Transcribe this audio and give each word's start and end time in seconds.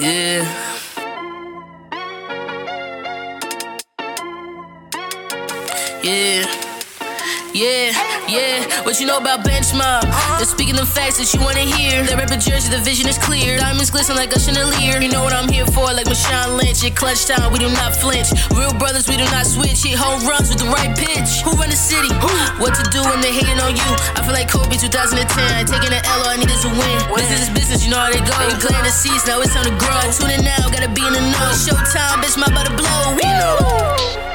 Yeah. 0.00 0.44
Yeah. 6.04 6.46
Yeah. 7.52 7.87
What 8.88 8.96
you 8.96 9.04
know 9.04 9.20
about 9.20 9.44
Bench 9.44 9.76
Mob? 9.76 10.00
Uh-huh. 10.00 10.40
They're 10.40 10.48
speaking 10.48 10.72
the 10.72 10.88
facts 10.88 11.20
that 11.20 11.28
you 11.36 11.44
wanna 11.44 11.68
hear. 11.68 12.08
They 12.08 12.16
rep 12.16 12.32
a 12.32 12.40
jersey, 12.40 12.72
the 12.72 12.80
vision 12.80 13.04
is 13.04 13.20
clear. 13.20 13.60
Diamonds 13.60 13.92
glisten 13.92 14.16
like 14.16 14.32
a 14.32 14.40
chandelier. 14.40 14.96
You 14.96 15.12
know 15.12 15.20
what 15.20 15.36
I'm 15.36 15.44
here 15.44 15.68
for, 15.76 15.92
like 15.92 16.08
Marshawn 16.08 16.56
Lynch. 16.56 16.80
At 16.80 16.96
clutch 16.96 17.28
time, 17.28 17.52
we 17.52 17.60
do 17.60 17.68
not 17.68 17.92
flinch. 17.92 18.32
Real 18.56 18.72
brothers, 18.80 19.04
we 19.04 19.20
do 19.20 19.28
not 19.28 19.44
switch. 19.44 19.84
Hit 19.84 20.00
home 20.00 20.24
runs 20.24 20.48
with 20.48 20.64
the 20.64 20.72
right 20.72 20.88
pitch. 20.96 21.44
Who 21.44 21.52
run 21.60 21.68
the 21.68 21.76
city? 21.76 22.08
What 22.56 22.72
to 22.80 22.84
do 22.88 23.04
when 23.04 23.20
they 23.20 23.28
hating 23.28 23.60
on 23.60 23.76
you? 23.76 23.90
I 24.16 24.24
feel 24.24 24.32
like 24.32 24.48
Kobe 24.48 24.80
2010. 24.80 25.20
Taking 25.68 25.92
the 25.92 26.00
L, 26.08 26.24
all 26.24 26.32
I 26.32 26.40
need 26.40 26.48
is 26.48 26.64
a 26.64 26.72
win. 26.72 26.96
This 27.28 27.44
is 27.44 27.52
business, 27.52 27.84
you 27.84 27.92
know 27.92 28.00
how 28.00 28.08
they 28.08 28.24
go. 28.24 28.32
They 28.40 28.56
playing 28.56 28.88
the 28.88 28.94
seats, 28.94 29.28
now 29.28 29.36
it's 29.44 29.52
time 29.52 29.68
to 29.68 29.74
grow. 29.76 30.00
Tune 30.16 30.32
in 30.32 30.40
now, 30.48 30.64
gotta 30.72 30.88
be 30.88 31.04
in 31.04 31.12
the 31.12 31.28
know. 31.28 31.52
Showtime, 31.52 32.24
bitch, 32.24 32.40
my 32.40 32.48
about 32.48 32.64
to 32.64 32.72
blow. 32.72 33.20
You 33.20 33.36
know. 33.36 34.27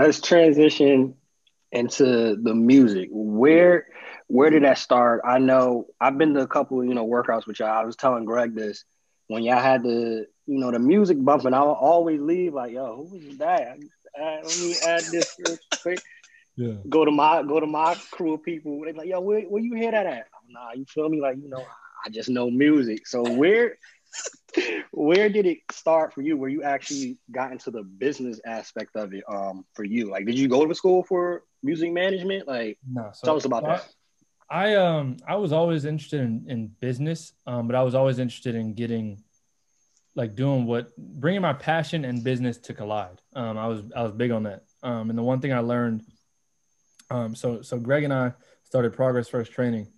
Let's 0.00 0.20
transition 0.20 1.14
into 1.72 2.36
the 2.36 2.54
music. 2.54 3.08
Where 3.12 3.86
where 4.28 4.50
did 4.50 4.62
that 4.62 4.78
start? 4.78 5.22
I 5.24 5.38
know 5.38 5.86
I've 6.00 6.16
been 6.16 6.34
to 6.34 6.40
a 6.40 6.46
couple, 6.46 6.84
you 6.84 6.94
know, 6.94 7.06
workouts 7.06 7.46
with 7.46 7.58
y'all. 7.58 7.68
I 7.68 7.84
was 7.84 7.96
telling 7.96 8.24
Greg 8.24 8.54
this 8.54 8.84
when 9.26 9.42
y'all 9.42 9.60
had 9.60 9.82
the, 9.82 10.26
you 10.46 10.58
know, 10.58 10.70
the 10.70 10.78
music 10.78 11.22
bumping. 11.22 11.52
I'll 11.52 11.72
always 11.72 12.20
leave 12.20 12.54
like, 12.54 12.72
yo, 12.72 13.08
who 13.10 13.16
was 13.16 13.38
that? 13.38 13.78
let 14.18 14.44
me 14.44 14.74
add 14.86 15.02
this 15.10 15.36
real 15.44 15.58
quick. 15.82 16.00
Yeah. 16.56 16.74
Go 16.88 17.04
to 17.04 17.10
my 17.10 17.42
go 17.42 17.58
to 17.58 17.66
my 17.66 17.96
crew 18.10 18.34
of 18.34 18.42
people. 18.42 18.82
They 18.84 18.92
like, 18.92 19.08
yo, 19.08 19.20
where, 19.20 19.42
where 19.42 19.62
you 19.62 19.74
hear 19.74 19.90
that 19.90 20.06
at? 20.06 20.28
Oh, 20.34 20.46
nah, 20.48 20.72
you 20.74 20.84
feel 20.86 21.08
me? 21.08 21.20
Like, 21.20 21.36
you 21.42 21.48
know, 21.48 21.64
I 22.04 22.10
just 22.10 22.28
know 22.28 22.50
music. 22.50 23.06
So 23.06 23.22
where 23.22 23.78
where 24.92 25.28
did 25.28 25.46
it 25.46 25.58
start 25.72 26.12
for 26.12 26.22
you 26.22 26.36
where 26.36 26.50
you 26.50 26.62
actually 26.62 27.18
got 27.30 27.52
into 27.52 27.70
the 27.70 27.82
business 27.82 28.40
aspect 28.44 28.96
of 28.96 29.12
it 29.14 29.24
um 29.28 29.64
for 29.74 29.84
you? 29.84 30.10
Like 30.10 30.26
did 30.26 30.38
you 30.38 30.48
go 30.48 30.66
to 30.66 30.74
school 30.74 31.02
for 31.02 31.44
music 31.62 31.92
management? 31.92 32.46
Like 32.48 32.78
no 32.90 33.10
so, 33.12 33.26
tell 33.26 33.36
us 33.36 33.44
about 33.44 33.64
that. 33.64 33.88
I 34.48 34.74
um 34.74 35.16
i 35.26 35.36
was 35.36 35.52
always 35.52 35.84
interested 35.84 36.20
in, 36.20 36.44
in 36.48 36.66
business 36.80 37.32
um 37.46 37.68
but 37.68 37.76
i 37.76 37.82
was 37.84 37.94
always 37.94 38.18
interested 38.18 38.56
in 38.56 38.74
getting 38.74 39.22
like 40.16 40.34
doing 40.34 40.66
what 40.66 40.96
bringing 40.96 41.40
my 41.40 41.52
passion 41.52 42.04
and 42.04 42.24
business 42.24 42.58
to 42.58 42.74
collide. 42.74 43.20
Um 43.36 43.56
i 43.56 43.66
was 43.68 43.82
i 43.94 44.02
was 44.02 44.12
big 44.12 44.32
on 44.32 44.42
that. 44.44 44.64
Um 44.82 45.10
and 45.10 45.18
the 45.18 45.22
one 45.22 45.40
thing 45.40 45.52
i 45.52 45.60
learned 45.60 46.02
um 47.10 47.34
so 47.34 47.62
so 47.62 47.78
greg 47.78 48.04
and 48.04 48.12
i 48.12 48.32
started 48.64 48.92
progress 48.92 49.28
first 49.28 49.52
training 49.52 49.88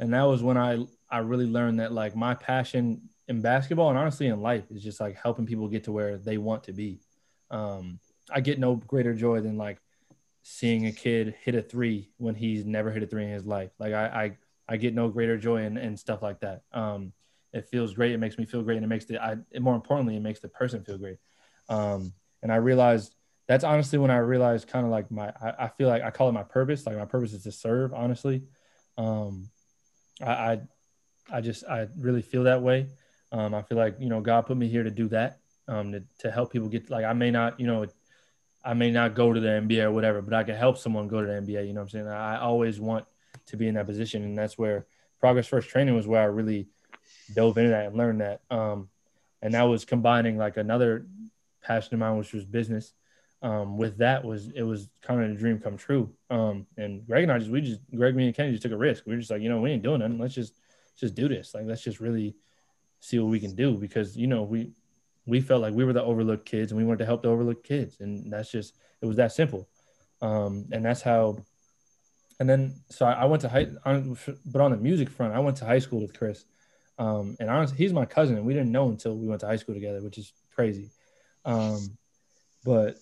and 0.00 0.12
that 0.12 0.22
was 0.24 0.42
when 0.42 0.56
i 0.56 0.84
i 1.10 1.18
really 1.18 1.46
learned 1.46 1.80
that 1.80 1.92
like 1.92 2.14
my 2.16 2.34
passion 2.34 3.08
in 3.28 3.40
basketball 3.40 3.90
and 3.90 3.98
honestly 3.98 4.26
in 4.26 4.40
life 4.40 4.64
is 4.70 4.82
just 4.82 5.00
like 5.00 5.16
helping 5.16 5.46
people 5.46 5.68
get 5.68 5.84
to 5.84 5.92
where 5.92 6.16
they 6.16 6.38
want 6.38 6.64
to 6.64 6.72
be. 6.72 7.00
Um, 7.50 7.98
I 8.30 8.40
get 8.40 8.58
no 8.58 8.76
greater 8.76 9.14
joy 9.14 9.40
than 9.40 9.56
like 9.56 9.78
seeing 10.42 10.86
a 10.86 10.92
kid 10.92 11.34
hit 11.42 11.54
a 11.54 11.62
three 11.62 12.10
when 12.18 12.34
he's 12.34 12.64
never 12.64 12.90
hit 12.90 13.02
a 13.02 13.06
three 13.06 13.24
in 13.24 13.30
his 13.30 13.44
life. 13.44 13.70
Like 13.78 13.92
I, 13.92 14.06
I, 14.06 14.36
I 14.68 14.76
get 14.76 14.94
no 14.94 15.08
greater 15.08 15.36
joy 15.36 15.64
in, 15.64 15.76
in 15.76 15.96
stuff 15.96 16.22
like 16.22 16.40
that. 16.40 16.62
Um, 16.72 17.12
it 17.52 17.68
feels 17.68 17.94
great. 17.94 18.12
It 18.12 18.18
makes 18.18 18.38
me 18.38 18.44
feel 18.44 18.62
great. 18.62 18.76
And 18.76 18.84
it 18.84 18.88
makes 18.88 19.06
the, 19.06 19.22
I, 19.22 19.36
more 19.58 19.74
importantly, 19.74 20.16
it 20.16 20.22
makes 20.22 20.40
the 20.40 20.48
person 20.48 20.84
feel 20.84 20.98
great. 20.98 21.18
Um, 21.68 22.12
and 22.42 22.52
I 22.52 22.56
realized 22.56 23.14
that's 23.48 23.64
honestly 23.64 23.98
when 23.98 24.10
I 24.10 24.18
realized 24.18 24.68
kind 24.68 24.84
of 24.84 24.90
like 24.90 25.10
my, 25.10 25.32
I, 25.40 25.64
I, 25.64 25.68
feel 25.68 25.88
like 25.88 26.02
I 26.02 26.10
call 26.10 26.28
it 26.28 26.32
my 26.32 26.42
purpose. 26.42 26.86
Like 26.86 26.96
my 26.96 27.04
purpose 27.04 27.32
is 27.32 27.44
to 27.44 27.52
serve, 27.52 27.94
honestly. 27.94 28.42
Um, 28.98 29.48
I, 30.20 30.30
I, 30.30 30.60
I 31.32 31.40
just, 31.40 31.64
I 31.64 31.88
really 31.96 32.22
feel 32.22 32.44
that 32.44 32.62
way. 32.62 32.88
Um, 33.32 33.54
I 33.54 33.62
feel 33.62 33.78
like 33.78 33.96
you 33.98 34.08
know 34.08 34.20
God 34.20 34.46
put 34.46 34.56
me 34.56 34.68
here 34.68 34.82
to 34.82 34.90
do 34.90 35.08
that, 35.08 35.38
um, 35.68 35.92
to, 35.92 36.02
to 36.20 36.30
help 36.30 36.52
people 36.52 36.68
get 36.68 36.90
like 36.90 37.04
I 37.04 37.12
may 37.12 37.30
not 37.30 37.58
you 37.58 37.66
know 37.66 37.86
I 38.64 38.74
may 38.74 38.90
not 38.90 39.14
go 39.14 39.32
to 39.32 39.38
the 39.38 39.48
NBA 39.48 39.84
or 39.84 39.92
whatever, 39.92 40.20
but 40.20 40.34
I 40.34 40.42
can 40.42 40.56
help 40.56 40.76
someone 40.76 41.06
go 41.06 41.20
to 41.20 41.26
the 41.26 41.34
NBA. 41.34 41.66
You 41.66 41.72
know 41.72 41.80
what 41.80 41.84
I'm 41.84 41.88
saying? 41.90 42.08
I 42.08 42.38
always 42.38 42.80
want 42.80 43.06
to 43.46 43.56
be 43.56 43.68
in 43.68 43.74
that 43.74 43.86
position, 43.86 44.24
and 44.24 44.36
that's 44.36 44.58
where 44.58 44.86
Progress 45.20 45.46
First 45.46 45.68
Training 45.68 45.94
was 45.94 46.06
where 46.06 46.22
I 46.22 46.26
really 46.26 46.66
dove 47.34 47.58
into 47.58 47.70
that 47.70 47.86
and 47.86 47.96
learned 47.96 48.20
that. 48.20 48.40
Um, 48.50 48.88
and 49.42 49.54
that 49.54 49.62
was 49.62 49.84
combining 49.84 50.36
like 50.36 50.56
another 50.56 51.06
passion 51.62 51.94
of 51.94 52.00
mine, 52.00 52.18
which 52.18 52.32
was 52.32 52.44
business. 52.44 52.92
Um, 53.42 53.76
with 53.76 53.98
that 53.98 54.24
was 54.24 54.48
it 54.48 54.62
was 54.62 54.88
kind 55.02 55.22
of 55.22 55.30
a 55.30 55.34
dream 55.34 55.60
come 55.60 55.76
true. 55.76 56.10
Um, 56.30 56.66
and 56.76 57.06
Greg 57.06 57.22
and 57.22 57.32
I 57.32 57.38
just 57.38 57.50
we 57.50 57.60
just 57.60 57.80
Greg, 57.94 58.16
me 58.16 58.26
and 58.26 58.34
Kenny 58.34 58.50
just 58.50 58.62
took 58.62 58.72
a 58.72 58.76
risk. 58.76 59.04
We 59.06 59.12
were 59.12 59.18
just 59.18 59.30
like, 59.30 59.42
you 59.42 59.48
know, 59.48 59.60
we 59.60 59.70
ain't 59.70 59.82
doing 59.82 60.00
nothing. 60.00 60.18
Let's 60.18 60.34
just 60.34 60.54
just 60.98 61.14
do 61.14 61.28
this. 61.28 61.54
Like 61.54 61.66
let's 61.66 61.82
just 61.82 62.00
really 62.00 62.34
see 63.00 63.18
what 63.18 63.30
we 63.30 63.40
can 63.40 63.54
do 63.54 63.74
because 63.74 64.16
you 64.16 64.26
know 64.26 64.42
we 64.42 64.72
we 65.26 65.40
felt 65.40 65.60
like 65.60 65.74
we 65.74 65.84
were 65.84 65.92
the 65.92 66.02
overlooked 66.02 66.46
kids 66.46 66.70
and 66.70 66.78
we 66.78 66.84
wanted 66.84 67.00
to 67.00 67.06
help 67.06 67.22
the 67.22 67.28
overlooked 67.28 67.66
kids. 67.66 67.96
And 68.00 68.32
that's 68.32 68.50
just 68.50 68.74
it 69.02 69.06
was 69.06 69.16
that 69.16 69.32
simple. 69.32 69.68
Um, 70.22 70.66
and 70.72 70.84
that's 70.84 71.02
how 71.02 71.38
and 72.38 72.48
then 72.48 72.74
so 72.90 73.06
I, 73.06 73.24
went 73.24 73.40
to 73.42 73.48
high 73.48 73.68
on, 73.84 74.16
but 74.44 74.60
on 74.60 74.70
the 74.70 74.76
music 74.76 75.08
front 75.08 75.34
I 75.34 75.40
went 75.40 75.56
to 75.58 75.64
high 75.64 75.78
school 75.78 76.00
with 76.00 76.16
Chris. 76.16 76.44
Um, 76.98 77.36
and 77.40 77.50
honestly 77.50 77.76
he's 77.76 77.92
my 77.92 78.06
cousin. 78.06 78.36
And 78.36 78.46
we 78.46 78.54
didn't 78.54 78.72
know 78.72 78.88
until 78.88 79.16
we 79.16 79.26
went 79.26 79.40
to 79.40 79.46
high 79.46 79.56
school 79.56 79.74
together 79.74 80.02
which 80.02 80.18
is 80.18 80.32
crazy. 80.54 80.90
Um, 81.44 81.96
but 82.64 82.96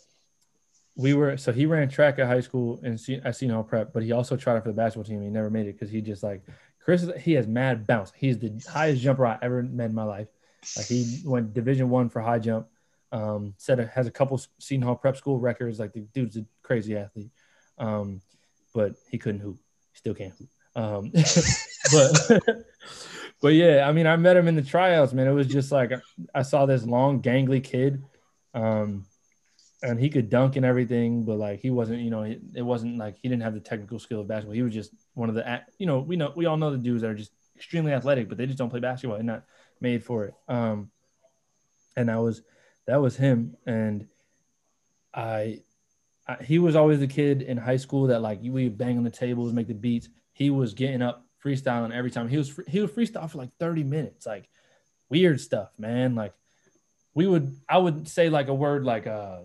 we 0.97 1.13
were 1.13 1.37
so 1.37 1.53
he 1.53 1.67
ran 1.67 1.89
track 1.89 2.19
at 2.19 2.27
high 2.27 2.41
school 2.41 2.81
and 2.83 2.95
at 3.25 3.37
Seton 3.37 3.55
Hall 3.55 3.65
Prep, 3.65 3.93
but 3.93 4.03
he 4.03 4.13
also 4.13 4.37
tried 4.37 4.57
it 4.57 4.63
for 4.63 4.69
the 4.69 4.75
basketball 4.75 5.05
team. 5.05 5.23
He 5.23 5.29
never 5.29 5.51
made 5.51 5.67
it 5.67 5.73
because 5.73 5.91
he 5.91 6.01
just 6.01 6.23
like 6.23 6.43
Chris, 6.85 7.11
he 7.21 7.33
has 7.33 7.47
mad 7.47 7.87
bounce. 7.87 8.13
He's 8.15 8.39
the 8.39 8.53
highest 8.71 9.01
jumper 9.01 9.27
I 9.27 9.39
ever 9.41 9.63
met 9.63 9.89
in 9.89 9.95
my 9.95 10.05
life. 10.05 10.29
Like 10.77 10.87
he 10.87 11.21
went 11.25 11.55
Division 11.55 11.89
One 11.89 12.11
for 12.11 12.21
high 12.21 12.39
jump. 12.39 12.69
Um, 13.11 13.55
said 13.59 13.79
has 13.95 14.07
a 14.07 14.11
couple 14.11 14.41
Seton 14.59 14.83
Hall 14.83 14.97
prep 14.97 15.17
school 15.17 15.39
records. 15.39 15.79
Like 15.79 15.93
the 15.93 16.01
dude's 16.01 16.37
a 16.37 16.45
crazy 16.63 16.97
athlete, 16.97 17.31
um, 17.79 18.21
but 18.75 18.97
he 19.09 19.19
couldn't 19.19 19.41
hoop. 19.41 19.59
Still 19.95 20.15
can't 20.15 20.35
hoop. 20.39 20.49
Um, 20.77 21.11
but 21.93 22.65
but 23.41 23.55
yeah, 23.55 23.89
I 23.89 23.93
mean, 23.93 24.07
I 24.07 24.17
met 24.17 24.37
him 24.37 24.49
in 24.49 24.57
the 24.57 24.63
tryouts. 24.63 25.15
Man, 25.15 25.27
it 25.27 25.33
was 25.33 25.47
just 25.47 25.73
like 25.73 25.93
I 26.35 26.43
saw 26.43 26.67
this 26.67 26.85
long, 26.85 27.23
gangly 27.23 27.65
kid. 27.65 28.03
Um, 28.53 29.07
and 29.83 30.01
he 30.01 30.09
could 30.09 30.31
dunk 30.31 30.57
and 30.57 30.65
everything, 30.65 31.25
but 31.25 31.37
like 31.37 31.61
he 31.61 31.71
wasn't, 31.71 32.01
you 32.01 32.11
know, 32.11 32.23
it, 32.23 32.41
it, 32.55 32.63
wasn't 32.63 32.97
like 32.97 33.17
he 33.21 33.29
didn't 33.29 33.43
have 33.43 33.53
the 33.53 33.61
technical 33.61 33.99
skill 33.99 34.21
of 34.21 34.29
basketball. 34.29 34.55
He 34.55 34.63
was 34.63 34.73
just 34.73 34.95
one 35.15 35.29
of 35.29 35.35
the, 35.35 35.63
you 35.79 35.87
know, 35.87 36.01
we 36.01 36.17
know 36.17 36.33
we 36.35 36.47
all 36.47 36.57
know 36.57 36.71
the 36.71 36.79
dudes 36.79 37.03
that 37.03 37.11
are 37.11 37.15
just 37.15 37.33
extremely 37.57 37.93
athletic, 37.93 38.29
but 38.29 38.37
they 38.37 38.47
just 38.47 38.59
don't 38.59 38.71
play 38.71 38.81
basketball. 38.81 39.17
They're 39.17 39.25
not 39.25 39.45
made 39.81 40.05
for 40.05 40.25
it. 40.25 40.35
Um, 40.49 40.91
and 41.97 42.09
that 42.09 42.17
was 42.17 42.43
that 42.87 43.01
was 43.01 43.17
him, 43.17 43.57
and 43.67 44.07
I, 45.15 45.63
I 46.27 46.43
he 46.43 46.59
was 46.59 46.77
always 46.77 47.01
the 47.01 47.07
kid 47.07 47.43
in 47.43 47.57
high 47.57 47.77
school 47.77 48.09
that 48.09 48.21
like 48.21 48.41
we 48.43 48.69
bang 48.69 48.99
on 48.99 49.05
the 49.05 49.11
tables, 49.11 49.53
make 49.53 49.69
the 49.69 49.75
beats. 49.75 50.09
He 50.33 50.51
was 50.51 50.75
getting 50.75 51.03
up 51.03 51.25
freestyling 51.43 51.93
every 51.93 52.11
time. 52.11 52.29
He 52.29 52.37
was 52.37 52.59
he 52.67 52.81
would 52.81 52.95
freestyle 52.95 53.31
for 53.31 53.39
like 53.39 53.51
thirty 53.59 53.85
minutes, 53.85 54.27
like 54.27 54.49
weird 55.09 55.41
stuff, 55.41 55.71
man. 55.79 56.15
Like 56.15 56.35
we 57.15 57.27
would, 57.27 57.57
I 57.69 57.79
would 57.79 58.09
say 58.09 58.29
like 58.29 58.49
a 58.49 58.55
word 58.55 58.85
like 58.85 59.07
uh 59.07 59.43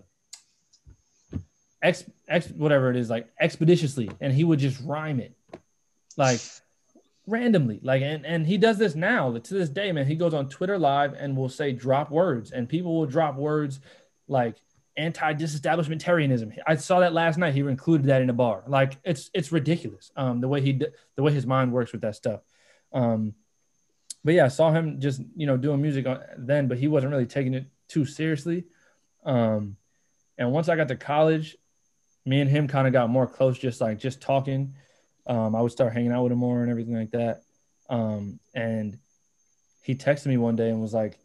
ex, 1.82 2.04
ex 2.28 2.48
whatever 2.48 2.90
it 2.90 2.96
is 2.96 3.08
like 3.08 3.28
expeditiously 3.38 4.10
and 4.20 4.32
he 4.32 4.44
would 4.44 4.58
just 4.58 4.80
rhyme 4.82 5.20
it 5.20 5.36
like 6.16 6.40
randomly. 7.26 7.80
Like 7.82 8.02
and 8.02 8.24
and 8.26 8.46
he 8.46 8.58
does 8.58 8.78
this 8.78 8.94
now 8.94 9.32
to 9.36 9.54
this 9.54 9.68
day 9.68 9.92
man. 9.92 10.06
He 10.06 10.16
goes 10.16 10.34
on 10.34 10.48
twitter 10.48 10.78
live 10.78 11.14
and 11.14 11.36
will 11.36 11.48
say 11.48 11.72
drop 11.72 12.10
words 12.10 12.50
and 12.50 12.68
people 12.68 12.94
will 12.96 13.06
drop 13.06 13.36
words 13.36 13.80
like 14.28 14.56
anti-disestablishmentarianism. 14.96 16.56
I 16.66 16.76
saw 16.76 17.00
that 17.00 17.12
last 17.12 17.38
night. 17.38 17.54
He 17.54 17.60
included 17.60 18.08
that 18.08 18.22
in 18.22 18.30
a 18.30 18.34
bar. 18.34 18.64
Like 18.66 18.98
it's 19.04 19.30
it's 19.34 19.52
ridiculous 19.52 20.10
um 20.16 20.40
the 20.40 20.48
way 20.48 20.60
he 20.60 20.80
the 21.16 21.22
way 21.22 21.32
his 21.32 21.46
mind 21.46 21.72
works 21.72 21.92
with 21.92 22.02
that 22.02 22.16
stuff. 22.16 22.40
Um 22.92 23.34
but 24.22 24.34
yeah 24.34 24.44
i 24.44 24.48
saw 24.48 24.70
him 24.70 25.00
just 25.00 25.22
you 25.34 25.46
know 25.46 25.56
doing 25.56 25.80
music 25.80 26.06
on, 26.06 26.20
then 26.36 26.68
but 26.68 26.78
he 26.78 26.88
wasn't 26.88 27.10
really 27.10 27.26
taking 27.26 27.54
it 27.54 27.66
too 27.88 28.04
seriously. 28.04 28.64
Um 29.24 29.76
and 30.38 30.52
once 30.52 30.68
i 30.68 30.76
got 30.76 30.88
to 30.88 30.96
college 30.96 31.56
me 32.26 32.40
and 32.40 32.50
him 32.50 32.68
kind 32.68 32.86
of 32.86 32.92
got 32.92 33.10
more 33.10 33.26
close, 33.26 33.58
just 33.58 33.80
like 33.80 33.98
just 33.98 34.20
talking. 34.20 34.74
Um, 35.26 35.54
I 35.54 35.60
would 35.60 35.72
start 35.72 35.92
hanging 35.92 36.12
out 36.12 36.22
with 36.22 36.32
him 36.32 36.38
more 36.38 36.62
and 36.62 36.70
everything 36.70 36.94
like 36.94 37.10
that. 37.12 37.42
Um, 37.88 38.40
and 38.54 38.98
he 39.82 39.94
texted 39.94 40.26
me 40.26 40.36
one 40.36 40.56
day 40.56 40.70
and 40.70 40.80
was 40.80 40.94
like, 40.94 41.18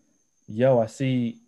"Yo, 0.47 0.80
I 0.80 0.88
see, 0.88 1.39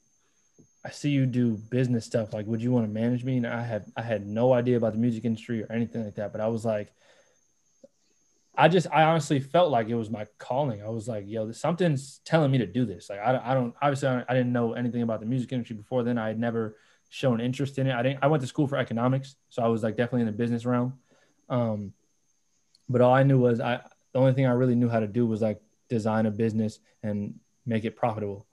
I 0.85 0.91
see 0.91 1.09
you 1.09 1.25
do 1.25 1.57
business 1.57 2.05
stuff. 2.05 2.33
Like, 2.33 2.45
would 2.45 2.61
you 2.61 2.71
want 2.71 2.85
to 2.85 2.91
manage 2.91 3.23
me?" 3.23 3.37
And 3.37 3.47
I 3.47 3.63
had 3.63 3.85
I 3.95 4.01
had 4.01 4.25
no 4.25 4.53
idea 4.53 4.77
about 4.77 4.93
the 4.93 4.99
music 4.99 5.25
industry 5.25 5.63
or 5.63 5.71
anything 5.71 6.03
like 6.03 6.15
that, 6.15 6.31
but 6.31 6.41
I 6.41 6.47
was 6.47 6.65
like, 6.65 6.93
I 8.57 8.67
just 8.67 8.87
I 8.91 9.03
honestly 9.03 9.39
felt 9.39 9.69
like 9.69 9.87
it 9.87 9.95
was 9.95 10.09
my 10.09 10.25
calling. 10.39 10.81
I 10.81 10.89
was 10.89 11.07
like, 11.07 11.25
yo, 11.27 11.51
something's 11.51 12.21
telling 12.25 12.49
me 12.49 12.57
to 12.57 12.65
do 12.65 12.85
this. 12.85 13.07
Like 13.09 13.19
I, 13.19 13.39
I 13.43 13.53
don't 13.53 13.75
obviously 13.79 14.09
I 14.09 14.33
didn't 14.33 14.51
know 14.51 14.73
anything 14.73 15.03
about 15.03 15.19
the 15.19 15.27
music 15.27 15.53
industry 15.53 15.75
before 15.75 16.03
then. 16.03 16.17
I 16.17 16.27
had 16.27 16.39
never 16.39 16.77
shown 17.09 17.39
interest 17.39 17.77
in 17.77 17.85
it. 17.87 17.93
I 17.93 18.01
didn't 18.01 18.19
I 18.23 18.27
went 18.27 18.41
to 18.41 18.47
school 18.47 18.67
for 18.67 18.77
economics, 18.77 19.35
so 19.49 19.61
I 19.61 19.67
was 19.67 19.83
like 19.83 19.95
definitely 19.95 20.21
in 20.21 20.27
the 20.27 20.31
business 20.33 20.65
realm. 20.65 20.97
Um, 21.49 21.93
but 22.89 23.01
all 23.01 23.13
I 23.13 23.23
knew 23.23 23.39
was 23.39 23.59
I 23.59 23.81
the 24.13 24.19
only 24.19 24.33
thing 24.33 24.45
I 24.45 24.51
really 24.51 24.75
knew 24.75 24.89
how 24.89 24.99
to 24.99 25.07
do 25.07 25.25
was 25.25 25.41
like 25.41 25.61
design 25.89 26.25
a 26.25 26.31
business 26.31 26.79
and 27.03 27.35
make 27.65 27.85
it 27.85 27.95
profitable. 27.95 28.45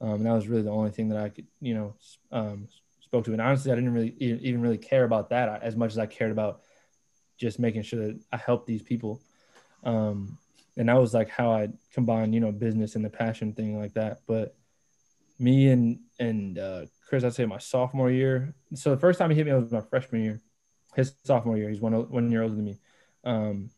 Um, 0.00 0.14
and 0.14 0.26
that 0.26 0.32
was 0.32 0.48
really 0.48 0.62
the 0.62 0.70
only 0.70 0.90
thing 0.90 1.10
that 1.10 1.18
I 1.18 1.28
could, 1.28 1.46
you 1.60 1.74
know, 1.74 1.94
um, 2.32 2.68
spoke 3.00 3.24
to. 3.26 3.32
And 3.32 3.40
honestly, 3.40 3.70
I 3.70 3.74
didn't 3.74 3.92
really 3.92 4.14
even 4.18 4.62
really 4.62 4.78
care 4.78 5.04
about 5.04 5.30
that 5.30 5.62
as 5.62 5.76
much 5.76 5.90
as 5.90 5.98
I 5.98 6.06
cared 6.06 6.30
about 6.30 6.62
just 7.36 7.58
making 7.58 7.82
sure 7.82 8.06
that 8.06 8.20
I 8.32 8.36
helped 8.36 8.66
these 8.66 8.82
people. 8.82 9.20
Um, 9.84 10.38
and 10.76 10.88
that 10.88 10.98
was 10.98 11.12
like 11.12 11.28
how 11.28 11.52
I 11.52 11.68
combined, 11.92 12.34
you 12.34 12.40
know, 12.40 12.52
business 12.52 12.94
and 12.94 13.04
the 13.04 13.10
passion 13.10 13.52
thing 13.52 13.78
like 13.78 13.94
that. 13.94 14.20
But 14.26 14.54
me 15.38 15.68
and 15.68 16.00
and 16.18 16.58
uh, 16.58 16.86
Chris, 17.08 17.24
I'd 17.24 17.34
say 17.34 17.46
my 17.46 17.58
sophomore 17.58 18.10
year. 18.10 18.54
So 18.74 18.90
the 18.90 19.00
first 19.00 19.18
time 19.18 19.30
he 19.30 19.36
hit 19.36 19.46
me 19.46 19.52
was 19.52 19.72
my 19.72 19.80
freshman 19.80 20.22
year. 20.22 20.40
His 20.94 21.12
sophomore 21.24 21.56
year, 21.56 21.68
he's 21.68 21.80
one 21.80 21.92
one 22.10 22.30
year 22.30 22.42
older 22.42 22.54
than 22.54 22.64
me, 22.64 22.78
um, 23.24 23.70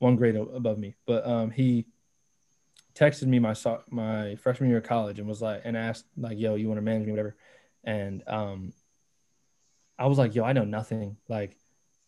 one 0.00 0.16
grade 0.16 0.34
above 0.34 0.78
me. 0.78 0.96
But 1.06 1.24
um, 1.26 1.50
he 1.50 1.86
texted 2.94 3.26
me 3.26 3.38
my 3.38 3.54
my 3.90 4.34
freshman 4.36 4.68
year 4.68 4.78
of 4.78 4.84
college 4.84 5.20
and 5.20 5.28
was 5.28 5.40
like 5.40 5.62
and 5.64 5.76
asked 5.76 6.06
like, 6.16 6.38
"Yo, 6.38 6.56
you 6.56 6.66
want 6.66 6.78
to 6.78 6.82
manage 6.82 7.06
me, 7.06 7.12
whatever?" 7.12 7.36
And 7.84 8.24
um, 8.26 8.72
I 9.98 10.06
was 10.06 10.18
like, 10.18 10.34
"Yo, 10.34 10.42
I 10.42 10.52
know 10.52 10.64
nothing. 10.64 11.16
Like, 11.28 11.56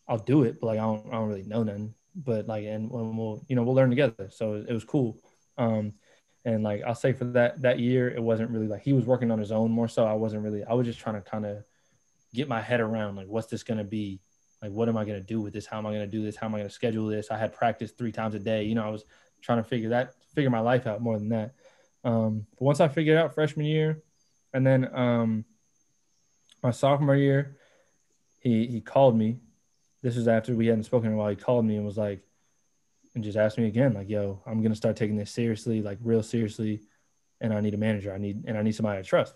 I'll 0.08 0.18
do 0.18 0.42
it, 0.42 0.58
but 0.60 0.66
like 0.66 0.78
I 0.78 0.82
don't, 0.82 1.06
I 1.08 1.12
don't 1.12 1.28
really 1.28 1.44
know 1.44 1.62
nothing. 1.62 1.94
But 2.16 2.48
like, 2.48 2.64
and 2.64 2.90
we'll 2.90 3.44
you 3.48 3.54
know 3.54 3.62
we'll 3.62 3.74
learn 3.74 3.90
together. 3.90 4.28
So 4.30 4.64
it 4.66 4.72
was 4.72 4.84
cool. 4.84 5.18
Um, 5.58 5.92
and 6.44 6.64
like 6.64 6.82
I'll 6.84 6.94
say 6.94 7.12
for 7.12 7.26
that 7.26 7.62
that 7.62 7.78
year, 7.78 8.08
it 8.08 8.22
wasn't 8.22 8.50
really 8.50 8.68
like 8.68 8.82
he 8.82 8.94
was 8.94 9.04
working 9.04 9.30
on 9.30 9.38
his 9.38 9.52
own 9.52 9.70
more 9.70 9.88
so. 9.88 10.04
I 10.06 10.14
wasn't 10.14 10.42
really. 10.42 10.64
I 10.64 10.72
was 10.72 10.86
just 10.86 10.98
trying 10.98 11.22
to 11.22 11.30
kind 11.30 11.46
of 11.46 11.62
get 12.34 12.48
my 12.48 12.62
head 12.62 12.80
around 12.80 13.16
like 13.16 13.28
what's 13.28 13.48
this 13.48 13.62
gonna 13.62 13.84
be 13.84 14.20
like 14.62 14.70
what 14.70 14.88
am 14.88 14.96
i 14.96 15.04
going 15.04 15.18
to 15.18 15.26
do 15.26 15.40
with 15.40 15.52
this 15.52 15.66
how 15.66 15.78
am 15.78 15.86
i 15.86 15.90
going 15.90 16.00
to 16.00 16.06
do 16.06 16.22
this 16.22 16.36
how 16.36 16.46
am 16.46 16.54
i 16.54 16.58
going 16.58 16.68
to 16.68 16.74
schedule 16.74 17.06
this 17.06 17.30
i 17.30 17.36
had 17.36 17.52
practice 17.52 17.90
three 17.90 18.12
times 18.12 18.34
a 18.34 18.38
day 18.38 18.64
you 18.64 18.74
know 18.74 18.84
i 18.84 18.88
was 18.88 19.04
trying 19.42 19.58
to 19.58 19.64
figure 19.68 19.90
that 19.90 20.14
figure 20.34 20.50
my 20.50 20.60
life 20.60 20.86
out 20.86 21.02
more 21.02 21.18
than 21.18 21.30
that. 21.30 21.54
Um, 22.04 22.46
but 22.58 22.64
once 22.64 22.80
I 22.80 22.88
figured 22.88 23.18
out 23.18 23.34
freshman 23.34 23.66
year, 23.66 24.02
and 24.52 24.66
then 24.66 24.94
um, 24.94 25.44
my 26.62 26.70
sophomore 26.70 27.16
year, 27.16 27.56
he 28.40 28.66
he 28.66 28.80
called 28.80 29.16
me. 29.16 29.38
This 30.02 30.16
was 30.16 30.26
after 30.26 30.54
we 30.54 30.66
hadn't 30.66 30.84
spoken 30.84 31.08
in 31.08 31.14
a 31.14 31.16
while. 31.16 31.30
He 31.30 31.36
called 31.36 31.64
me 31.64 31.76
and 31.76 31.86
was 31.86 31.98
like, 31.98 32.22
and 33.14 33.22
just 33.22 33.38
asked 33.38 33.58
me 33.58 33.66
again, 33.66 33.92
like, 33.92 34.08
"Yo, 34.08 34.42
I'm 34.46 34.62
gonna 34.62 34.74
start 34.74 34.96
taking 34.96 35.16
this 35.16 35.30
seriously, 35.30 35.80
like 35.80 35.98
real 36.02 36.22
seriously, 36.22 36.82
and 37.40 37.54
I 37.54 37.60
need 37.60 37.74
a 37.74 37.78
manager. 37.78 38.12
I 38.12 38.18
need 38.18 38.44
and 38.46 38.58
I 38.58 38.62
need 38.62 38.74
somebody 38.74 39.02
to 39.02 39.08
trust." 39.08 39.34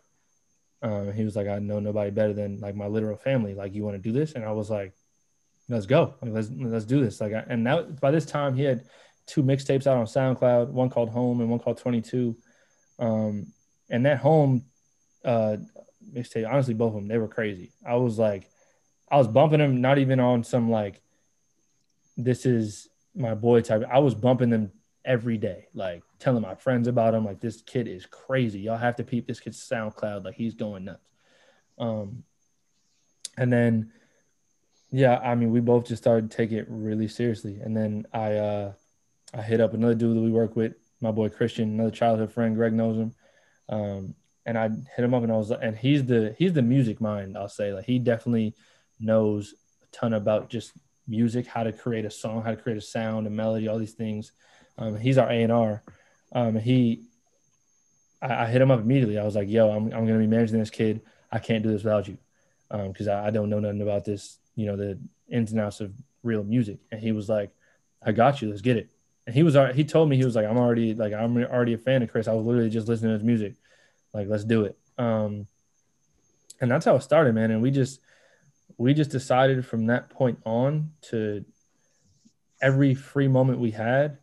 Um, 0.83 1.13
he 1.13 1.25
was 1.25 1.37
like, 1.37 1.47
"I 1.47 1.59
know 1.61 1.79
nobody 1.79 2.11
better 2.11 2.33
than 2.33 2.59
like 2.59 2.75
my 2.75 2.87
literal 2.87 3.17
family. 3.17 3.55
Like, 3.55 3.75
you 3.75 3.85
want 3.85 3.97
to 3.97 4.03
do 4.03 4.13
this?" 4.13 4.33
And 4.33 4.45
I 4.45 4.53
was 4.53 4.71
like, 4.71 4.95
"Let's 5.69 5.87
go. 5.87 6.15
Like, 6.23 6.33
let's 6.33 6.51
let's 6.51 6.85
do 6.85 7.03
this." 7.05 7.21
Like, 7.21 7.33
I, 7.33 7.45
and 7.49 7.65
now 7.65 7.83
by 7.83 8.11
this 8.11 8.27
time 8.27 8.55
he 8.55 8.63
had 8.63 8.85
two 9.27 9.43
mixtapes 9.43 9.87
out 9.87 9.97
on 9.97 10.07
SoundCloud, 10.07 10.69
one 10.69 10.89
called 10.89 11.11
Home 11.11 11.41
and 11.41 11.51
one 11.51 11.59
called 11.59 11.79
22. 11.79 12.37
Um, 12.99 13.53
and 13.91 14.07
that 14.07 14.19
Home 14.19 14.65
uh, 15.25 15.57
mixtape, 16.13 16.49
honestly, 16.49 16.75
both 16.75 16.89
of 16.89 16.95
them, 16.95 17.09
they 17.09 17.19
were 17.19 17.29
crazy. 17.29 17.73
I 17.87 17.97
was 17.97 18.19
like, 18.19 18.49
I 19.11 19.17
was 19.17 19.29
bumping 19.29 19.59
them, 19.59 19.81
not 19.81 19.99
even 19.99 20.21
on 20.21 20.45
some 20.45 20.71
like, 20.71 21.03
this 22.17 22.47
is 22.47 22.89
my 23.15 23.35
boy 23.35 23.61
type. 23.61 23.83
I 23.91 23.99
was 23.99 24.15
bumping 24.15 24.51
them 24.51 24.73
every 25.05 25.37
day, 25.37 25.67
like 25.75 26.03
telling 26.19 26.43
my 26.43 26.55
friends 26.55 26.89
about 26.89 27.15
him. 27.15 27.25
Like, 27.25 27.41
this 27.41 27.61
kid 27.63 27.89
is 27.89 28.07
crazy. 28.07 28.61
Y'all 28.61 28.77
have 28.77 28.97
to 28.97 29.05
peep 29.05 29.27
this 29.27 29.41
kid's 29.41 29.59
SoundCloud. 29.59 30.25
Like, 30.25 30.35
he's 30.35 30.55
going 30.55 30.85
nuts. 30.85 31.11
Um, 31.79 32.25
and 33.37 33.53
then, 33.53 33.93
yeah, 34.91 35.19
I 35.19 35.35
mean, 35.35 35.51
we 35.51 35.61
both 35.61 35.87
just 35.87 36.03
started 36.03 36.31
to 36.31 36.37
take 36.37 36.53
it 36.53 36.67
really 36.69 37.09
seriously. 37.09 37.61
And 37.61 37.77
then 37.77 38.07
I, 38.13 38.35
uh, 38.35 38.73
I 39.35 39.43
hit 39.43 39.61
up 39.61 39.75
another 39.75 39.95
dude 39.95 40.17
that 40.17 40.21
we 40.21 40.31
work 40.31 40.57
with, 40.57 40.75
my 41.01 41.11
boy 41.11 41.29
Christian, 41.29 41.71
another 41.71 41.91
childhood 41.91 42.33
friend. 42.33 42.57
Greg 42.57 42.73
knows 42.73 42.97
him. 42.97 43.15
Um, 43.69 44.15
and 44.47 44.57
I 44.57 44.69
hit 44.69 45.05
him 45.05 45.13
up 45.13 45.25
and 45.25 45.33
I 45.33 45.37
was 45.37 45.51
and 45.51 45.77
he's 45.77 46.07
the 46.07 46.35
he's 46.39 46.53
the 46.53 46.63
music 46.63 47.01
mind, 47.01 47.37
I'll 47.37 47.49
say. 47.49 47.73
Like 47.73 47.85
he 47.85 47.99
definitely 47.99 48.55
knows 49.01 49.55
a 49.83 49.87
ton 49.95 50.15
about 50.15 50.49
just 50.49 50.73
music, 51.09 51.47
how 51.47 51.65
to 51.65 51.73
create 51.73 52.05
a 52.05 52.11
song, 52.11 52.43
how 52.43 52.51
to 52.51 52.57
create 52.57 52.79
a 52.79 52.83
sound, 52.83 53.27
a 53.27 53.31
melody, 53.31 53.67
all 53.67 53.79
these 53.79 53.95
things. 53.95 54.33
Um, 54.79 54.97
he's 54.97 55.19
our 55.19 55.29
A 55.29 55.43
and 55.43 55.53
R. 55.53 55.83
Um, 56.33 56.57
he, 56.57 57.03
I, 58.23 58.45
I, 58.45 58.47
hit 58.47 58.63
him 58.63 58.71
up 58.71 58.81
immediately. 58.81 59.19
I 59.19 59.25
was 59.25 59.35
like, 59.35 59.49
"Yo, 59.49 59.71
I'm 59.71 59.85
I'm 59.87 60.07
gonna 60.07 60.19
be 60.19 60.27
managing 60.27 60.59
this 60.59 60.71
kid. 60.71 61.03
I 61.31 61.39
can't 61.39 61.63
do 61.63 61.71
this 61.71 61.83
without 61.83 62.09
you, 62.09 62.19
because 62.71 63.09
um, 63.09 63.15
I, 63.15 63.27
I, 63.27 63.31
don't 63.31 63.51
know 63.51 63.61
nothing 63.61 63.83
about 63.83 64.05
this. 64.05 64.39
You 64.57 64.67
know 64.67 64.77
the 64.77 64.99
ins 65.29 65.53
and 65.53 65.61
outs 65.61 65.81
of 65.81 65.93
real 66.25 66.43
music." 66.43 66.79
And 66.91 67.01
he 67.01 67.13
was 67.13 67.29
like, 67.29 67.51
"I 68.03 68.13
got 68.13 68.43
you. 68.43 68.51
Let's 68.51 68.63
get 68.63 68.77
it." 68.77 68.91
and 69.27 69.35
he 69.35 69.43
was 69.43 69.57
he 69.75 69.85
told 69.85 70.09
me 70.09 70.17
he 70.17 70.25
was 70.25 70.37
like 70.37 70.47
I'm 70.47 70.57
already 70.57 70.95
like 70.95 71.13
I'm 71.13 71.37
already 71.37 71.75
a 71.75 71.79
fan 71.79 72.03
of 72.03 72.11
Chris. 72.11 72.29
I 72.29 72.33
was 72.33 72.47
literally 72.47 72.71
just 72.71 72.89
listening 72.89 73.11
to 73.11 73.15
his 73.15 73.25
music. 73.25 73.55
Like 74.15 74.29
let's 74.29 74.45
do 74.45 74.65
it. 74.65 74.79
Um, 74.99 75.47
and 76.61 76.71
that's 76.71 76.85
how 76.85 76.95
it 76.97 77.03
started, 77.03 77.35
man. 77.35 77.51
And 77.51 77.61
we 77.61 77.71
just 77.71 78.01
we 78.79 78.95
just 78.95 79.11
decided 79.11 79.67
from 79.67 79.87
that 79.87 80.11
point 80.11 80.39
on 80.45 80.93
to 81.11 81.45
every 82.63 82.95
free 82.95 83.29
moment 83.29 83.59
we 83.59 83.73
had, 83.73 84.19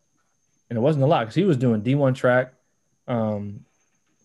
and 0.70 0.78
it 0.78 0.82
wasn't 0.82 1.04
a 1.04 1.08
lot 1.08 1.22
because 1.22 1.36
he 1.36 1.44
was 1.44 1.58
doing 1.58 1.82
D1 1.82 2.16
track. 2.16 2.54
Um, 3.08 3.66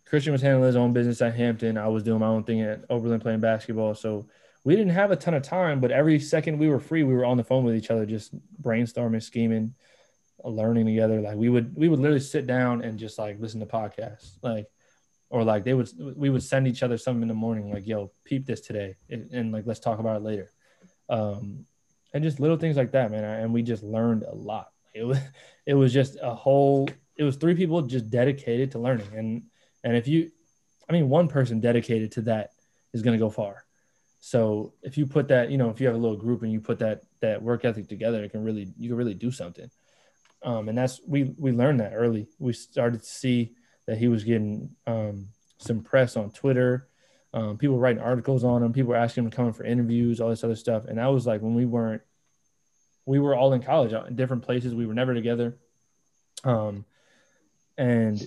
Christian 0.07 0.33
was 0.33 0.41
handling 0.41 0.69
his 0.69 0.77
own 0.77 0.93
business 0.93 1.21
at 1.21 1.35
Hampton. 1.35 1.77
I 1.77 1.89
was 1.89 2.03
doing 2.03 2.21
my 2.21 2.29
own 2.29 2.45
thing 2.45 2.63
at 2.63 2.85
Oberlin 2.89 3.21
playing 3.21 3.41
basketball. 3.41 3.95
So 3.95 4.27
we 4.69 4.77
didn't 4.77 4.93
have 4.93 5.11
a 5.11 5.17
ton 5.17 5.33
of 5.33 5.43
time, 5.43 5.81
but 5.81 5.91
every 5.91 6.21
second 6.21 6.59
we 6.59 6.69
were 6.69 6.79
free, 6.79 7.03
we 7.03 7.15
were 7.15 7.25
on 7.25 7.39
the 7.39 7.43
phone 7.43 7.65
with 7.65 7.75
each 7.75 7.91
other, 7.91 8.05
just 8.05 8.35
brainstorming, 8.61 9.23
scheming 9.23 9.73
learning 10.45 10.85
together. 10.85 11.23
Like 11.23 11.37
we 11.37 11.49
would 11.49 11.75
we 11.75 11.89
would 11.89 11.99
literally 11.99 12.21
sit 12.21 12.47
down 12.47 12.83
and 12.83 12.99
just 12.99 13.19
like 13.19 13.41
listen 13.41 13.61
to 13.61 13.67
podcasts, 13.67 14.33
like 14.43 14.67
or 15.31 15.43
like 15.43 15.65
they 15.65 15.73
would 15.73 15.89
we 16.15 16.29
would 16.29 16.43
send 16.43 16.69
each 16.69 16.83
other 16.83 16.99
something 16.99 17.23
in 17.23 17.29
the 17.29 17.35
morning, 17.35 17.73
like 17.73 17.87
yo, 17.87 18.13
peep 18.25 18.45
this 18.45 18.61
today, 18.61 18.95
and, 19.09 19.31
and 19.33 19.53
like 19.53 19.65
let's 19.65 19.81
talk 19.81 20.01
about 20.01 20.17
it 20.17 20.23
later. 20.23 20.51
Um, 21.09 21.65
and 22.13 22.23
just 22.23 22.39
little 22.39 22.59
things 22.59 22.77
like 22.77 22.91
that, 22.91 23.11
man. 23.11 23.25
And 23.25 23.55
we 23.55 23.63
just 23.63 23.83
learned 23.83 24.25
a 24.25 24.35
lot. 24.35 24.69
It 24.95 25.05
was 25.05 25.19
it 25.65 25.73
was 25.73 25.95
just 25.95 26.19
a 26.21 26.35
whole. 26.35 26.91
It 27.17 27.25
was 27.25 27.37
three 27.37 27.55
people 27.55 27.81
just 27.81 28.11
dedicated 28.11 28.73
to 28.73 28.81
learning, 28.81 29.09
and 29.17 29.45
and 29.83 29.97
if 29.97 30.07
you, 30.07 30.31
I 30.91 30.93
mean, 30.93 31.09
one 31.09 31.27
person 31.27 31.59
dedicated 31.59 32.13
to 32.13 32.21
that 32.23 32.51
is 32.93 33.01
going 33.01 33.19
to 33.19 33.25
go 33.25 33.31
far. 33.31 33.65
So 34.21 34.75
if 34.83 34.99
you 34.99 35.07
put 35.07 35.29
that, 35.29 35.51
you 35.51 35.59
know, 35.59 35.71
if 35.71 35.81
you 35.81 35.87
have 35.87 35.97
a 35.97 35.99
little 35.99 36.17
group 36.17 36.43
and 36.43 36.53
you 36.53 36.61
put 36.61 36.81
that 36.81 37.03
that 37.21 37.43
work 37.43 37.65
ethic 37.65 37.89
together, 37.89 38.23
it 38.25 38.31
can 38.31 38.43
really 38.43 38.73
you 38.77 38.89
can 38.89 38.97
really 38.97 39.15
do 39.15 39.31
something. 39.31 39.71
Um, 40.43 40.69
and 40.69 40.79
that's 40.79 41.01
we 41.07 41.35
we 41.39 41.53
learned 41.53 41.81
that 41.81 41.93
early. 41.95 42.29
We 42.39 42.53
started 42.53 43.01
to 43.01 43.07
see 43.09 43.55
that 43.87 43.99
he 43.99 44.09
was 44.09 44.25
getting 44.25 44.71
um, 44.87 45.29
some 45.59 45.83
press 45.83 46.17
on 46.17 46.31
Twitter. 46.31 46.89
Um, 47.35 47.59
people 47.59 47.79
writing 47.79 48.03
articles 48.03 48.45
on 48.45 48.63
him. 48.63 48.73
People 48.73 48.95
asking 48.95 49.25
him 49.25 49.31
to 49.31 49.37
come 49.37 49.47
in 49.47 49.53
for 49.53 49.65
interviews, 49.65 50.21
all 50.21 50.31
this 50.31 50.45
other 50.45 50.57
stuff. 50.57 50.85
And 50.87 50.99
that 50.99 51.07
was 51.07 51.27
like 51.27 51.43
when 51.43 51.55
we 51.55 51.67
weren't, 51.67 52.03
we 53.05 53.19
were 53.19 53.35
all 53.35 53.53
in 53.53 53.63
college 53.63 53.93
in 53.93 54.17
different 54.17 54.45
places. 54.45 54.75
We 54.75 54.87
were 54.87 54.95
never 54.95 55.15
together. 55.15 55.57
Um, 56.45 56.85
and 57.77 58.21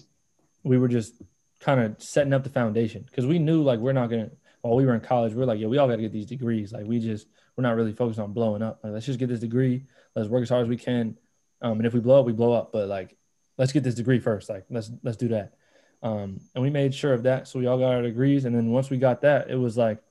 we 0.63 0.77
were 0.77 0.87
just 0.87 1.13
kind 1.59 1.79
of 1.79 2.01
setting 2.01 2.33
up 2.33 2.43
the 2.43 2.49
foundation 2.49 3.03
because 3.03 3.25
we 3.25 3.39
knew 3.39 3.63
like 3.63 3.79
we're 3.79 3.93
not 3.93 4.09
gonna. 4.09 4.31
While 4.61 4.75
we 4.75 4.85
were 4.85 4.93
in 4.93 5.01
college, 5.01 5.33
we 5.33 5.41
are 5.43 5.45
like, 5.45 5.59
yeah, 5.59 5.67
we 5.67 5.77
all 5.77 5.87
got 5.87 5.95
to 5.95 6.01
get 6.01 6.11
these 6.11 6.27
degrees. 6.27 6.71
Like 6.71 6.85
we 6.85 6.99
just 6.99 7.27
we're 7.55 7.63
not 7.63 7.75
really 7.75 7.93
focused 7.93 8.19
on 8.19 8.33
blowing 8.33 8.61
up. 8.61 8.79
Like 8.83 8.93
let's 8.93 9.05
just 9.05 9.19
get 9.19 9.27
this 9.27 9.39
degree. 9.39 9.85
Let's 10.15 10.29
work 10.29 10.43
as 10.43 10.49
hard 10.49 10.63
as 10.63 10.69
we 10.69 10.77
can 10.77 11.17
um, 11.61 11.73
and 11.73 11.85
if 11.85 11.93
we 11.93 11.99
blow 11.99 12.19
up, 12.19 12.25
we 12.25 12.33
blow 12.33 12.53
up. 12.53 12.71
But 12.71 12.87
like, 12.87 13.15
let's 13.57 13.71
get 13.71 13.83
this 13.83 13.95
degree 13.95 14.19
first. 14.19 14.49
Like, 14.49 14.65
let's 14.69 14.91
let's 15.03 15.17
do 15.17 15.29
that. 15.29 15.53
Um, 16.03 16.39
and 16.55 16.63
we 16.63 16.69
made 16.69 16.95
sure 16.95 17.13
of 17.13 17.23
that. 17.23 17.47
So 17.47 17.59
we 17.59 17.67
all 17.67 17.77
got 17.77 17.93
our 17.93 18.01
degrees. 18.01 18.45
And 18.45 18.55
then 18.55 18.71
once 18.71 18.89
we 18.89 18.97
got 18.97 19.21
that, 19.21 19.49
it 19.49 19.55
was 19.55 19.77
like 19.77 20.01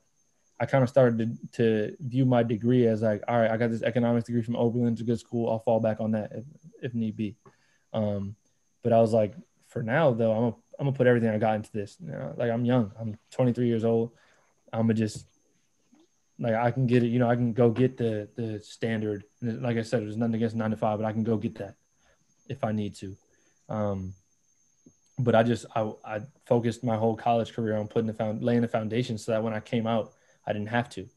I 0.59 0.65
kind 0.65 0.83
of 0.83 0.89
started 0.89 1.17
to, 1.53 1.57
to 1.57 1.97
view 1.99 2.25
my 2.25 2.43
degree 2.43 2.87
as 2.87 3.01
like, 3.01 3.23
all 3.27 3.37
right, 3.37 3.51
I 3.51 3.57
got 3.57 3.71
this 3.71 3.81
economics 3.81 4.27
degree 4.27 4.43
from 4.43 4.55
Oberlin. 4.55 4.93
It's 4.93 5.01
a 5.01 5.05
good 5.05 5.19
school. 5.19 5.49
I'll 5.49 5.59
fall 5.59 5.79
back 5.79 5.99
on 5.99 6.11
that 6.11 6.31
if, 6.33 6.45
if 6.81 6.93
need 6.93 7.17
be. 7.17 7.35
Um, 7.93 8.35
but 8.83 8.93
I 8.93 9.01
was 9.01 9.11
like, 9.11 9.33
for 9.67 9.83
now 9.83 10.11
though, 10.11 10.31
I'm 10.31 10.41
gonna 10.41 10.55
I'm 10.79 10.85
gonna 10.85 10.97
put 10.97 11.07
everything 11.07 11.29
I 11.29 11.37
got 11.37 11.55
into 11.55 11.71
this. 11.73 11.97
You 11.99 12.11
know, 12.11 12.33
like 12.37 12.51
I'm 12.51 12.63
young. 12.63 12.91
I'm 12.99 13.17
23 13.31 13.67
years 13.67 13.83
old. 13.83 14.11
I'm 14.73 14.81
gonna 14.81 14.93
just 14.93 15.25
like 16.39 16.55
I 16.55 16.71
can 16.71 16.87
get 16.87 17.03
it, 17.03 17.07
you 17.07 17.19
know, 17.19 17.29
I 17.29 17.35
can 17.35 17.53
go 17.53 17.69
get 17.69 17.97
the 17.97 18.27
the 18.35 18.59
standard. 18.63 19.23
Like 19.41 19.77
I 19.77 19.83
said, 19.83 20.01
there's 20.01 20.17
nothing 20.17 20.35
against 20.35 20.55
nine 20.55 20.71
to 20.71 20.77
five, 20.77 20.99
but 20.99 21.05
I 21.05 21.13
can 21.13 21.23
go 21.23 21.37
get 21.37 21.55
that 21.55 21.75
if 22.49 22.63
I 22.63 22.71
need 22.71 22.95
to. 22.95 23.15
Um, 23.69 24.13
but 25.19 25.35
I 25.35 25.43
just 25.43 25.65
I, 25.75 25.91
I 26.03 26.21
focused 26.45 26.83
my 26.83 26.97
whole 26.97 27.15
college 27.15 27.53
career 27.53 27.77
on 27.77 27.87
putting 27.87 28.07
the 28.07 28.13
found 28.13 28.43
laying 28.43 28.61
the 28.61 28.67
foundation 28.67 29.17
so 29.17 29.31
that 29.31 29.43
when 29.43 29.53
I 29.53 29.59
came 29.59 29.85
out, 29.85 30.13
I 30.45 30.53
didn't 30.53 30.69
have 30.69 30.89
to, 30.91 31.07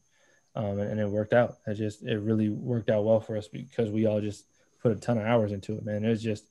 um, 0.55 0.79
and, 0.79 0.91
and, 0.91 0.99
it 0.99 1.09
worked 1.09 1.33
out. 1.33 1.57
It 1.65 1.75
just 1.75 2.03
it 2.03 2.19
really 2.19 2.49
worked 2.49 2.89
out 2.89 3.03
well 3.03 3.19
for 3.19 3.35
us 3.35 3.47
because 3.47 3.89
we 3.89 4.05
all 4.05 4.21
just 4.21 4.45
put 4.81 4.91
a 4.91 4.95
ton 4.95 5.17
of 5.17 5.25
hours 5.25 5.51
into 5.51 5.75
it, 5.75 5.83
man. 5.83 6.05
It 6.05 6.09
was 6.09 6.21
just 6.21 6.45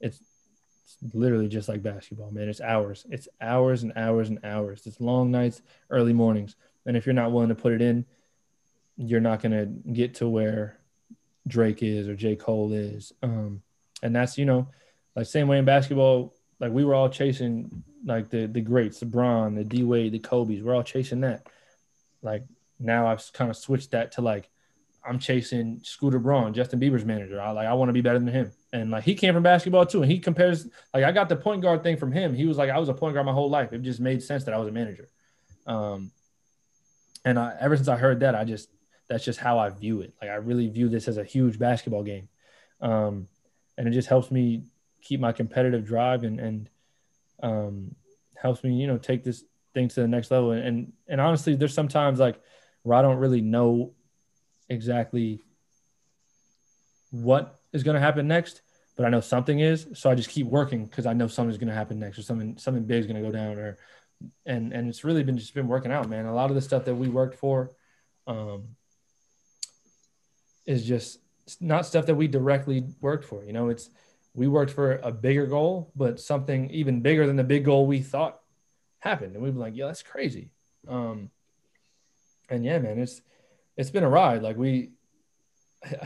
it's, 0.00 0.20
it's 0.86 1.14
literally 1.14 1.48
just 1.48 1.68
like 1.68 1.82
basketball, 1.82 2.30
man. 2.30 2.48
It's 2.48 2.60
hours. 2.60 3.06
It's 3.10 3.28
hours 3.40 3.82
and 3.82 3.92
hours 3.96 4.28
and 4.28 4.38
hours. 4.44 4.86
It's 4.86 5.00
long 5.00 5.32
nights, 5.32 5.62
early 5.90 6.12
mornings. 6.12 6.54
And 6.86 6.96
if 6.96 7.06
you're 7.06 7.12
not 7.12 7.32
willing 7.32 7.48
to 7.48 7.56
put 7.56 7.72
it 7.72 7.82
in, 7.82 8.04
you're 8.96 9.20
not 9.20 9.42
gonna 9.42 9.66
get 9.66 10.14
to 10.16 10.28
where 10.28 10.78
Drake 11.46 11.82
is 11.82 12.08
or 12.08 12.14
J. 12.14 12.36
Cole 12.36 12.72
is. 12.72 13.12
Um, 13.22 13.62
and 14.02 14.14
that's, 14.14 14.38
you 14.38 14.44
know, 14.44 14.68
like 15.16 15.26
same 15.26 15.48
way 15.48 15.58
in 15.58 15.64
basketball, 15.64 16.34
like 16.60 16.72
we 16.72 16.84
were 16.84 16.94
all 16.94 17.08
chasing 17.08 17.82
like 18.04 18.30
the 18.30 18.46
the 18.46 18.60
greats, 18.60 19.00
the 19.00 19.06
Bron, 19.06 19.54
the 19.54 19.64
D 19.64 19.82
Wade, 19.82 20.12
the 20.12 20.18
Kobe's. 20.20 20.62
We're 20.62 20.74
all 20.74 20.84
chasing 20.84 21.22
that. 21.22 21.48
Like 22.22 22.44
now 22.78 23.08
I've 23.08 23.32
kind 23.32 23.50
of 23.50 23.56
switched 23.56 23.90
that 23.90 24.12
to 24.12 24.20
like 24.20 24.48
I'm 25.04 25.18
chasing 25.18 25.80
Scooter 25.82 26.18
Braun, 26.18 26.54
Justin 26.54 26.80
Bieber's 26.80 27.04
manager. 27.04 27.40
I 27.40 27.50
like 27.50 27.66
I 27.66 27.74
want 27.74 27.88
to 27.88 27.92
be 27.92 28.02
better 28.02 28.18
than 28.18 28.28
him. 28.28 28.52
And 28.76 28.90
like 28.90 29.04
he 29.04 29.14
came 29.14 29.32
from 29.32 29.42
basketball 29.42 29.86
too. 29.86 30.02
And 30.02 30.10
he 30.10 30.18
compares 30.18 30.68
like 30.92 31.04
I 31.04 31.12
got 31.12 31.28
the 31.28 31.36
point 31.36 31.62
guard 31.62 31.82
thing 31.82 31.96
from 31.96 32.12
him. 32.12 32.34
He 32.34 32.44
was 32.44 32.58
like, 32.58 32.70
I 32.70 32.78
was 32.78 32.88
a 32.88 32.94
point 32.94 33.14
guard 33.14 33.26
my 33.26 33.32
whole 33.32 33.48
life. 33.48 33.72
It 33.72 33.82
just 33.82 34.00
made 34.00 34.22
sense 34.22 34.44
that 34.44 34.54
I 34.54 34.58
was 34.58 34.68
a 34.68 34.72
manager. 34.72 35.08
Um 35.66 36.10
and 37.24 37.38
I, 37.38 37.56
ever 37.58 37.76
since 37.76 37.88
I 37.88 37.96
heard 37.96 38.20
that, 38.20 38.34
I 38.34 38.44
just 38.44 38.68
that's 39.08 39.24
just 39.24 39.38
how 39.38 39.58
I 39.58 39.70
view 39.70 40.02
it. 40.02 40.12
Like 40.20 40.30
I 40.30 40.34
really 40.34 40.68
view 40.68 40.88
this 40.88 41.08
as 41.08 41.16
a 41.16 41.24
huge 41.24 41.58
basketball 41.58 42.02
game. 42.02 42.28
Um 42.80 43.28
and 43.78 43.88
it 43.88 43.92
just 43.92 44.08
helps 44.08 44.30
me 44.30 44.64
keep 45.00 45.20
my 45.20 45.32
competitive 45.32 45.86
drive 45.86 46.22
and 46.22 46.38
and 46.38 46.68
um 47.42 47.94
helps 48.36 48.62
me, 48.62 48.74
you 48.74 48.86
know, 48.86 48.98
take 48.98 49.24
this 49.24 49.42
thing 49.72 49.88
to 49.88 50.00
the 50.02 50.08
next 50.08 50.30
level. 50.30 50.50
And 50.50 50.62
and, 50.62 50.92
and 51.08 51.20
honestly, 51.20 51.56
there's 51.56 51.74
sometimes 51.74 52.18
like 52.18 52.38
where 52.82 52.98
I 52.98 53.02
don't 53.02 53.16
really 53.16 53.40
know 53.40 53.92
exactly 54.68 55.40
what 57.10 57.58
is 57.72 57.82
going 57.82 57.94
to 57.94 58.00
happen 58.00 58.26
next, 58.26 58.62
but 58.96 59.06
I 59.06 59.10
know 59.10 59.20
something 59.20 59.60
is. 59.60 59.86
So 59.94 60.10
I 60.10 60.14
just 60.14 60.30
keep 60.30 60.46
working 60.46 60.86
because 60.86 61.06
I 61.06 61.12
know 61.12 61.28
something's 61.28 61.58
going 61.58 61.68
to 61.68 61.74
happen 61.74 61.98
next, 61.98 62.18
or 62.18 62.22
something 62.22 62.56
something 62.58 62.84
big 62.84 63.00
is 63.00 63.06
going 63.06 63.22
to 63.22 63.28
go 63.28 63.32
down, 63.32 63.58
or 63.58 63.76
and 64.44 64.72
and 64.72 64.88
it's 64.88 65.04
really 65.04 65.22
been 65.22 65.38
just 65.38 65.54
been 65.54 65.68
working 65.68 65.92
out, 65.92 66.08
man. 66.08 66.26
A 66.26 66.34
lot 66.34 66.50
of 66.50 66.56
the 66.56 66.62
stuff 66.62 66.86
that 66.86 66.94
we 66.94 67.08
worked 67.08 67.38
for, 67.38 67.70
um, 68.26 68.68
is 70.64 70.84
just 70.84 71.20
not 71.60 71.86
stuff 71.86 72.06
that 72.06 72.14
we 72.14 72.26
directly 72.26 72.84
worked 73.00 73.24
for. 73.24 73.44
You 73.44 73.52
know, 73.52 73.68
it's 73.68 73.90
we 74.34 74.48
worked 74.48 74.72
for 74.72 74.96
a 74.96 75.12
bigger 75.12 75.46
goal, 75.46 75.92
but 75.94 76.20
something 76.20 76.70
even 76.70 77.00
bigger 77.00 77.26
than 77.26 77.36
the 77.36 77.44
big 77.44 77.64
goal 77.64 77.86
we 77.86 78.00
thought 78.00 78.40
happened, 78.98 79.34
and 79.34 79.42
we'd 79.42 79.54
be 79.54 79.60
like, 79.60 79.76
yeah, 79.76 79.86
that's 79.86 80.02
crazy. 80.02 80.50
Um, 80.88 81.30
and 82.48 82.64
yeah, 82.64 82.78
man, 82.78 82.98
it's 82.98 83.20
it's 83.76 83.90
been 83.90 84.04
a 84.04 84.08
ride. 84.08 84.42
Like 84.42 84.56
we, 84.56 84.92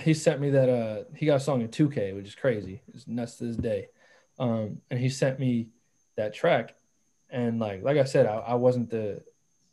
he 0.00 0.14
sent 0.14 0.40
me 0.40 0.50
that. 0.50 0.68
Uh, 0.68 1.04
he 1.14 1.26
got 1.26 1.36
a 1.36 1.40
song 1.40 1.60
in 1.60 1.68
2K, 1.68 2.14
which 2.14 2.26
is 2.26 2.34
crazy. 2.34 2.82
It's 2.94 3.06
nuts 3.06 3.36
to 3.36 3.44
this 3.44 3.56
day. 3.56 3.88
Um, 4.38 4.80
and 4.90 4.98
he 4.98 5.08
sent 5.08 5.38
me 5.38 5.68
that 6.16 6.34
track, 6.34 6.74
and 7.28 7.58
like 7.58 7.82
like 7.82 7.96
I 7.96 8.04
said, 8.04 8.26
I, 8.26 8.36
I 8.36 8.54
wasn't 8.54 8.90
the 8.90 9.22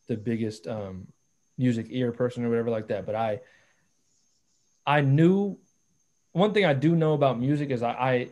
the 0.07 0.17
biggest 0.17 0.67
um, 0.67 1.07
music 1.57 1.87
ear 1.89 2.11
person 2.11 2.45
or 2.45 2.49
whatever 2.49 2.69
like 2.69 2.87
that, 2.87 3.05
but 3.05 3.15
I 3.15 3.41
I 4.85 5.01
knew 5.01 5.57
one 6.31 6.53
thing 6.53 6.65
I 6.65 6.73
do 6.73 6.95
know 6.95 7.13
about 7.13 7.39
music 7.39 7.71
is 7.71 7.81
I, 7.81 7.91
I 7.91 8.29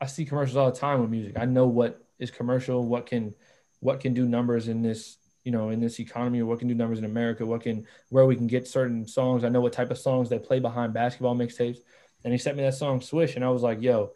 I 0.00 0.06
see 0.06 0.24
commercials 0.24 0.56
all 0.56 0.70
the 0.70 0.78
time 0.78 1.00
with 1.00 1.10
music. 1.10 1.38
I 1.38 1.44
know 1.44 1.66
what 1.66 2.04
is 2.18 2.30
commercial, 2.30 2.86
what 2.86 3.06
can 3.06 3.34
what 3.80 4.00
can 4.00 4.14
do 4.14 4.26
numbers 4.26 4.68
in 4.68 4.82
this 4.82 5.18
you 5.44 5.52
know, 5.52 5.70
in 5.70 5.80
this 5.80 6.00
economy 6.00 6.42
what 6.42 6.58
can 6.58 6.68
do 6.68 6.74
numbers 6.74 6.98
in 6.98 7.04
America, 7.04 7.44
what 7.44 7.62
can 7.62 7.86
where 8.08 8.26
we 8.26 8.34
can 8.34 8.46
get 8.46 8.66
certain 8.66 9.06
songs. 9.06 9.44
I 9.44 9.50
know 9.50 9.60
what 9.60 9.72
type 9.72 9.90
of 9.90 9.98
songs 9.98 10.28
they 10.28 10.38
play 10.38 10.58
behind 10.58 10.94
basketball 10.94 11.36
mixtapes. 11.36 11.78
And 12.24 12.32
he 12.32 12.38
sent 12.38 12.56
me 12.56 12.62
that 12.62 12.74
song 12.74 13.02
Swish, 13.02 13.36
and 13.36 13.44
I 13.44 13.50
was 13.50 13.62
like, 13.62 13.82
yo, 13.82 14.12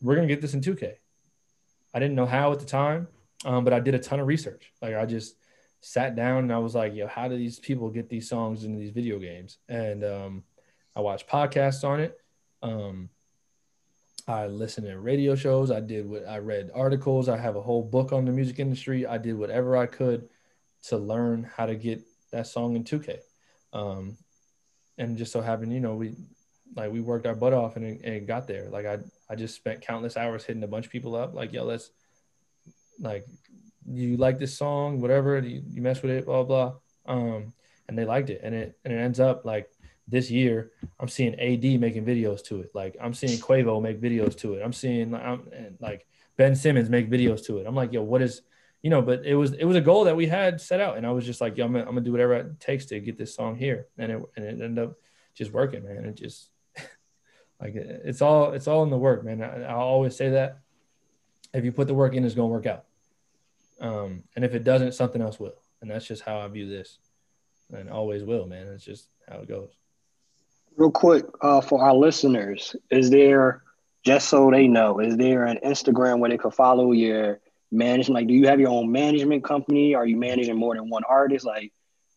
we're 0.00 0.14
gonna 0.14 0.28
get 0.28 0.40
this 0.40 0.54
in 0.54 0.60
2K. 0.60 0.94
I 1.92 1.98
didn't 1.98 2.14
know 2.14 2.26
how 2.26 2.52
at 2.52 2.60
the 2.60 2.66
time, 2.66 3.08
um, 3.44 3.64
but 3.64 3.72
I 3.72 3.80
did 3.80 3.94
a 3.94 3.98
ton 3.98 4.20
of 4.20 4.26
research. 4.26 4.72
Like 4.80 4.94
I 4.94 5.04
just 5.06 5.36
sat 5.80 6.14
down 6.14 6.38
and 6.38 6.52
I 6.52 6.58
was 6.58 6.74
like, 6.74 6.94
yo, 6.94 7.06
how 7.06 7.28
do 7.28 7.36
these 7.36 7.58
people 7.58 7.90
get 7.90 8.08
these 8.08 8.28
songs 8.28 8.64
into 8.64 8.78
these 8.78 8.90
video 8.90 9.18
games? 9.18 9.58
And 9.68 10.04
um, 10.04 10.44
I 10.94 11.00
watched 11.00 11.28
podcasts 11.28 11.84
on 11.84 12.00
it. 12.00 12.18
Um, 12.62 13.10
I 14.28 14.46
listened 14.46 14.88
to 14.88 14.98
radio 14.98 15.36
shows. 15.36 15.70
I 15.70 15.80
did 15.80 16.08
what 16.08 16.26
I 16.26 16.38
read 16.38 16.70
articles. 16.74 17.28
I 17.28 17.36
have 17.36 17.54
a 17.54 17.62
whole 17.62 17.82
book 17.82 18.12
on 18.12 18.24
the 18.24 18.32
music 18.32 18.58
industry. 18.58 19.06
I 19.06 19.18
did 19.18 19.38
whatever 19.38 19.76
I 19.76 19.86
could 19.86 20.28
to 20.84 20.96
learn 20.96 21.48
how 21.56 21.66
to 21.66 21.76
get 21.76 22.02
that 22.32 22.48
song 22.48 22.74
in 22.74 22.82
2K. 22.82 23.18
Um, 23.72 24.16
and 24.98 25.16
just 25.16 25.32
so 25.32 25.40
happened, 25.40 25.72
you 25.72 25.80
know, 25.80 25.94
we 25.94 26.14
like 26.74 26.90
we 26.90 27.00
worked 27.00 27.26
our 27.26 27.34
butt 27.34 27.52
off 27.52 27.76
and 27.76 27.84
it, 27.84 28.00
and 28.02 28.14
it, 28.14 28.26
got 28.26 28.48
there. 28.48 28.68
Like 28.68 28.86
I, 28.86 28.98
I 29.30 29.36
just 29.36 29.54
spent 29.54 29.82
countless 29.82 30.16
hours 30.16 30.44
hitting 30.44 30.64
a 30.64 30.68
bunch 30.68 30.86
of 30.86 30.92
people 30.92 31.14
up. 31.14 31.32
Like, 31.32 31.52
yo, 31.52 31.64
let's 31.64 31.90
like, 32.98 33.26
you 33.88 34.16
like 34.16 34.38
this 34.38 34.58
song, 34.58 35.00
whatever, 35.00 35.38
you, 35.38 35.62
you 35.70 35.82
mess 35.82 36.02
with 36.02 36.10
it, 36.10 36.26
blah, 36.26 36.42
blah. 36.42 36.74
Um, 37.06 37.52
and 37.88 37.96
they 37.96 38.04
liked 38.04 38.30
it. 38.30 38.40
And 38.42 38.54
it, 38.54 38.76
and 38.84 38.92
it 38.92 38.96
ends 38.96 39.20
up 39.20 39.44
like 39.44 39.68
this 40.08 40.30
year, 40.30 40.70
I'm 41.00 41.08
seeing 41.08 41.34
AD 41.34 41.80
making 41.80 42.04
videos 42.04 42.42
to 42.44 42.60
it. 42.60 42.70
Like 42.74 42.96
I'm 43.00 43.14
seeing 43.14 43.38
Quavo 43.38 43.82
make 43.82 44.00
videos 44.00 44.36
to 44.38 44.54
it. 44.54 44.62
I'm 44.62 44.72
seeing 44.72 45.14
I'm, 45.14 45.48
like 45.80 46.06
Ben 46.36 46.54
Simmons 46.54 46.88
make 46.88 47.10
videos 47.10 47.44
to 47.46 47.58
it. 47.58 47.66
I'm 47.66 47.74
like, 47.74 47.92
yo, 47.92 48.02
what 48.02 48.22
is, 48.22 48.42
you 48.82 48.90
know? 48.90 49.02
But 49.02 49.26
it 49.26 49.34
was 49.34 49.52
it 49.52 49.64
was 49.64 49.76
a 49.76 49.80
goal 49.80 50.04
that 50.04 50.16
we 50.16 50.26
had 50.26 50.60
set 50.60 50.80
out, 50.80 50.96
and 50.96 51.06
I 51.06 51.10
was 51.10 51.26
just 51.26 51.40
like, 51.40 51.56
yo, 51.56 51.64
I'm 51.64 51.72
gonna, 51.72 51.84
I'm 51.84 51.90
gonna 51.90 52.02
do 52.02 52.12
whatever 52.12 52.34
it 52.34 52.60
takes 52.60 52.86
to 52.86 53.00
get 53.00 53.18
this 53.18 53.34
song 53.34 53.56
here, 53.56 53.86
and 53.98 54.12
it 54.12 54.22
and 54.36 54.44
it 54.44 54.60
ended 54.62 54.78
up 54.78 54.94
just 55.34 55.52
working, 55.52 55.84
man. 55.84 56.04
It 56.04 56.14
just 56.14 56.50
like 57.60 57.74
it's 57.74 58.22
all 58.22 58.52
it's 58.52 58.68
all 58.68 58.84
in 58.84 58.90
the 58.90 58.98
work, 58.98 59.24
man. 59.24 59.42
I, 59.42 59.64
I 59.64 59.74
always 59.74 60.14
say 60.14 60.30
that 60.30 60.60
if 61.52 61.64
you 61.64 61.72
put 61.72 61.88
the 61.88 61.94
work 61.94 62.14
in, 62.14 62.24
it's 62.24 62.34
gonna 62.34 62.48
work 62.48 62.66
out. 62.66 62.84
Um, 63.80 64.22
and 64.36 64.44
if 64.44 64.54
it 64.54 64.64
doesn't, 64.64 64.94
something 64.94 65.20
else 65.20 65.40
will, 65.40 65.60
and 65.82 65.90
that's 65.90 66.06
just 66.06 66.22
how 66.22 66.38
I 66.38 66.48
view 66.48 66.68
this, 66.68 66.98
and 67.72 67.90
always 67.90 68.22
will, 68.22 68.46
man. 68.46 68.68
It's 68.68 68.84
just 68.84 69.08
how 69.28 69.38
it 69.38 69.48
goes 69.48 69.70
real 70.76 70.90
quick 70.90 71.24
uh, 71.40 71.60
for 71.60 71.82
our 71.82 71.94
listeners, 71.94 72.76
is 72.90 73.10
there 73.10 73.62
just 74.04 74.28
so 74.28 74.50
they 74.50 74.68
know, 74.68 75.00
is 75.00 75.16
there 75.16 75.44
an 75.44 75.58
Instagram 75.64 76.20
where 76.20 76.30
they 76.30 76.38
could 76.38 76.54
follow 76.54 76.92
your 76.92 77.40
management? 77.72 78.14
Like, 78.14 78.28
do 78.28 78.34
you 78.34 78.46
have 78.46 78.60
your 78.60 78.70
own 78.70 78.92
management 78.92 79.42
company? 79.42 79.94
Are 79.94 80.06
you 80.06 80.16
managing 80.16 80.56
more 80.56 80.74
than 80.74 80.88
one 80.88 81.02
artist? 81.08 81.44
Like, 81.44 81.72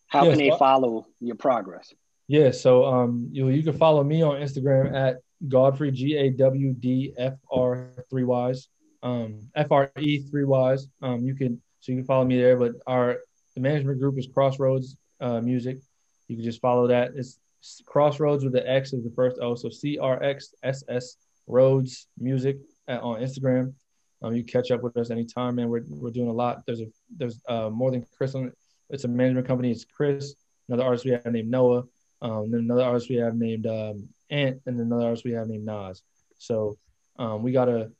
how 0.07 0.25
yes, 0.25 0.37
can 0.37 0.47
they 0.47 0.57
follow 0.57 1.07
your 1.19 1.35
progress? 1.35 1.93
Yeah, 2.27 2.51
so 2.51 2.85
um, 2.85 3.29
you 3.31 3.49
you 3.49 3.63
can 3.63 3.77
follow 3.77 4.03
me 4.03 4.21
on 4.21 4.35
Instagram 4.35 4.93
at 4.93 5.17
Godfrey 5.47 5.91
G 5.91 6.15
A 6.15 6.29
W 6.29 6.73
D 6.73 7.13
F 7.17 7.33
R 7.51 7.89
three 8.09 8.23
Ys 8.23 8.67
um, 9.01 9.49
F 9.55 9.71
R 9.71 9.91
E 9.97 10.19
three 10.19 10.45
Ys. 10.45 10.87
Um, 11.01 11.23
you 11.23 11.33
can 11.33 11.59
so 11.79 11.91
you 11.91 11.97
can 11.99 12.05
follow 12.05 12.25
me 12.25 12.37
there. 12.37 12.55
But 12.55 12.73
our 12.85 13.17
the 13.55 13.61
management 13.61 13.99
group 13.99 14.19
is 14.19 14.27
Crossroads 14.31 14.95
uh, 15.19 15.41
Music. 15.41 15.79
You 16.27 16.35
can 16.35 16.45
just 16.45 16.61
follow 16.61 16.87
that. 16.87 17.13
It's 17.15 17.39
Crossroads 17.85 18.43
with 18.43 18.53
the 18.53 18.69
X 18.69 18.93
is 18.93 19.03
the 19.03 19.11
first 19.11 19.37
O. 19.41 19.55
So 19.55 19.69
C 19.69 19.97
R 19.97 20.21
X 20.23 20.53
S 20.63 20.83
S 20.89 21.17
Roads 21.47 22.07
Music 22.17 22.57
at, 22.87 23.01
on 23.01 23.21
Instagram. 23.21 23.73
Um, 24.21 24.35
you 24.35 24.43
catch 24.43 24.71
up 24.71 24.83
with 24.83 24.97
us 24.97 25.11
anytime, 25.11 25.55
man. 25.55 25.69
We're, 25.69 25.83
we're 25.87 26.11
doing 26.11 26.27
a 26.27 26.33
lot. 26.33 26.65
There's 26.65 26.81
a 26.81 26.87
there's 27.15 27.41
uh, 27.47 27.69
more 27.69 27.91
than 27.91 28.05
Chris. 28.17 28.35
On, 28.35 28.51
it's 28.89 29.03
a 29.03 29.07
management 29.07 29.47
company. 29.47 29.71
It's 29.71 29.85
Chris. 29.85 30.35
Another 30.67 30.83
artist 30.83 31.05
we 31.05 31.11
have 31.11 31.25
named 31.25 31.49
Noah. 31.49 31.83
Um, 32.21 32.51
then 32.51 32.61
another 32.61 32.83
artist 32.83 33.09
we 33.09 33.15
have 33.15 33.35
named 33.35 33.65
um, 33.65 34.09
Ant, 34.29 34.61
and 34.65 34.79
another 34.79 35.05
artist 35.05 35.23
we 35.23 35.31
have 35.31 35.47
named 35.47 35.65
Nas. 35.65 36.01
So 36.37 36.77
um, 37.17 37.43
we 37.43 37.51
got 37.51 37.69
a 37.69 37.91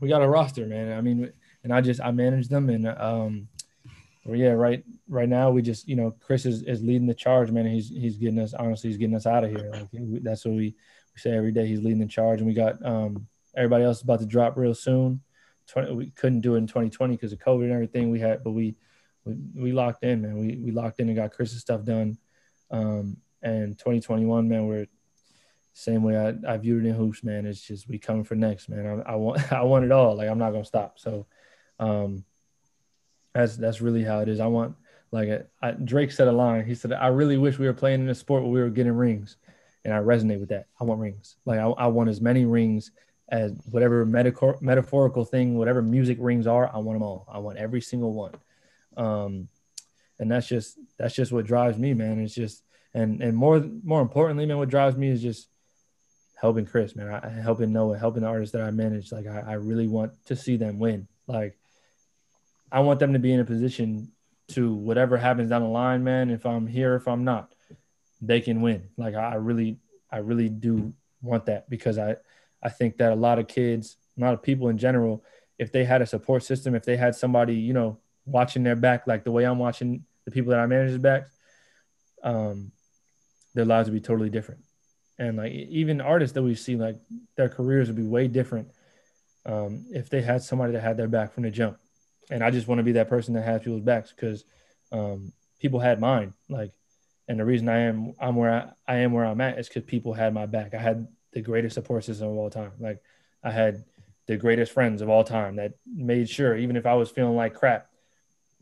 we 0.00 0.08
got 0.08 0.22
a 0.22 0.28
roster, 0.28 0.66
man. 0.66 0.96
I 0.96 1.00
mean, 1.00 1.32
and 1.62 1.72
I 1.72 1.80
just 1.80 2.00
I 2.00 2.10
manage 2.10 2.48
them, 2.48 2.68
and 2.68 2.86
um, 2.86 3.48
well, 4.26 4.36
yeah, 4.36 4.50
right. 4.50 4.84
Right 5.08 5.28
now, 5.28 5.50
we 5.50 5.62
just 5.62 5.86
you 5.86 5.94
know 5.94 6.10
Chris 6.20 6.46
is, 6.46 6.62
is 6.62 6.82
leading 6.82 7.06
the 7.06 7.14
charge, 7.14 7.50
man. 7.52 7.66
He's 7.66 7.88
he's 7.88 8.16
getting 8.16 8.40
us 8.40 8.54
honestly, 8.54 8.90
he's 8.90 8.96
getting 8.96 9.14
us 9.14 9.26
out 9.26 9.44
of 9.44 9.50
here. 9.50 9.70
Like 9.72 9.88
that's 10.22 10.44
what 10.44 10.54
we, 10.54 10.74
we 11.14 11.20
say 11.20 11.30
every 11.30 11.52
day. 11.52 11.66
He's 11.66 11.80
leading 11.80 12.00
the 12.00 12.06
charge, 12.06 12.40
and 12.40 12.48
we 12.48 12.54
got 12.54 12.84
um, 12.84 13.28
everybody 13.56 13.84
else 13.84 14.02
about 14.02 14.18
to 14.18 14.26
drop 14.26 14.56
real 14.56 14.74
soon. 14.74 15.20
20, 15.68 15.94
we 15.94 16.10
couldn't 16.10 16.40
do 16.40 16.54
it 16.54 16.58
in 16.58 16.66
2020 16.66 17.14
because 17.14 17.32
of 17.32 17.38
COVID 17.38 17.64
and 17.64 17.72
everything 17.72 18.10
we 18.10 18.18
had, 18.18 18.42
but 18.42 18.50
we 18.50 18.74
we, 19.24 19.36
we 19.54 19.72
locked 19.72 20.02
in, 20.02 20.22
man. 20.22 20.38
We 20.38 20.56
we 20.56 20.72
locked 20.72 20.98
in 20.98 21.08
and 21.08 21.16
got 21.16 21.32
Chris's 21.32 21.60
stuff 21.60 21.84
done. 21.84 22.18
Um, 22.70 23.18
and 23.42 23.78
2021, 23.78 24.48
man, 24.48 24.66
we're 24.66 24.86
same 25.72 26.02
way 26.02 26.16
I, 26.16 26.54
I 26.54 26.56
viewed 26.56 26.84
it 26.84 26.88
in 26.88 26.94
hoops, 26.96 27.22
man. 27.22 27.46
It's 27.46 27.60
just 27.60 27.88
we 27.88 28.00
coming 28.00 28.24
for 28.24 28.34
next, 28.34 28.68
man. 28.68 29.04
I, 29.06 29.12
I 29.12 29.14
want 29.14 29.52
I 29.52 29.62
want 29.62 29.84
it 29.84 29.92
all. 29.92 30.16
Like 30.16 30.28
I'm 30.28 30.38
not 30.38 30.50
gonna 30.50 30.64
stop. 30.64 30.98
So. 30.98 31.26
Um, 31.78 32.24
that's 33.36 33.56
that's 33.56 33.80
really 33.80 34.02
how 34.02 34.20
it 34.20 34.28
is. 34.28 34.40
I 34.40 34.46
want 34.46 34.76
like 35.12 35.28
a, 35.28 35.46
I, 35.62 35.72
Drake 35.72 36.10
said 36.10 36.28
a 36.28 36.32
line. 36.32 36.64
He 36.64 36.74
said, 36.74 36.92
"I 36.92 37.08
really 37.08 37.36
wish 37.36 37.58
we 37.58 37.66
were 37.66 37.74
playing 37.74 38.00
in 38.00 38.08
a 38.08 38.14
sport 38.14 38.42
where 38.42 38.52
we 38.52 38.60
were 38.60 38.70
getting 38.70 38.92
rings," 38.92 39.36
and 39.84 39.92
I 39.92 39.98
resonate 39.98 40.40
with 40.40 40.48
that. 40.48 40.66
I 40.80 40.84
want 40.84 41.00
rings. 41.00 41.36
Like 41.44 41.58
I, 41.58 41.66
I 41.66 41.86
want 41.88 42.08
as 42.08 42.20
many 42.20 42.44
rings 42.44 42.92
as 43.28 43.52
whatever 43.70 44.06
metaphor, 44.06 44.56
metaphorical 44.60 45.24
thing, 45.24 45.58
whatever 45.58 45.82
music 45.82 46.16
rings 46.20 46.46
are. 46.46 46.70
I 46.72 46.78
want 46.78 46.96
them 46.96 47.02
all. 47.02 47.26
I 47.30 47.38
want 47.38 47.58
every 47.58 47.80
single 47.80 48.14
one. 48.14 48.32
Um, 48.96 49.48
and 50.18 50.30
that's 50.30 50.48
just 50.48 50.78
that's 50.98 51.14
just 51.14 51.32
what 51.32 51.44
drives 51.44 51.78
me, 51.78 51.92
man. 51.92 52.20
It's 52.20 52.34
just 52.34 52.62
and 52.94 53.22
and 53.22 53.36
more 53.36 53.60
more 53.84 54.00
importantly, 54.00 54.46
man, 54.46 54.56
what 54.56 54.70
drives 54.70 54.96
me 54.96 55.08
is 55.08 55.20
just 55.20 55.48
helping 56.40 56.66
Chris, 56.66 56.96
man, 56.96 57.12
I, 57.12 57.28
helping 57.28 57.72
Noah, 57.72 57.98
helping 57.98 58.22
the 58.22 58.28
artists 58.28 58.52
that 58.52 58.62
I 58.62 58.70
manage. 58.70 59.12
Like 59.12 59.26
I, 59.26 59.40
I 59.46 59.52
really 59.54 59.88
want 59.88 60.12
to 60.26 60.36
see 60.36 60.56
them 60.56 60.78
win. 60.78 61.06
Like 61.26 61.58
I 62.70 62.80
want 62.80 63.00
them 63.00 63.12
to 63.12 63.18
be 63.18 63.32
in 63.32 63.40
a 63.40 63.44
position 63.44 64.12
to 64.48 64.74
whatever 64.74 65.16
happens 65.16 65.50
down 65.50 65.62
the 65.62 65.68
line, 65.68 66.04
man. 66.04 66.30
If 66.30 66.46
I'm 66.46 66.66
here, 66.66 66.94
if 66.94 67.08
I'm 67.08 67.24
not, 67.24 67.52
they 68.20 68.40
can 68.40 68.60
win. 68.62 68.88
Like 68.96 69.14
I 69.14 69.34
really, 69.34 69.78
I 70.10 70.18
really 70.18 70.48
do 70.48 70.94
want 71.22 71.46
that 71.46 71.68
because 71.68 71.98
I, 71.98 72.16
I 72.62 72.68
think 72.68 72.98
that 72.98 73.12
a 73.12 73.16
lot 73.16 73.38
of 73.38 73.48
kids, 73.48 73.96
a 74.16 74.20
lot 74.20 74.34
of 74.34 74.42
people 74.42 74.68
in 74.68 74.78
general, 74.78 75.24
if 75.58 75.72
they 75.72 75.84
had 75.84 76.02
a 76.02 76.06
support 76.06 76.42
system, 76.42 76.74
if 76.74 76.84
they 76.84 76.96
had 76.96 77.14
somebody, 77.14 77.54
you 77.54 77.72
know, 77.72 77.98
watching 78.24 78.62
their 78.62 78.76
back, 78.76 79.06
like 79.06 79.24
the 79.24 79.32
way 79.32 79.44
I'm 79.44 79.58
watching 79.58 80.04
the 80.24 80.30
people 80.30 80.50
that 80.50 80.60
I 80.60 80.66
manage 80.66 81.00
back, 81.00 81.28
um, 82.22 82.72
their 83.54 83.64
lives 83.64 83.88
would 83.88 83.94
be 83.94 84.00
totally 84.00 84.30
different. 84.30 84.60
And 85.18 85.38
like 85.38 85.52
even 85.52 86.00
artists 86.00 86.34
that 86.34 86.42
we 86.42 86.54
see, 86.54 86.76
like 86.76 86.96
their 87.36 87.48
careers 87.48 87.88
would 87.88 87.96
be 87.96 88.02
way 88.02 88.28
different 88.28 88.68
um, 89.46 89.86
if 89.90 90.10
they 90.10 90.20
had 90.20 90.42
somebody 90.42 90.72
that 90.72 90.82
had 90.82 90.96
their 90.96 91.08
back 91.08 91.32
from 91.32 91.44
the 91.44 91.50
jump. 91.50 91.78
And 92.30 92.42
I 92.42 92.50
just 92.50 92.66
want 92.66 92.78
to 92.78 92.84
be 92.84 92.92
that 92.92 93.08
person 93.08 93.34
that 93.34 93.44
has 93.44 93.62
people's 93.62 93.82
backs 93.82 94.10
because 94.10 94.44
um, 94.92 95.32
people 95.60 95.80
had 95.80 96.00
mine. 96.00 96.34
Like, 96.48 96.72
and 97.28 97.38
the 97.40 97.44
reason 97.44 97.68
I 97.68 97.80
am 97.80 98.14
I'm 98.20 98.36
where 98.36 98.52
I, 98.52 98.94
I 98.94 98.96
am 98.98 99.12
where 99.12 99.24
I'm 99.24 99.40
at 99.40 99.58
is 99.58 99.68
because 99.68 99.84
people 99.84 100.12
had 100.12 100.34
my 100.34 100.46
back. 100.46 100.74
I 100.74 100.78
had 100.78 101.08
the 101.32 101.40
greatest 101.40 101.74
support 101.74 102.04
system 102.04 102.28
of 102.28 102.36
all 102.36 102.50
time. 102.50 102.72
Like, 102.78 103.02
I 103.42 103.50
had 103.50 103.84
the 104.26 104.36
greatest 104.36 104.72
friends 104.72 105.02
of 105.02 105.08
all 105.08 105.24
time 105.24 105.56
that 105.56 105.74
made 105.86 106.28
sure, 106.28 106.56
even 106.56 106.76
if 106.76 106.86
I 106.86 106.94
was 106.94 107.10
feeling 107.10 107.36
like 107.36 107.54
crap, 107.54 107.88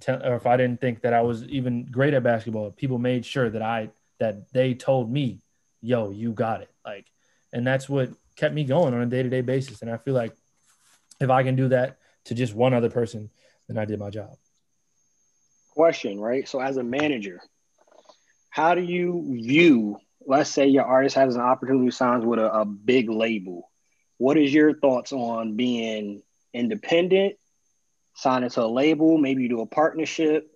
or 0.09 0.37
if 0.37 0.47
I 0.47 0.57
didn't 0.57 0.81
think 0.81 1.03
that 1.03 1.15
I 1.15 1.23
was 1.23 1.45
even 1.45 1.87
great 1.87 2.15
at 2.15 2.23
basketball, 2.23 2.71
people 2.71 2.99
made 2.99 3.25
sure 3.25 3.49
that 3.49 3.63
I 3.63 3.91
that 4.19 4.53
they 4.53 4.75
told 4.75 5.11
me, 5.11 5.41
"Yo, 5.81 6.11
you 6.11 6.33
got 6.33 6.61
it." 6.63 6.71
Like, 6.85 7.07
and 7.53 7.67
that's 7.67 7.89
what 7.89 8.11
kept 8.37 8.55
me 8.55 8.65
going 8.65 8.93
on 8.93 9.01
a 9.01 9.07
day 9.07 9.23
to 9.23 9.29
day 9.29 9.41
basis. 9.41 9.81
And 9.81 9.91
I 9.91 9.97
feel 9.97 10.15
like 10.15 10.35
if 11.21 11.31
I 11.31 11.43
can 11.43 11.57
do 11.57 11.69
that 11.69 11.99
to 12.25 12.35
just 12.35 12.55
one 12.55 12.75
other 12.75 12.91
person, 12.91 13.31
then 13.69 13.79
I 13.79 13.85
did 13.85 13.99
my 13.99 14.11
job. 14.11 14.31
Question, 15.71 16.21
right? 16.21 16.49
So, 16.49 16.61
as 16.61 16.77
a 16.77 16.85
manager, 16.85 17.41
how 18.51 18.75
do 18.75 18.83
you 18.83 19.39
view? 19.43 19.99
Let's 20.27 20.51
say 20.51 20.69
your 20.69 20.85
artist 20.85 21.17
has 21.17 21.35
an 21.35 21.43
opportunity 21.43 21.91
to 21.91 21.93
sign 21.93 22.25
with 22.27 22.39
a, 22.39 22.51
a 22.51 22.65
big 22.65 23.11
label. 23.11 23.71
What 24.17 24.39
is 24.39 24.55
your 24.55 24.79
thoughts 24.79 25.13
on 25.13 25.57
being 25.57 26.23
independent 26.55 27.37
signing 28.15 28.51
to 28.51 28.63
a 28.63 28.67
label, 28.67 29.19
maybe 29.19 29.43
you 29.43 29.49
do 29.49 29.61
a 29.61 29.67
partnership. 29.67 30.51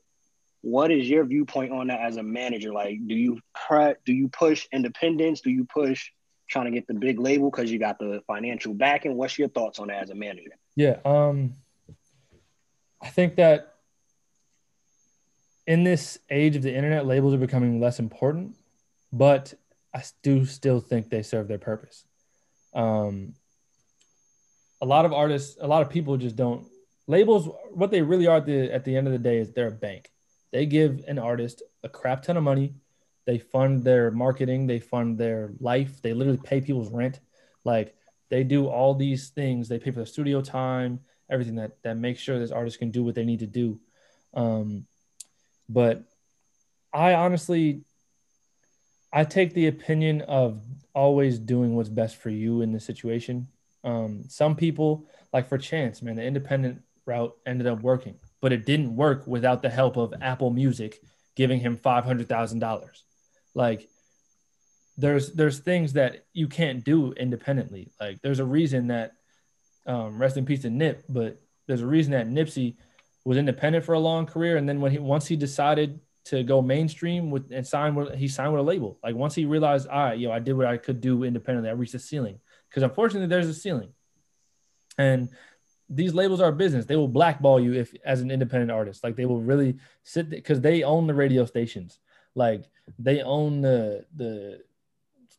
What 0.63 0.91
is 0.91 1.09
your 1.09 1.25
viewpoint 1.25 1.73
on 1.73 1.89
that 1.89 2.01
as 2.01 2.17
a 2.17 2.23
manager? 2.23 2.73
Like, 2.73 2.99
do 3.07 3.15
you 3.15 3.41
pre- 3.55 3.95
do 4.05 4.13
you 4.13 4.29
push 4.29 4.67
independence? 4.73 5.41
Do 5.41 5.51
you 5.51 5.65
push 5.65 6.11
trying 6.49 6.65
to 6.65 6.71
get 6.71 6.87
the 6.87 6.95
big 6.95 7.21
label 7.21 7.51
because 7.51 7.71
you 7.71 7.79
got 7.79 7.99
the 7.99 8.23
financial 8.27 8.75
backing? 8.75 9.17
What's 9.17 9.39
your 9.39 9.49
thoughts 9.49 9.79
on 9.79 9.89
that 9.89 10.03
as 10.03 10.11
a 10.11 10.15
manager? 10.15 10.51
Yeah, 10.77 10.97
um, 11.05 11.55
I 13.01 13.09
think 13.09 13.37
that 13.37 13.75
in 15.67 15.85
this 15.85 16.19
age 16.31 16.57
of 16.57 16.63
the 16.63 16.75
internet, 16.75 17.07
labels 17.07 17.35
are 17.35 17.39
becoming 17.39 17.81
less 17.81 17.99
important, 17.99 18.57
but 19.13 19.55
I 19.95 20.03
do 20.23 20.47
still 20.47 20.81
think 20.81 21.11
they 21.11 21.23
serve 21.23 21.49
their 21.49 21.59
purpose. 21.59 22.05
Um, 22.75 23.35
a 24.81 24.87
lot 24.87 25.05
of 25.05 25.13
artists, 25.13 25.59
a 25.61 25.67
lot 25.67 25.83
of 25.83 25.91
people 25.91 26.17
just 26.17 26.37
don't 26.37 26.67
labels 27.07 27.49
what 27.73 27.91
they 27.91 28.03
really 28.03 28.27
are 28.27 28.37
at 28.37 28.47
the, 28.47 28.73
at 28.73 28.85
the 28.85 28.97
end 28.97 29.07
of 29.09 29.13
the 29.13 29.19
day 29.19 29.39
is 29.39 29.51
they're 29.51 29.69
a 29.69 29.73
bank. 29.73 30.13
They 30.53 30.67
give 30.67 31.05
an 31.09 31.19
artist 31.19 31.63
a 31.83 31.89
crap 31.89 32.23
ton 32.23 32.37
of 32.37 32.45
money. 32.45 32.75
They 33.27 33.39
fund 33.39 33.85
their 33.85 34.11
marketing. 34.11 34.67
They 34.67 34.79
fund 34.79 35.19
their 35.19 35.53
life. 35.61 36.01
They 36.01 36.15
literally 36.15 36.41
pay 36.43 36.61
people's 36.61 36.91
rent. 36.91 37.21
Like 37.65 37.95
they 38.31 38.45
do 38.45 38.67
all 38.67 38.95
these 38.95 39.31
things. 39.31 39.69
They 39.69 39.79
pay 39.79 39.91
for 39.91 40.01
the 40.01 40.07
studio 40.07 40.41
time 40.41 41.01
everything 41.31 41.57
that 41.57 41.83
that 41.83 41.97
makes 41.97 42.21
sure 42.21 42.39
this 42.39 42.51
artist 42.51 42.79
can 42.79 42.91
do 42.91 43.05
what 43.05 43.15
they 43.15 43.25
need 43.25 43.41
to 43.41 43.47
do 43.47 43.79
um, 44.35 44.87
but 45.69 46.03
i 46.93 47.15
honestly 47.15 47.83
i 49.13 49.25
take 49.25 49.55
the 49.55 49.67
opinion 49.67 50.21
of 50.23 50.63
always 50.95 51.39
doing 51.39 51.75
what's 51.75 51.89
best 51.89 52.17
for 52.17 52.31
you 52.31 52.63
in 52.63 52.73
the 52.73 52.81
situation 52.81 53.49
um, 53.85 54.25
some 54.29 54.57
people 54.57 55.07
like 55.33 55.49
for 55.49 55.59
chance 55.59 56.03
man 56.03 56.17
the 56.17 56.25
independent 56.25 56.83
route 57.09 57.35
ended 57.47 57.67
up 57.67 57.81
working, 57.81 58.15
but 58.41 58.53
it 58.53 58.67
didn't 58.67 58.95
work 58.95 59.27
without 59.27 59.63
the 59.63 59.71
help 59.71 59.97
of 59.97 60.15
Apple 60.21 60.51
Music 60.51 61.01
giving 61.35 61.59
him 61.59 61.77
five 61.77 62.05
hundred 62.05 62.29
thousand 62.29 62.61
dollars. 62.61 63.03
Like 63.55 63.89
there's 64.97 65.33
there's 65.33 65.59
things 65.59 65.95
that 65.95 66.27
you 66.33 66.47
can't 66.47 66.85
do 66.85 67.13
independently. 67.13 67.91
Like 67.99 68.21
there's 68.23 68.39
a 68.39 68.45
reason 68.45 68.89
that 68.89 69.13
um, 69.89 70.21
rest 70.21 70.37
in 70.37 70.45
peace 70.45 70.63
to 70.63 70.71
Nip, 70.71 71.03
but 71.09 71.39
there's 71.67 71.83
a 71.83 71.87
reason 71.87 72.13
that 72.13 72.29
Nipsey 72.29 72.77
was 73.25 73.39
independent 73.39 73.85
for 73.85 73.95
a 73.95 73.99
long 73.99 74.27
career, 74.27 74.57
and 74.57 74.69
then 74.69 74.81
when 74.81 74.93
he 74.93 74.99
once 74.99 75.27
he 75.27 75.35
decided 75.35 76.01
to 76.27 76.43
go 76.43 76.61
mainstream 76.61 77.31
with 77.31 77.51
and 77.51 77.67
sign 77.67 77.95
with 77.95 78.15
he 78.15 78.29
signed 78.29 78.53
with 78.53 78.61
a 78.61 78.65
label. 78.65 78.99
Like 79.03 79.15
once 79.15 79.35
he 79.35 79.47
realized, 79.47 79.89
all 79.89 80.05
right, 80.05 80.19
yo, 80.19 80.31
I 80.31 80.39
did 80.39 80.53
what 80.53 80.67
I 80.67 80.77
could 80.77 81.01
do 81.01 81.25
independently. 81.25 81.71
I 81.71 81.73
reached 81.73 81.93
the 81.93 81.99
ceiling 81.99 82.39
because 82.69 82.83
unfortunately 82.83 83.29
there's 83.29 83.49
a 83.49 83.55
ceiling, 83.55 83.91
and 84.99 85.31
these 85.89 86.13
labels 86.13 86.41
are 86.41 86.53
business. 86.53 86.85
They 86.85 86.97
will 86.97 87.09
blackball 87.09 87.59
you 87.61 87.73
if 87.73 87.95
as 88.05 88.21
an 88.21 88.31
independent 88.31 88.71
artist. 88.71 89.03
Like 89.03 89.17
they 89.17 89.27
will 89.27 89.41
really 89.41 89.79
sit 90.03 90.29
because 90.29 90.61
they 90.61 90.83
own 90.83 91.07
the 91.07 91.15
radio 91.15 91.47
stations. 91.47 91.99
Like 92.35 92.65
they 92.99 93.23
own 93.23 93.63
the 93.63 94.05
the 94.15 94.63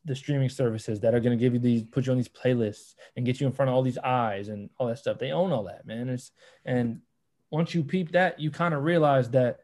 the 0.05 0.15
streaming 0.15 0.49
services 0.49 1.01
that 1.01 1.13
are 1.13 1.19
going 1.19 1.37
to 1.37 1.41
give 1.41 1.53
you 1.53 1.59
these 1.59 1.83
put 1.83 2.05
you 2.05 2.11
on 2.11 2.17
these 2.17 2.29
playlists 2.29 2.95
and 3.15 3.25
get 3.25 3.39
you 3.39 3.47
in 3.47 3.53
front 3.53 3.69
of 3.69 3.75
all 3.75 3.83
these 3.83 3.97
eyes 3.97 4.47
and 4.47 4.69
all 4.77 4.87
that 4.87 4.97
stuff. 4.97 5.19
They 5.19 5.31
own 5.31 5.51
all 5.51 5.63
that, 5.65 5.85
man. 5.85 6.09
It's 6.09 6.31
and 6.65 7.01
once 7.51 7.73
you 7.73 7.83
peep 7.83 8.11
that, 8.13 8.39
you 8.39 8.51
kind 8.51 8.73
of 8.73 8.83
realize 8.83 9.31
that 9.31 9.59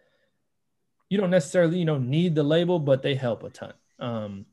you 1.10 1.20
don't 1.20 1.30
necessarily, 1.30 1.78
you 1.78 1.86
know, 1.86 1.98
need 1.98 2.36
the 2.36 2.44
label, 2.44 2.80
but 2.80 3.02
they 3.02 3.16
help 3.16 3.44
a 3.44 3.50
ton. 3.50 3.74
Um, 4.00 4.46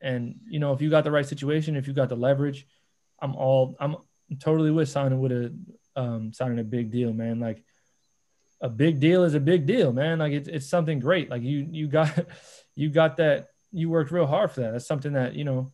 and 0.00 0.40
you 0.48 0.58
know, 0.58 0.72
if 0.72 0.82
you 0.82 0.90
got 0.90 1.04
the 1.04 1.10
right 1.10 1.26
situation, 1.26 1.76
if 1.76 1.86
you 1.86 1.94
got 1.94 2.08
the 2.08 2.16
leverage, 2.16 2.66
I'm 3.20 3.36
all 3.36 3.76
I'm 3.80 3.96
totally 4.40 4.70
with 4.70 4.88
signing 4.88 5.20
with 5.20 5.32
a 5.32 5.54
um, 5.96 6.32
signing 6.32 6.58
a 6.58 6.64
big 6.64 6.90
deal, 6.90 7.12
man. 7.12 7.40
Like 7.40 7.64
a 8.60 8.68
big 8.68 9.00
deal 9.00 9.24
is 9.24 9.34
a 9.34 9.40
big 9.40 9.66
deal, 9.66 9.92
man. 9.92 10.18
Like 10.18 10.32
it's 10.32 10.48
it's 10.48 10.68
something 10.68 10.98
great. 10.98 11.30
Like 11.30 11.42
you 11.42 11.68
you 11.70 11.86
got 11.86 12.26
you 12.74 12.90
got 12.90 13.18
that 13.18 13.48
you 13.74 13.90
worked 13.90 14.10
real 14.10 14.26
hard 14.26 14.50
for 14.50 14.60
that. 14.60 14.72
That's 14.72 14.86
something 14.86 15.12
that 15.14 15.34
you 15.34 15.44
know. 15.44 15.72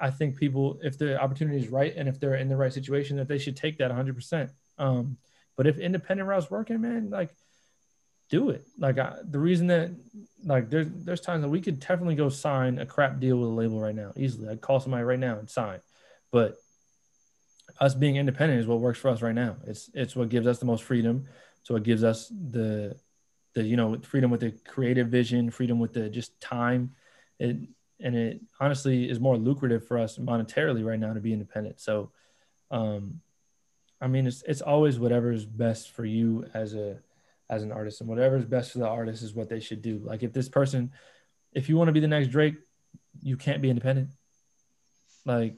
I 0.00 0.10
think 0.10 0.36
people, 0.36 0.80
if 0.82 0.98
the 0.98 1.20
opportunity 1.20 1.56
is 1.56 1.68
right 1.68 1.94
and 1.96 2.08
if 2.08 2.18
they're 2.18 2.34
in 2.34 2.48
the 2.48 2.56
right 2.56 2.72
situation, 2.72 3.16
that 3.18 3.28
they 3.28 3.38
should 3.38 3.56
take 3.56 3.78
that 3.78 3.90
100. 3.90 4.10
Um, 4.10 4.14
percent 4.16 4.50
But 5.56 5.68
if 5.68 5.78
independent 5.78 6.28
route's 6.28 6.50
working, 6.50 6.80
man, 6.80 7.10
like 7.10 7.30
do 8.28 8.50
it. 8.50 8.66
Like 8.78 8.98
I, 8.98 9.18
the 9.22 9.38
reason 9.38 9.68
that 9.68 9.90
like 10.44 10.70
there's 10.70 10.88
there's 10.90 11.20
times 11.20 11.42
that 11.42 11.48
we 11.48 11.60
could 11.60 11.80
definitely 11.80 12.16
go 12.16 12.28
sign 12.28 12.78
a 12.78 12.86
crap 12.86 13.20
deal 13.20 13.36
with 13.36 13.48
a 13.48 13.52
label 13.52 13.80
right 13.80 13.94
now 13.94 14.12
easily. 14.16 14.48
I'd 14.48 14.60
call 14.60 14.80
somebody 14.80 15.04
right 15.04 15.18
now 15.18 15.38
and 15.38 15.48
sign, 15.48 15.80
but 16.32 16.56
us 17.80 17.94
being 17.94 18.16
independent 18.16 18.60
is 18.60 18.66
what 18.66 18.80
works 18.80 18.98
for 18.98 19.08
us 19.08 19.22
right 19.22 19.34
now. 19.34 19.56
It's 19.66 19.90
it's 19.94 20.16
what 20.16 20.28
gives 20.28 20.46
us 20.46 20.58
the 20.58 20.66
most 20.66 20.84
freedom. 20.84 21.26
So 21.62 21.76
it 21.76 21.82
gives 21.82 22.04
us 22.04 22.28
the 22.28 22.96
the 23.54 23.62
you 23.62 23.76
know 23.76 23.98
freedom 24.00 24.30
with 24.30 24.40
the 24.40 24.52
creative 24.66 25.08
vision, 25.08 25.50
freedom 25.50 25.78
with 25.78 25.92
the 25.92 26.08
just 26.08 26.40
time. 26.40 26.94
It 27.38 27.56
and 28.00 28.16
it 28.16 28.40
honestly 28.60 29.08
is 29.08 29.20
more 29.20 29.36
lucrative 29.36 29.86
for 29.86 29.98
us 29.98 30.18
monetarily 30.18 30.84
right 30.84 30.98
now 30.98 31.12
to 31.12 31.20
be 31.20 31.32
independent. 31.32 31.80
So 31.80 32.10
um 32.70 33.20
I 34.00 34.06
mean 34.06 34.26
it's 34.26 34.42
it's 34.42 34.62
always 34.62 34.98
whatever 34.98 35.32
is 35.32 35.44
best 35.44 35.90
for 35.90 36.04
you 36.04 36.46
as 36.54 36.74
a 36.74 36.98
as 37.50 37.62
an 37.62 37.72
artist 37.72 38.00
and 38.00 38.08
whatever 38.08 38.36
is 38.36 38.44
best 38.44 38.72
for 38.72 38.78
the 38.78 38.88
artist 38.88 39.22
is 39.22 39.34
what 39.34 39.48
they 39.48 39.60
should 39.60 39.82
do. 39.82 40.00
Like 40.02 40.22
if 40.22 40.32
this 40.32 40.48
person 40.48 40.92
if 41.52 41.68
you 41.68 41.76
want 41.76 41.88
to 41.88 41.92
be 41.92 42.00
the 42.00 42.08
next 42.08 42.28
Drake, 42.28 42.56
you 43.22 43.36
can't 43.36 43.62
be 43.62 43.70
independent. 43.70 44.10
Like 45.24 45.56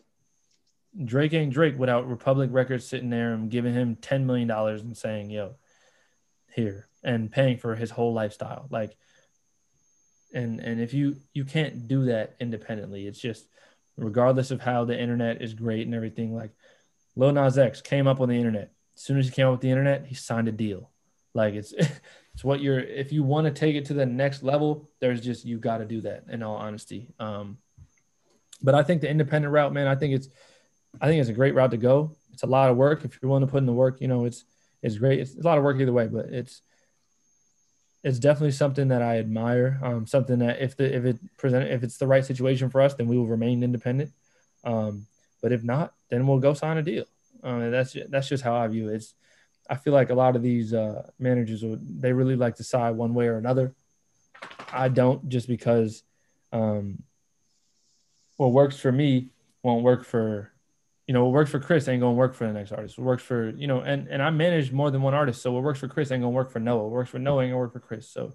Drake 1.05 1.35
ain't 1.35 1.53
Drake 1.53 1.79
without 1.79 2.09
Republic 2.09 2.51
Records 2.53 2.87
sitting 2.87 3.11
there 3.11 3.33
and 3.33 3.51
giving 3.51 3.75
him 3.75 3.97
$10 3.97 4.25
million 4.25 4.51
and 4.51 4.97
saying, 4.97 5.31
yo, 5.31 5.57
here 6.53 6.89
and 7.05 7.31
paying 7.31 7.59
for 7.59 7.75
his 7.75 7.91
whole 7.91 8.15
lifestyle. 8.15 8.67
Like, 8.71 8.97
and, 10.33 10.61
and 10.61 10.81
if 10.81 10.93
you, 10.95 11.17
you 11.33 11.45
can't 11.45 11.89
do 11.89 12.07
that 12.07 12.37
independently, 12.41 13.07
it's 13.07 13.21
just 13.21 13.47
regardless 13.97 14.51
of 14.51 14.61
how 14.61 14.85
the 14.85 14.99
internet 14.99 15.43
is 15.43 15.55
great 15.55 15.87
and 15.87 15.95
everything, 15.95 16.35
like 16.35 16.51
Lil 17.15 17.33
Nas 17.33 17.59
X 17.59 17.81
came 17.81 18.07
up 18.07 18.21
on 18.21 18.29
the 18.29 18.37
internet. 18.37 18.73
As 18.97 19.03
soon 19.03 19.19
as 19.19 19.27
he 19.27 19.33
came 19.33 19.47
up 19.47 19.53
with 19.53 19.61
the 19.61 19.71
internet, 19.71 20.07
he 20.07 20.15
signed 20.15 20.49
a 20.49 20.53
deal. 20.53 20.91
Like 21.35 21.55
it's, 21.55 21.73
it's 22.35 22.45
what 22.45 22.61
you're, 22.61 22.81
if 22.81 23.12
you 23.12 23.23
want 23.23 23.47
to 23.47 23.53
take 23.53 23.77
it 23.77 23.87
to 23.87 23.95
the 23.95 24.07
next 24.07 24.43
level, 24.43 24.91
there's 25.01 25.21
just, 25.21 25.45
you 25.45 25.59
got 25.59 25.79
to 25.79 25.85
do 25.85 26.03
that 26.03 26.25
in 26.31 26.43
all 26.43 26.57
honesty. 26.57 27.09
Um, 27.19 27.59
but 28.62 28.75
I 28.75 28.83
think 28.83 29.01
the 29.01 29.11
independent 29.11 29.53
route, 29.53 29.73
man, 29.73 29.87
I 29.87 29.95
think 29.95 30.15
it's, 30.15 30.29
I 31.01 31.09
think 31.09 31.21
it's 31.21 31.31
a 31.31 31.35
great 31.35 31.55
route 31.55 31.71
to 31.73 31.77
go. 31.77 32.17
It's 32.33 32.43
a 32.43 32.47
lot 32.47 32.71
of 32.71 32.77
work. 32.77 33.05
If 33.05 33.19
you're 33.21 33.29
willing 33.29 33.47
to 33.47 33.51
put 33.51 33.59
in 33.59 33.67
the 33.67 33.73
work, 33.73 34.01
you 34.01 34.09
know, 34.09 34.25
it's 34.25 34.45
it's 34.83 34.99
great. 34.99 35.21
It's 35.21 35.37
a 35.37 35.43
lot 35.43 35.59
of 35.59 35.65
work 35.65 35.81
either 35.81 35.93
way, 35.93 36.07
but 36.07 36.27
it's 36.27 36.62
it's 38.07 38.21
definitely 38.21 38.53
something 38.53 38.87
that 38.88 39.03
I 39.03 39.19
admire. 39.19 39.81
Um, 39.83 40.07
something 40.07 40.38
that 40.38 40.62
if 40.62 40.77
the 40.77 40.95
if 40.95 41.05
it 41.05 41.19
present 41.37 41.69
if 41.69 41.83
it's 41.83 41.97
the 41.97 42.07
right 42.07 42.25
situation 42.25 42.71
for 42.71 42.81
us, 42.81 42.95
then 42.95 43.09
we 43.09 43.19
will 43.19 43.27
remain 43.27 43.64
independent. 43.64 44.12
Um, 44.62 45.07
but 45.42 45.51
if 45.51 45.64
not, 45.64 45.92
then 46.09 46.25
we'll 46.25 46.38
go 46.38 46.55
sign 46.55 46.77
a 46.77 46.83
deal. 46.83 47.07
Um, 47.42 47.69
that's 47.73 47.97
that's 48.09 48.29
just 48.29 48.45
how 48.45 48.55
I 48.55 48.69
view 48.69 48.90
it. 48.90 48.95
It's, 48.95 49.14
I 49.69 49.75
feel 49.75 49.92
like 49.92 50.11
a 50.11 50.14
lot 50.14 50.37
of 50.37 50.42
these 50.42 50.73
uh, 50.73 51.11
managers 51.19 51.64
they 51.81 52.12
really 52.12 52.37
like 52.37 52.55
to 52.57 52.62
side 52.62 52.95
one 52.95 53.12
way 53.12 53.27
or 53.27 53.38
another. 53.38 53.75
I 54.73 54.88
don't 54.88 55.29
just 55.29 55.49
because 55.49 56.05
um, 56.53 57.03
what 58.37 58.53
works 58.53 58.79
for 58.79 58.92
me 58.92 59.31
won't 59.64 59.83
work 59.83 60.05
for 60.05 60.53
you 61.07 61.14
know 61.14 61.25
what 61.25 61.33
works 61.33 61.51
for 61.51 61.61
Chris 61.61 61.87
ain't 61.88 62.01
gonna 62.01 62.14
work 62.14 62.35
for 62.35 62.47
the 62.47 62.53
next 62.53 62.73
artist. 62.73 62.99
What 62.99 63.05
works 63.05 63.23
for 63.23 63.51
you 63.51 63.66
know 63.66 63.81
and 63.81 64.09
and 64.09 64.23
I 64.23 64.31
manage 64.31 64.73
more 64.73 64.90
than 64.90 65.03
one 65.03 65.14
artist, 65.14 65.40
so 65.42 65.53
what 65.53 65.62
works 65.62 65.79
for 65.79 65.88
Chris 65.88 66.11
ain't 66.11 66.23
gonna 66.23 66.31
work 66.31 66.51
for 66.51 66.59
Noah. 66.59 66.85
What 66.85 66.92
works 66.92 67.11
for 67.11 67.19
Noah 67.19 67.45
ain't 67.45 67.53
gonna 67.53 67.59
work 67.59 67.73
for 67.73 67.81
Chris. 67.81 68.11
So 68.11 68.35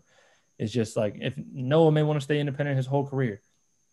it's 0.58 0.72
just 0.72 0.96
like 0.96 1.18
if 1.20 1.34
Noah 1.38 1.92
may 1.92 2.04
want 2.04 2.20
to 2.20 2.24
stay 2.24 2.40
independent 2.40 2.78
his 2.78 2.86
whole 2.88 3.06
career, 3.06 3.42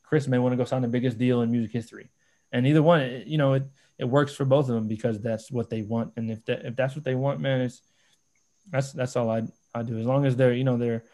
Chris 0.02 0.28
may 0.28 0.38
want 0.38 0.52
to 0.52 0.56
go 0.56 0.64
sign 0.64 0.82
the 0.82 0.88
biggest 0.88 1.18
deal 1.18 1.42
in 1.42 1.50
music 1.50 1.72
history, 1.72 2.10
and 2.52 2.66
either 2.66 2.82
one, 2.82 3.24
you 3.26 3.38
know, 3.38 3.54
it 3.54 3.64
it 3.98 4.04
works 4.04 4.32
for 4.32 4.44
both 4.44 4.68
of 4.68 4.74
them 4.74 4.86
because 4.86 5.20
that's 5.20 5.50
what 5.50 5.70
they 5.70 5.82
want. 5.82 6.12
And 6.16 6.30
if 6.30 6.44
that 6.44 6.64
if 6.64 6.76
that's 6.76 6.94
what 6.94 7.04
they 7.04 7.16
want, 7.16 7.40
man, 7.40 7.62
it's 7.62 7.82
that's 8.70 8.92
that's 8.92 9.16
all 9.16 9.28
I 9.28 9.42
I 9.74 9.82
do. 9.82 9.98
As 9.98 10.06
long 10.06 10.24
as 10.24 10.36
they're 10.36 10.54
you 10.54 10.64
know 10.64 10.76
their 10.76 11.04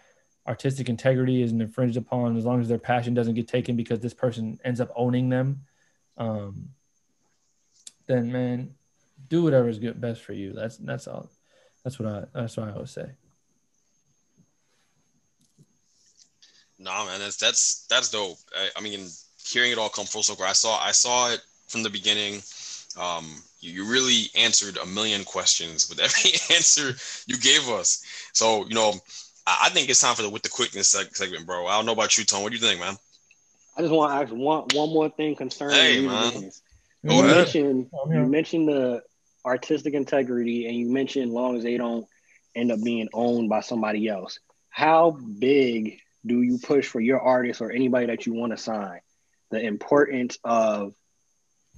artistic 0.46 0.90
integrity 0.90 1.42
isn't 1.42 1.62
infringed 1.62 1.96
upon, 1.96 2.37
as 2.37 2.44
long 2.44 2.61
as 2.61 2.68
their 2.68 2.79
passion 2.79 3.14
doesn't 3.14 3.35
get 3.35 3.48
taken 3.48 3.77
because 3.77 4.00
this 4.00 4.12
person 4.12 4.59
ends 4.64 4.81
up 4.81 4.90
owning 4.94 5.31
them, 5.31 5.62
um, 6.18 6.68
then 8.07 8.31
man, 8.33 8.75
do 9.29 9.43
whatever 9.43 9.69
is 9.69 9.79
good 9.79 10.01
best 10.01 10.23
for 10.23 10.33
you. 10.33 10.53
That's 10.53 10.77
that's 10.79 11.07
all. 11.07 11.31
That's 11.83 11.99
what 11.99 12.09
I 12.09 12.25
that's 12.33 12.57
what 12.57 12.69
I 12.69 12.73
always 12.73 12.90
say. 12.90 13.11
Nah, 16.79 17.07
man, 17.07 17.21
that's 17.21 17.37
that's 17.37 17.87
that's 17.88 18.11
dope. 18.11 18.38
I, 18.57 18.69
I 18.77 18.81
mean, 18.81 19.09
hearing 19.47 19.73
it 19.73 19.79
all 19.79 19.88
come 19.88 20.07
full 20.07 20.23
circle, 20.23 20.45
I 20.45 20.53
saw 20.53 20.79
I 20.79 20.90
saw 20.90 21.31
it 21.31 21.40
from 21.69 21.83
the 21.83 21.90
beginning. 21.90 22.43
Um, 23.01 23.43
you, 23.61 23.73
you 23.73 23.90
really 23.90 24.27
answered 24.37 24.77
a 24.77 24.87
million 24.87 25.25
questions 25.25 25.88
with 25.88 25.99
every 26.01 26.33
answer 26.55 26.93
you 27.27 27.38
gave 27.38 27.69
us. 27.69 28.05
So, 28.33 28.67
you 28.69 28.75
know, 28.75 28.93
I, 29.47 29.64
I 29.64 29.69
think 29.71 29.88
it's 29.88 30.01
time 30.01 30.14
for 30.14 30.23
the 30.23 30.31
with 30.31 30.43
the 30.43 30.49
quickness 30.49 30.88
segment, 30.88 31.47
bro. 31.47 31.67
I 31.67 31.77
don't 31.77 31.87
know 31.87 31.93
about 31.93 32.17
you, 32.19 32.25
Tom. 32.25 32.43
What 32.43 32.51
do 32.53 32.57
you 32.59 32.62
think, 32.62 32.81
man? 32.81 32.97
I 33.77 33.81
just 33.81 33.93
want 33.93 34.12
to 34.12 34.17
ask 34.17 34.33
one 34.33 34.64
one 34.73 34.90
more 34.90 35.09
thing 35.11 35.35
concerning 35.35 35.75
Hey, 35.77 36.01
you. 36.01 36.09
man. 36.09 36.33
Dennis. 36.33 36.62
You 37.05 37.23
mentioned 37.23 37.90
you 38.09 38.27
mentioned 38.27 38.69
the 38.69 39.03
artistic 39.45 39.95
integrity, 39.95 40.67
and 40.67 40.77
you 40.77 40.90
mentioned 40.90 41.33
long 41.33 41.57
as 41.57 41.62
they 41.62 41.77
don't 41.77 42.07
end 42.55 42.73
up 42.73 42.83
being 42.83 43.09
owned 43.12 43.49
by 43.49 43.61
somebody 43.61 44.09
else. 44.09 44.38
How 44.71 45.11
big 45.11 46.01
do 46.25 46.43
you 46.43 46.59
push 46.59 46.87
for 46.87 47.01
your 47.01 47.21
artist 47.21 47.61
or 47.61 47.71
anybody 47.71 48.07
that 48.07 48.27
you 48.27 48.35
want 48.35 48.53
to 48.53 48.57
sign? 48.57 49.01
The 49.51 49.61
importance 49.61 50.38
of 50.45 50.95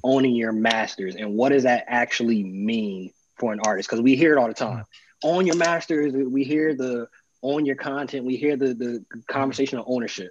owning 0.04 0.36
your 0.36 0.52
masters, 0.52 1.16
and 1.16 1.34
what 1.34 1.50
does 1.50 1.64
that 1.64 1.84
actually 1.88 2.44
mean 2.44 3.12
for 3.38 3.52
an 3.52 3.60
artist? 3.60 3.88
Because 3.88 4.02
we 4.02 4.16
hear 4.16 4.32
it 4.36 4.38
all 4.38 4.48
the 4.48 4.54
time. 4.54 4.84
Own 5.24 5.46
your 5.46 5.56
masters. 5.56 6.12
We 6.14 6.44
hear 6.44 6.74
the 6.74 7.08
own 7.42 7.66
your 7.66 7.76
content. 7.76 8.24
We 8.24 8.36
hear 8.36 8.56
the 8.56 8.74
the 8.74 9.04
conversation 9.26 9.78
of 9.78 9.86
ownership. 9.88 10.30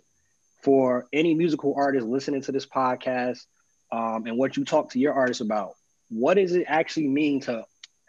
For 0.63 1.05
any 1.13 1.36
musical 1.36 1.75
artist 1.75 2.08
listening 2.08 2.41
to 2.43 2.51
this 2.51 2.65
podcast, 2.65 3.45
um, 3.95 4.25
and 4.27 4.38
what 4.38 4.58
you 4.58 4.65
talk 4.65 4.91
to 4.91 4.99
your 4.99 5.13
artists 5.13 5.41
about. 5.41 5.75
What 6.10 6.34
does 6.36 6.53
it 6.53 6.65
actually 6.67 7.08
mean 7.08 7.39
to 7.41 7.63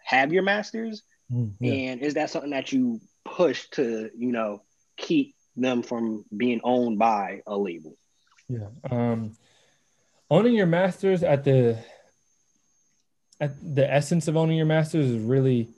have 0.04 0.32
your 0.32 0.42
masters? 0.42 1.02
Mm, 1.32 1.52
yeah. 1.60 1.72
And 1.72 2.00
is 2.02 2.14
that 2.14 2.30
something 2.30 2.50
that 2.50 2.72
you 2.72 3.00
push 3.24 3.68
to, 3.70 4.10
you 4.16 4.32
know, 4.32 4.62
keep 4.96 5.36
them 5.56 5.82
from 5.82 6.24
being 6.36 6.60
owned 6.64 6.98
by 6.98 7.42
a 7.46 7.56
label? 7.56 7.96
Yeah. 8.48 8.68
Um, 8.90 9.36
owning 10.28 10.54
your 10.54 10.66
masters 10.66 11.22
at 11.22 11.44
the 11.44 11.78
at 13.40 13.52
the 13.62 13.92
essence 13.92 14.28
of 14.28 14.36
owning 14.36 14.56
your 14.56 14.66
masters 14.66 15.10
is 15.10 15.22
really 15.22 15.68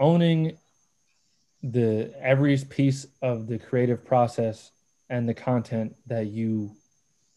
owning 0.00 0.56
the 1.62 2.12
every 2.20 2.56
piece 2.58 3.06
of 3.22 3.46
the 3.46 3.58
creative 3.58 4.04
process 4.04 4.72
and 5.08 5.28
the 5.28 5.34
content 5.34 5.94
that 6.06 6.26
you 6.26 6.74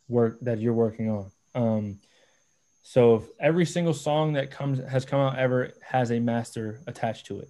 work 0.07 0.39
that 0.41 0.59
you're 0.59 0.73
working 0.73 1.09
on. 1.09 1.31
Um, 1.55 1.99
so 2.83 3.15
if 3.15 3.23
every 3.39 3.65
single 3.65 3.93
song 3.93 4.33
that 4.33 4.51
comes 4.51 4.79
has 4.79 5.05
come 5.05 5.19
out 5.19 5.37
ever 5.37 5.73
has 5.81 6.11
a 6.11 6.19
master 6.19 6.79
attached 6.87 7.25
to 7.27 7.39
it. 7.39 7.49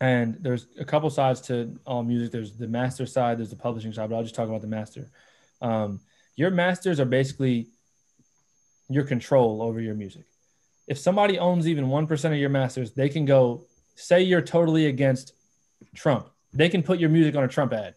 And 0.00 0.36
there's 0.40 0.66
a 0.78 0.84
couple 0.84 1.10
sides 1.10 1.40
to 1.42 1.78
all 1.84 2.02
music. 2.02 2.32
There's 2.32 2.52
the 2.52 2.68
master 2.68 3.06
side, 3.06 3.38
there's 3.38 3.50
the 3.50 3.56
publishing 3.56 3.92
side, 3.92 4.08
but 4.08 4.16
I'll 4.16 4.22
just 4.22 4.34
talk 4.34 4.48
about 4.48 4.62
the 4.62 4.66
master. 4.66 5.10
Um, 5.60 6.00
your 6.36 6.50
masters 6.50 7.00
are 7.00 7.04
basically 7.04 7.66
your 8.88 9.04
control 9.04 9.62
over 9.62 9.80
your 9.80 9.94
music. 9.94 10.24
If 10.86 10.98
somebody 10.98 11.38
owns 11.38 11.68
even 11.68 11.86
1% 11.86 12.24
of 12.32 12.38
your 12.38 12.48
masters, 12.50 12.92
they 12.92 13.08
can 13.08 13.24
go 13.24 13.66
say 13.94 14.22
you're 14.22 14.40
totally 14.40 14.86
against 14.86 15.32
Trump. 15.94 16.28
They 16.52 16.68
can 16.68 16.82
put 16.82 16.98
your 16.98 17.10
music 17.10 17.36
on 17.36 17.44
a 17.44 17.48
Trump 17.48 17.72
ad 17.72 17.94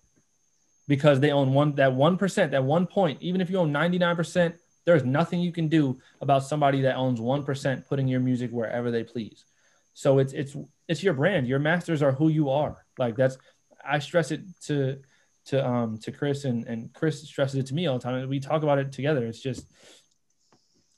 because 0.87 1.19
they 1.19 1.31
own 1.31 1.53
one 1.53 1.75
that 1.75 1.91
1%, 1.91 2.51
that 2.51 2.63
one 2.63 2.87
point, 2.87 3.21
even 3.21 3.41
if 3.41 3.49
you 3.49 3.57
own 3.57 3.71
99%, 3.71 4.53
there's 4.85 5.03
nothing 5.03 5.39
you 5.39 5.51
can 5.51 5.69
do 5.69 5.99
about 6.21 6.43
somebody 6.43 6.81
that 6.81 6.95
owns 6.95 7.19
1% 7.19 7.87
putting 7.87 8.07
your 8.07 8.19
music 8.19 8.51
wherever 8.51 8.91
they 8.91 9.03
please. 9.03 9.45
So 9.93 10.19
it's 10.19 10.33
it's 10.33 10.55
it's 10.87 11.03
your 11.03 11.13
brand. 11.13 11.47
Your 11.47 11.59
masters 11.59 12.01
are 12.01 12.11
who 12.11 12.29
you 12.29 12.49
are. 12.49 12.83
Like 12.97 13.15
that's 13.15 13.37
I 13.85 13.99
stress 13.99 14.31
it 14.31 14.41
to 14.65 14.99
to 15.45 15.65
um 15.65 15.97
to 15.99 16.11
Chris 16.11 16.45
and 16.45 16.65
and 16.67 16.91
Chris 16.93 17.21
stresses 17.21 17.59
it 17.59 17.67
to 17.67 17.75
me 17.75 17.87
all 17.87 17.99
the 17.99 18.03
time. 18.03 18.27
We 18.27 18.39
talk 18.39 18.63
about 18.63 18.79
it 18.79 18.91
together. 18.91 19.25
It's 19.25 19.41
just 19.41 19.67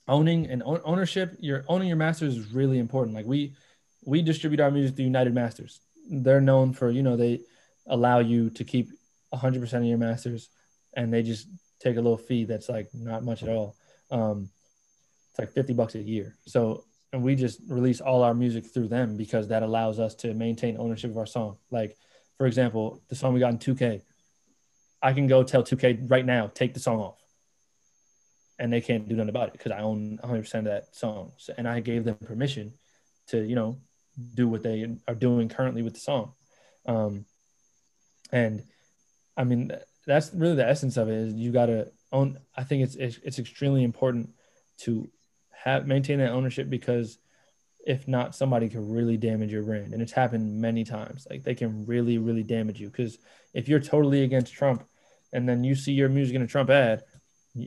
owning 0.08 0.46
and 0.46 0.62
own- 0.64 0.80
ownership. 0.84 1.36
Your 1.40 1.64
owning 1.68 1.88
your 1.88 1.96
masters 1.96 2.36
is 2.36 2.52
really 2.52 2.78
important. 2.78 3.14
Like 3.14 3.26
we 3.26 3.54
we 4.04 4.22
distribute 4.22 4.60
our 4.60 4.70
music 4.70 4.96
through 4.96 5.04
United 5.04 5.34
Masters. 5.34 5.80
They're 6.08 6.40
known 6.40 6.72
for 6.72 6.90
you 6.90 7.02
know 7.02 7.16
they 7.16 7.40
allow 7.86 8.20
you 8.20 8.50
to 8.50 8.64
keep 8.64 8.88
100% 9.36 9.72
of 9.74 9.84
your 9.84 9.98
masters, 9.98 10.48
and 10.94 11.12
they 11.12 11.22
just 11.22 11.48
take 11.80 11.96
a 11.96 12.00
little 12.00 12.16
fee 12.16 12.44
that's 12.44 12.68
like 12.68 12.88
not 12.94 13.24
much 13.24 13.42
at 13.42 13.48
all. 13.48 13.76
Um, 14.10 14.48
it's 15.30 15.38
like 15.38 15.52
50 15.52 15.74
bucks 15.74 15.94
a 15.94 16.02
year. 16.02 16.36
So 16.46 16.84
and 17.12 17.22
we 17.22 17.34
just 17.34 17.60
release 17.68 18.00
all 18.00 18.22
our 18.22 18.34
music 18.34 18.66
through 18.66 18.88
them 18.88 19.16
because 19.16 19.48
that 19.48 19.62
allows 19.62 19.98
us 19.98 20.14
to 20.16 20.34
maintain 20.34 20.76
ownership 20.78 21.10
of 21.10 21.18
our 21.18 21.26
song. 21.26 21.56
Like, 21.70 21.96
for 22.36 22.46
example, 22.46 23.02
the 23.08 23.14
song 23.14 23.32
we 23.32 23.40
got 23.40 23.52
in 23.52 23.58
2K, 23.58 24.02
I 25.00 25.12
can 25.12 25.26
go 25.26 25.42
tell 25.42 25.62
2K 25.62 26.10
right 26.10 26.26
now, 26.26 26.50
take 26.52 26.74
the 26.74 26.80
song 26.80 27.00
off. 27.00 27.18
And 28.58 28.72
they 28.72 28.80
can't 28.80 29.08
do 29.08 29.16
nothing 29.16 29.28
about 29.28 29.48
it 29.48 29.52
because 29.52 29.72
I 29.72 29.80
own 29.80 30.18
100% 30.22 30.54
of 30.54 30.64
that 30.64 30.94
song. 30.94 31.32
So, 31.36 31.54
and 31.56 31.68
I 31.68 31.80
gave 31.80 32.04
them 32.04 32.16
permission 32.16 32.72
to, 33.28 33.42
you 33.42 33.54
know, 33.54 33.78
do 34.34 34.48
what 34.48 34.62
they 34.62 34.96
are 35.06 35.14
doing 35.14 35.48
currently 35.48 35.82
with 35.82 35.94
the 35.94 36.00
song. 36.00 36.32
Um, 36.86 37.26
and 38.32 38.62
I 39.36 39.44
mean, 39.44 39.72
that's 40.06 40.32
really 40.32 40.56
the 40.56 40.68
essence 40.68 40.96
of 40.96 41.08
it 41.08 41.14
is 41.14 41.34
you 41.34 41.52
got 41.52 41.66
to 41.66 41.90
own. 42.12 42.38
I 42.56 42.64
think 42.64 42.84
it's, 42.84 42.94
it's, 42.94 43.18
it's 43.22 43.38
extremely 43.38 43.84
important 43.84 44.30
to 44.78 45.10
have 45.64 45.86
maintain 45.86 46.18
that 46.18 46.30
ownership 46.30 46.70
because 46.70 47.18
if 47.86 48.08
not 48.08 48.34
somebody 48.34 48.68
can 48.68 48.90
really 48.90 49.16
damage 49.16 49.52
your 49.52 49.62
brand. 49.62 49.94
And 49.94 50.02
it's 50.02 50.12
happened 50.12 50.60
many 50.60 50.84
times. 50.84 51.26
Like 51.30 51.44
they 51.44 51.54
can 51.54 51.86
really 51.86 52.18
really 52.18 52.42
damage 52.42 52.80
you. 52.80 52.88
Because 52.88 53.18
if 53.54 53.68
you're 53.68 53.80
totally 53.80 54.24
against 54.24 54.52
trump 54.52 54.84
and 55.32 55.48
then 55.48 55.64
you 55.64 55.74
see 55.74 55.92
your 55.92 56.08
music 56.08 56.34
in 56.34 56.42
a 56.42 56.46
trump 56.46 56.68
ad 56.68 57.04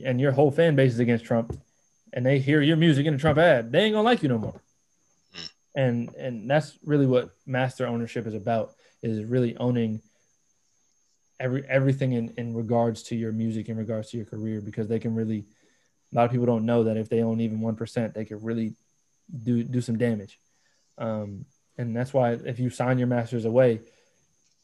and 0.06 0.20
your 0.20 0.34
whole 0.34 0.52
fan 0.52 0.76
base 0.76 0.94
is 0.94 1.00
against 1.00 1.26
trump 1.26 1.58
and 2.14 2.26
they 2.26 2.38
hear 2.38 2.62
your 2.62 2.78
music 2.78 3.06
in 3.06 3.14
a 3.14 3.18
trump 3.18 3.38
ad 3.38 3.72
they 3.72 3.80
ain't 3.80 3.94
gonna 3.94 4.04
like 4.04 4.22
you 4.22 4.30
no 4.30 4.38
more. 4.38 4.62
Hmm. 5.34 5.46
And 5.76 6.16
and 6.16 6.52
that's 6.52 6.78
really 6.84 7.06
what 7.06 7.32
master 7.46 7.88
ownership 7.88 8.28
is 8.28 8.34
about 8.36 8.76
is 9.02 9.24
really 9.24 9.56
owning 9.56 10.02
every 11.40 11.64
everything 11.68 12.14
in 12.14 12.34
in 12.38 12.54
regards 12.54 13.04
to 13.04 13.16
your 13.16 13.32
music 13.32 13.70
in 13.70 13.78
regards 13.78 14.12
to 14.12 14.18
your 14.18 14.26
career 14.26 14.62
because 14.62 14.88
they 14.88 15.00
can 15.00 15.16
really 15.16 15.46
a 16.12 16.16
lot 16.16 16.26
of 16.26 16.32
people 16.32 16.46
don't 16.46 16.66
know 16.66 16.84
that 16.84 16.98
if 16.98 17.08
they 17.08 17.22
own 17.22 17.40
even 17.40 17.60
1% 17.60 18.14
they 18.14 18.26
could 18.26 18.44
really 18.44 18.74
do 19.44 19.64
do 19.64 19.82
some 19.82 19.98
damage. 19.98 20.40
Um, 20.98 21.46
and 21.78 21.96
that's 21.96 22.14
why 22.14 22.32
if 22.34 22.60
you 22.60 22.70
sign 22.70 22.98
your 22.98 23.08
masters 23.08 23.46
away 23.46 23.82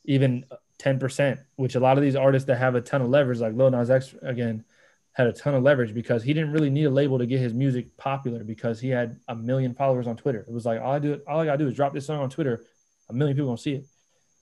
even 0.03 0.45
10% 0.79 1.39
which 1.55 1.75
a 1.75 1.79
lot 1.79 1.97
of 1.97 2.03
these 2.03 2.15
artists 2.15 2.47
that 2.47 2.57
have 2.57 2.75
a 2.75 2.81
ton 2.81 3.01
of 3.01 3.09
leverage 3.09 3.39
like 3.39 3.53
Lil 3.53 3.71
Nas 3.71 3.89
X 3.89 4.13
again 4.21 4.65
had 5.13 5.27
a 5.27 5.33
ton 5.33 5.55
of 5.55 5.63
leverage 5.63 5.93
because 5.93 6.23
he 6.23 6.33
didn't 6.33 6.51
really 6.51 6.69
need 6.69 6.83
a 6.83 6.89
label 6.89 7.17
to 7.17 7.25
get 7.25 7.39
his 7.39 7.53
music 7.53 7.95
popular 7.95 8.43
because 8.43 8.81
he 8.81 8.89
had 8.89 9.17
a 9.29 9.35
million 9.35 9.73
followers 9.73 10.07
on 10.07 10.17
Twitter. 10.17 10.39
It 10.39 10.51
was 10.51 10.65
like 10.65 10.81
all 10.81 10.91
I 10.91 10.99
do 10.99 11.21
all 11.27 11.39
I 11.39 11.45
gotta 11.45 11.57
do 11.57 11.67
is 11.67 11.73
drop 11.73 11.93
this 11.93 12.05
song 12.05 12.21
on 12.21 12.29
Twitter 12.29 12.65
a 13.09 13.13
million 13.13 13.35
people 13.35 13.49
gonna 13.49 13.57
see 13.57 13.75
it. 13.75 13.85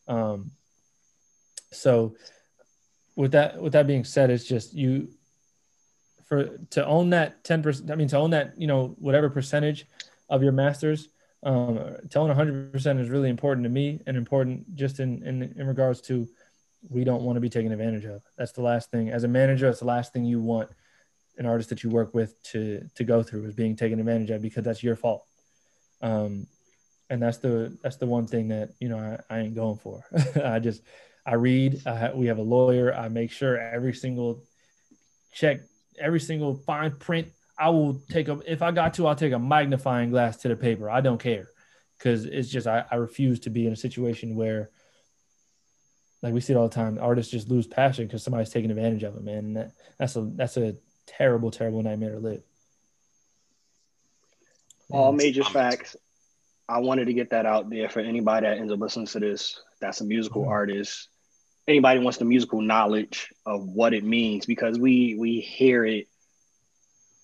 Um, 0.07 0.51
so 1.73 2.15
with 3.15 3.31
that 3.31 3.61
with 3.61 3.73
that 3.73 3.87
being 3.87 4.03
said 4.03 4.29
it's 4.29 4.45
just 4.45 4.73
you 4.73 5.09
for 6.25 6.57
to 6.69 6.85
own 6.85 7.09
that 7.09 7.43
10% 7.43 7.91
i 7.91 7.95
mean 7.95 8.07
to 8.07 8.17
own 8.17 8.31
that 8.31 8.53
you 8.57 8.67
know 8.67 8.95
whatever 8.99 9.29
percentage 9.29 9.85
of 10.29 10.41
your 10.43 10.51
masters 10.51 11.09
um, 11.43 11.75
to 12.09 12.19
own 12.19 12.29
100% 12.29 12.99
is 13.01 13.09
really 13.09 13.29
important 13.29 13.65
to 13.65 13.69
me 13.69 13.99
and 14.07 14.15
important 14.15 14.75
just 14.75 14.99
in, 14.99 15.21
in 15.23 15.43
in 15.57 15.67
regards 15.67 15.99
to 16.01 16.27
we 16.89 17.03
don't 17.03 17.23
want 17.23 17.35
to 17.35 17.41
be 17.41 17.49
taken 17.49 17.71
advantage 17.71 18.05
of 18.05 18.21
that's 18.37 18.53
the 18.53 18.61
last 18.61 18.89
thing 18.91 19.09
as 19.09 19.23
a 19.23 19.27
manager 19.27 19.67
that's 19.67 19.79
the 19.79 19.85
last 19.85 20.13
thing 20.13 20.23
you 20.23 20.39
want 20.39 20.69
an 21.37 21.45
artist 21.45 21.69
that 21.69 21.83
you 21.83 21.89
work 21.89 22.13
with 22.13 22.41
to 22.43 22.87
to 22.95 23.03
go 23.03 23.23
through 23.23 23.45
is 23.45 23.53
being 23.53 23.75
taken 23.75 23.99
advantage 23.99 24.29
of 24.29 24.41
because 24.41 24.63
that's 24.63 24.83
your 24.83 24.95
fault. 24.95 25.25
Um, 26.01 26.47
and 27.09 27.21
that's 27.21 27.37
the 27.37 27.77
that's 27.81 27.97
the 27.97 28.05
one 28.05 28.27
thing 28.27 28.49
that 28.49 28.69
you 28.79 28.89
know 28.89 28.97
I, 28.97 29.35
I 29.35 29.39
ain't 29.39 29.55
going 29.55 29.77
for. 29.77 30.05
I 30.43 30.59
just 30.59 30.81
I 31.25 31.35
read. 31.35 31.81
I 31.85 32.11
we 32.13 32.27
have 32.27 32.37
a 32.37 32.43
lawyer. 32.43 32.93
I 32.93 33.07
make 33.09 33.31
sure 33.31 33.57
every 33.57 33.93
single 33.93 34.43
check, 35.31 35.61
every 35.99 36.19
single 36.19 36.55
fine 36.55 36.91
print. 36.91 37.29
I 37.57 37.69
will 37.69 38.01
take 38.09 38.27
a 38.27 38.39
if 38.45 38.61
I 38.61 38.71
got 38.71 38.95
to, 38.95 39.07
I'll 39.07 39.15
take 39.15 39.33
a 39.33 39.39
magnifying 39.39 40.09
glass 40.09 40.37
to 40.37 40.47
the 40.47 40.55
paper. 40.55 40.89
I 40.89 41.01
don't 41.01 41.19
care 41.19 41.47
because 41.97 42.25
it's 42.25 42.49
just 42.49 42.67
I, 42.67 42.83
I 42.91 42.95
refuse 42.95 43.39
to 43.41 43.49
be 43.49 43.65
in 43.65 43.73
a 43.73 43.77
situation 43.77 44.35
where 44.35 44.69
like 46.21 46.33
we 46.33 46.41
see 46.41 46.53
it 46.53 46.55
all 46.55 46.67
the 46.67 46.75
time 46.75 46.97
artists 46.99 47.31
just 47.31 47.49
lose 47.49 47.67
passion 47.67 48.05
because 48.05 48.23
somebody's 48.23 48.49
taking 48.49 48.71
advantage 48.71 49.03
of 49.03 49.13
them 49.13 49.25
man 49.25 49.37
and 49.39 49.57
that, 49.57 49.71
that's 49.97 50.15
a 50.15 50.21
that's 50.35 50.57
a 50.57 50.75
terrible 51.05 51.51
terrible 51.51 51.81
nightmare 51.81 52.13
to 52.13 52.19
live 52.19 52.41
all 54.89 55.11
major 55.11 55.43
facts 55.43 55.95
i 56.67 56.79
wanted 56.79 57.05
to 57.05 57.13
get 57.13 57.29
that 57.29 57.45
out 57.45 57.69
there 57.69 57.89
for 57.89 57.99
anybody 57.99 58.45
that 58.45 58.57
ends 58.57 58.71
up 58.71 58.79
listening 58.79 59.05
to 59.05 59.19
this 59.19 59.61
that's 59.79 60.01
a 60.01 60.05
musical 60.05 60.41
mm-hmm. 60.41 60.51
artist 60.51 61.09
anybody 61.67 61.99
wants 61.99 62.17
the 62.17 62.25
musical 62.25 62.61
knowledge 62.61 63.33
of 63.45 63.67
what 63.67 63.93
it 63.93 64.03
means 64.03 64.45
because 64.45 64.77
we 64.77 65.15
we 65.15 65.39
hear 65.39 65.85
it 65.85 66.07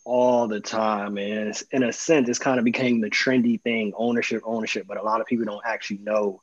all 0.06 0.48
the 0.48 0.60
time. 0.60 1.18
And 1.18 1.62
in 1.72 1.84
a 1.84 1.94
sense 1.94 2.30
it's 2.30 2.40
kind 2.40 2.60
of 2.60 2.66
became 2.66 3.02
the 3.02 3.10
trendy 3.10 3.62
thing 3.62 3.94
ownership 3.96 4.42
ownership 4.46 4.86
but 4.88 4.98
a 4.98 5.04
lot 5.04 5.22
of 5.22 5.28
people 5.28 5.46
don't 5.46 5.66
actually 5.66 6.00
know 6.00 6.42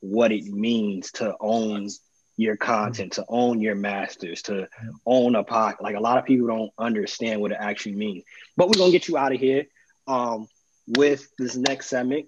what 0.00 0.30
it 0.30 0.44
means 0.44 1.10
to 1.12 1.34
own 1.40 1.88
your 2.36 2.56
content 2.56 3.14
to 3.14 3.24
own 3.28 3.60
your 3.60 3.74
masters 3.74 4.42
to 4.42 4.68
own 5.04 5.34
a 5.34 5.42
pocket 5.42 5.82
like 5.82 5.96
a 5.96 6.00
lot 6.00 6.18
of 6.18 6.24
people 6.24 6.46
don't 6.46 6.70
understand 6.78 7.40
what 7.40 7.50
it 7.50 7.58
actually 7.60 7.96
means. 7.96 8.22
But 8.56 8.68
we're 8.68 8.78
gonna 8.78 8.92
get 8.92 9.08
you 9.08 9.18
out 9.18 9.32
of 9.32 9.40
here 9.40 9.66
um, 10.06 10.48
with 10.86 11.28
this 11.36 11.56
next 11.56 11.88
segment 11.88 12.26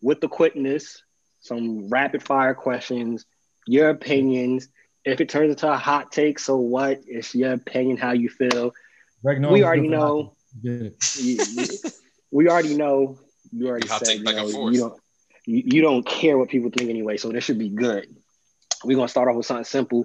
with 0.00 0.20
the 0.20 0.28
quickness 0.28 1.02
some 1.40 1.88
rapid 1.88 2.22
fire 2.22 2.54
questions 2.54 3.24
your 3.68 3.90
opinions. 3.90 4.68
If 5.04 5.20
it 5.20 5.28
turns 5.28 5.50
into 5.50 5.70
a 5.70 5.76
hot 5.76 6.10
take, 6.10 6.38
so 6.38 6.56
what? 6.56 7.02
It's 7.06 7.34
your 7.34 7.52
opinion, 7.52 7.96
how 7.96 8.12
you 8.12 8.28
feel. 8.28 8.72
we 9.52 9.62
already 9.62 9.88
know. 9.88 10.34
we 12.30 12.48
already 12.48 12.74
know. 12.74 13.18
You 13.52 13.68
already 13.68 13.88
hot 13.88 14.04
said 14.04 14.18
you, 14.18 14.24
know, 14.24 14.68
you 14.70 14.78
don't. 14.80 15.00
You, 15.46 15.62
you 15.64 15.82
don't 15.82 16.04
care 16.04 16.36
what 16.36 16.48
people 16.48 16.70
think 16.70 16.90
anyway, 16.90 17.16
so 17.16 17.30
this 17.30 17.44
should 17.44 17.58
be 17.58 17.70
good. 17.70 18.14
We're 18.84 18.96
gonna 18.96 19.08
start 19.08 19.28
off 19.28 19.36
with 19.36 19.46
something 19.46 19.64
simple. 19.64 20.04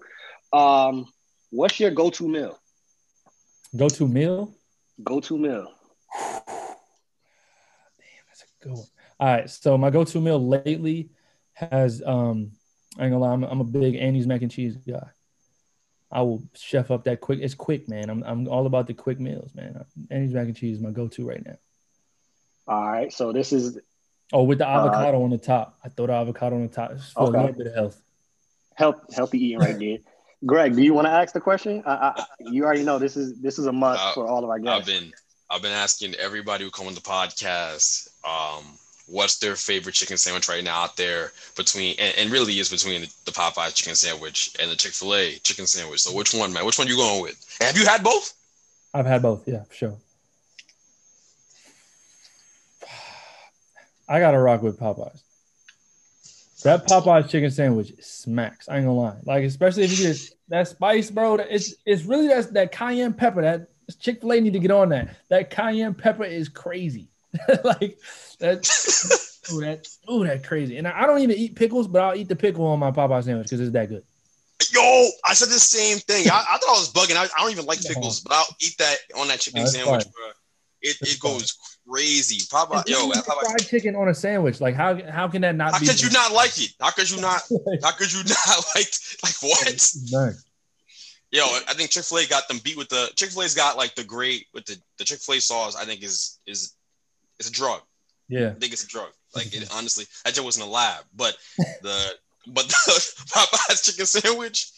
Um, 0.51 1.07
what's 1.49 1.79
your 1.79 1.91
go-to 1.91 2.27
meal? 2.27 2.59
Go-to 3.75 4.07
meal. 4.07 4.53
Go-to 5.03 5.37
meal. 5.37 5.71
Damn, 6.17 6.45
that's 8.27 8.43
a 8.43 8.63
good 8.63 8.71
one. 8.73 8.85
All 9.19 9.27
right, 9.27 9.49
so 9.49 9.77
my 9.77 9.89
go-to 9.89 10.21
meal 10.21 10.45
lately 10.45 11.09
has 11.53 12.01
um 12.05 12.51
I 12.97 13.05
ain't 13.05 13.11
gonna 13.11 13.19
lie, 13.19 13.33
I'm, 13.33 13.43
I'm 13.43 13.61
a 13.61 13.65
big 13.65 13.95
Annie's 13.95 14.27
mac 14.27 14.41
and 14.41 14.51
cheese 14.51 14.75
guy. 14.75 15.07
I 16.11 16.21
will 16.21 16.43
chef 16.53 16.91
up 16.91 17.05
that 17.05 17.21
quick. 17.21 17.39
It's 17.41 17.55
quick, 17.55 17.89
man. 17.89 18.09
I'm 18.09 18.23
I'm 18.23 18.47
all 18.47 18.67
about 18.67 18.85
the 18.85 18.93
quick 18.93 19.19
meals, 19.19 19.53
man. 19.55 19.83
Annie's 20.11 20.33
mac 20.33 20.45
and 20.45 20.55
cheese 20.55 20.77
is 20.77 20.83
my 20.83 20.91
go-to 20.91 21.27
right 21.27 21.43
now. 21.43 21.57
All 22.67 22.85
right, 22.85 23.11
so 23.11 23.33
this 23.33 23.51
is. 23.51 23.79
Oh, 24.31 24.43
with 24.43 24.59
the 24.59 24.67
uh, 24.67 24.71
avocado 24.71 25.19
uh, 25.19 25.23
on 25.23 25.31
the 25.31 25.37
top. 25.37 25.77
I 25.83 25.89
throw 25.89 26.07
the 26.07 26.13
avocado 26.13 26.55
on 26.55 26.63
the 26.63 26.73
top 26.73 26.91
it's 26.91 27.11
for 27.11 27.23
okay. 27.23 27.37
a 27.37 27.41
little 27.41 27.55
bit 27.55 27.67
of 27.67 27.73
health. 27.73 28.01
Health, 28.75 29.13
healthy 29.13 29.43
eating 29.43 29.59
right 29.59 29.77
there. 29.77 29.97
Greg, 30.45 30.75
do 30.75 30.81
you 30.81 30.93
want 30.93 31.07
to 31.07 31.11
ask 31.11 31.33
the 31.33 31.39
question? 31.39 31.83
I, 31.85 31.91
I, 31.91 32.25
you 32.39 32.63
already 32.63 32.83
know 32.83 32.99
this 32.99 33.17
is 33.17 33.39
this 33.39 33.57
is 33.57 33.65
a 33.65 33.71
must 33.71 34.03
uh, 34.03 34.13
for 34.13 34.27
all 34.27 34.43
of 34.43 34.49
our 34.49 34.59
guests. 34.59 34.79
I've 34.79 34.85
been 34.85 35.11
I've 35.49 35.61
been 35.61 35.71
asking 35.71 36.15
everybody 36.15 36.63
who 36.63 36.71
come 36.71 36.87
on 36.87 36.93
the 36.93 37.01
podcast. 37.01 38.07
Um, 38.23 38.77
what's 39.07 39.37
their 39.37 39.55
favorite 39.55 39.95
chicken 39.95 40.17
sandwich 40.17 40.47
right 40.47 40.63
now 40.63 40.83
out 40.83 40.97
there 40.97 41.31
between 41.55 41.95
and, 41.99 42.17
and 42.17 42.31
really 42.31 42.59
is 42.59 42.69
between 42.69 43.01
the 43.01 43.31
Popeye 43.31 43.73
chicken 43.73 43.95
sandwich 43.95 44.55
and 44.59 44.71
the 44.71 44.75
Chick 44.75 44.93
Fil 44.93 45.15
A 45.15 45.33
chicken 45.39 45.67
sandwich. 45.67 46.01
So 46.01 46.15
which 46.15 46.33
one, 46.33 46.53
man? 46.53 46.65
Which 46.65 46.79
one 46.79 46.87
you 46.87 46.95
going 46.95 47.21
with? 47.21 47.57
Have 47.59 47.77
you 47.77 47.85
had 47.85 48.03
both? 48.03 48.33
I've 48.93 49.05
had 49.05 49.21
both. 49.21 49.47
Yeah, 49.47 49.63
sure. 49.71 49.95
I 54.07 54.19
gotta 54.19 54.39
rock 54.39 54.61
with 54.61 54.79
Popeyes. 54.79 55.21
That 56.63 56.87
Popeyes 56.87 57.29
chicken 57.29 57.51
sandwich 57.51 57.93
smacks. 58.01 58.69
I 58.69 58.77
ain't 58.77 58.85
gonna 58.85 58.97
lie. 58.97 59.17
Like 59.25 59.43
especially 59.43 59.83
if 59.83 59.99
you 59.99 60.07
get 60.07 60.29
that 60.49 60.67
spice, 60.67 61.11
bro. 61.11 61.35
It's 61.35 61.75
it's 61.85 62.03
really 62.03 62.27
that 62.27 62.53
that 62.53 62.71
cayenne 62.71 63.13
pepper. 63.13 63.41
That 63.41 63.69
Chick 63.99 64.21
Fil 64.21 64.31
A 64.31 64.39
need 64.39 64.53
to 64.53 64.59
get 64.59 64.71
on 64.71 64.89
that. 64.89 65.15
That 65.29 65.49
cayenne 65.49 65.93
pepper 65.93 66.23
is 66.23 66.47
crazy. 66.47 67.09
like 67.63 67.97
that. 68.39 68.67
ooh, 69.51 69.61
that 69.61 69.87
ooh, 70.11 70.25
that 70.25 70.43
crazy. 70.43 70.77
And 70.77 70.87
I 70.87 71.05
don't 71.05 71.19
even 71.19 71.37
eat 71.37 71.55
pickles, 71.55 71.87
but 71.87 72.01
I'll 72.01 72.15
eat 72.15 72.27
the 72.27 72.35
pickle 72.35 72.65
on 72.65 72.79
my 72.79 72.91
Popeye 72.91 73.23
sandwich 73.23 73.45
because 73.45 73.59
it's 73.59 73.73
that 73.73 73.89
good. 73.89 74.03
Yo, 74.71 75.09
I 75.25 75.33
said 75.33 75.49
the 75.49 75.59
same 75.59 75.97
thing. 75.97 76.29
I, 76.29 76.45
I 76.51 76.57
thought 76.57 76.69
I 76.69 76.79
was 76.79 76.93
bugging. 76.93 77.17
I, 77.17 77.23
I, 77.23 77.41
don't 77.41 77.51
even 77.51 77.65
like 77.65 77.81
pickles, 77.81 78.21
but 78.21 78.33
I'll 78.33 78.55
eat 78.61 78.77
that 78.77 78.97
on 79.17 79.27
that 79.27 79.39
chicken 79.39 79.63
no, 79.63 79.67
sandwich, 79.67 80.05
bro. 80.13 80.29
It, 80.81 80.97
it 81.01 81.19
goes 81.19 81.57
crazy. 81.89 82.45
Popeye, 82.45 82.87
yo, 82.87 83.09
Popeye. 83.09 83.23
fried 83.23 83.67
chicken 83.67 83.95
on 83.95 84.09
a 84.09 84.13
sandwich. 84.13 84.61
Like 84.61 84.75
how 84.75 85.01
how 85.09 85.27
can 85.27 85.41
that 85.41 85.55
not? 85.55 85.79
Be? 85.79 85.85
How 85.85 85.91
could 85.91 86.01
you 86.01 86.09
not 86.11 86.31
like 86.33 86.61
it? 86.61 86.71
How 86.79 86.91
could 86.91 87.09
you 87.09 87.19
not? 87.19 87.41
how 87.83 87.91
could 87.91 88.13
you 88.13 88.23
not 88.23 88.65
like 88.75 88.93
like 89.23 89.35
what? 89.41 89.93
Yo, 91.31 91.43
I 91.67 91.73
think 91.73 91.89
Chick 91.89 92.03
Fil 92.03 92.19
A 92.19 92.27
got 92.27 92.47
them 92.47 92.59
beat 92.63 92.77
with 92.77 92.89
the 92.89 93.11
Chick 93.15 93.31
Fil 93.31 93.41
A's 93.41 93.55
got 93.55 93.75
like 93.75 93.95
the 93.95 94.03
great 94.03 94.45
with 94.53 94.65
the 94.65 94.77
the 94.97 95.03
Chick 95.03 95.19
Fil 95.19 95.35
A 95.35 95.41
sauce. 95.41 95.75
I 95.75 95.83
think 95.83 96.03
is 96.03 96.39
is 96.45 96.75
it's 97.45 97.57
a 97.57 97.61
drug. 97.61 97.81
Yeah, 98.27 98.49
I 98.49 98.53
think 98.53 98.73
it's 98.73 98.83
a 98.83 98.87
drug. 98.87 99.09
Like 99.35 99.53
it, 99.53 99.69
honestly, 99.75 100.05
I 100.25 100.29
just 100.29 100.43
wasn't 100.43 100.67
alive. 100.67 101.03
but 101.15 101.37
the 101.57 102.11
but 102.47 102.67
the 102.67 102.73
Popeyes 103.29 103.85
chicken 103.85 104.05
sandwich, 104.05 104.71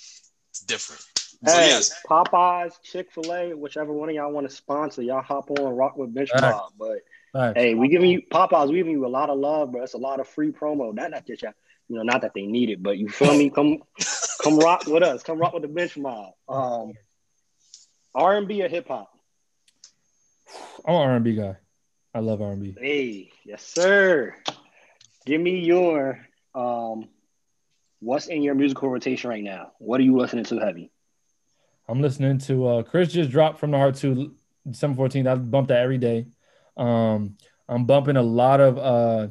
it's 0.50 0.62
different. 0.62 1.02
So, 1.46 1.60
hey, 1.60 1.68
yes. 1.68 1.94
Popeyes, 2.10 2.74
Chick 2.82 3.12
Fil 3.12 3.34
A, 3.34 3.54
whichever 3.54 3.92
one 3.92 4.10
of 4.10 4.16
y'all 4.16 4.32
want 4.32 4.50
to 4.50 4.56
sponsor, 4.56 5.02
y'all 5.02 5.22
hop 5.22 5.52
on 5.52 5.76
rock 5.76 5.98
with 5.98 6.14
Bench 6.14 6.30
right. 6.34 6.42
Mob. 6.42 6.72
But 6.80 7.00
right. 7.34 7.56
hey, 7.56 7.74
we 7.76 7.88
giving 7.88 8.10
you 8.10 8.22
Popeyes, 8.32 8.70
we 8.70 8.78
giving 8.78 8.94
you 8.94 9.06
a 9.06 9.08
lot 9.08 9.30
of 9.30 9.38
love, 9.38 9.72
bro. 9.72 9.84
It's 9.84 9.94
a 9.94 9.98
lot 9.98 10.20
of 10.20 10.28
free 10.28 10.52
promo. 10.52 10.96
That 10.96 11.12
not 11.12 11.28
just 11.28 11.44
you 11.88 11.98
know, 11.98 12.04
not 12.04 12.22
that 12.22 12.34
they 12.34 12.46
need 12.46 12.70
it, 12.70 12.82
but 12.82 12.98
you 12.98 13.10
feel 13.10 13.36
me? 13.36 13.50
Come, 13.50 13.84
come 14.44 14.58
rock 14.58 14.88
with 14.88 15.04
us. 15.04 15.24
Come 15.24 15.38
rock 15.38 15.54
with 15.54 15.62
the 15.62 15.68
Bench 15.68 15.98
Mob. 15.98 16.34
Um, 16.50 16.94
R 18.14 18.38
and 18.38 18.48
B 18.48 18.64
or 18.64 18.68
hip 18.68 18.88
hop? 18.88 19.12
I'm 20.86 20.96
an 20.96 21.02
R 21.02 21.16
and 21.16 21.24
B 21.24 21.36
guy. 21.36 21.58
I 22.16 22.20
love 22.20 22.42
R&B. 22.42 22.78
Hey, 22.80 23.30
yes, 23.44 23.62
sir. 23.62 24.36
Give 25.26 25.42
me 25.42 25.60
your 25.60 26.26
um, 26.56 27.10
what's 28.00 28.28
in 28.28 28.42
your 28.42 28.56
musical 28.56 28.90
rotation 28.90 29.30
right 29.30 29.44
now? 29.44 29.74
What 29.80 30.00
are 30.00 30.04
you 30.04 30.16
listening 30.18 30.46
to 30.46 30.58
heavy? 30.58 30.94
I'm 31.90 32.02
listening 32.02 32.38
to 32.40 32.68
uh, 32.68 32.84
Chris 32.84 33.12
just 33.12 33.32
dropped 33.32 33.60
from 33.60 33.72
the 33.72 33.78
heart 33.78 33.96
to 33.98 34.34
December 34.66 35.04
14th. 35.04 35.28
I 35.28 35.36
bump 35.36 35.68
that 35.68 35.82
every 35.82 35.98
day. 35.98 36.28
Um, 36.78 37.36
I'm 37.68 37.84
bumping 37.86 38.16
a 38.16 38.24
lot 38.24 38.62
of. 38.62 38.78
Uh, 38.78 39.28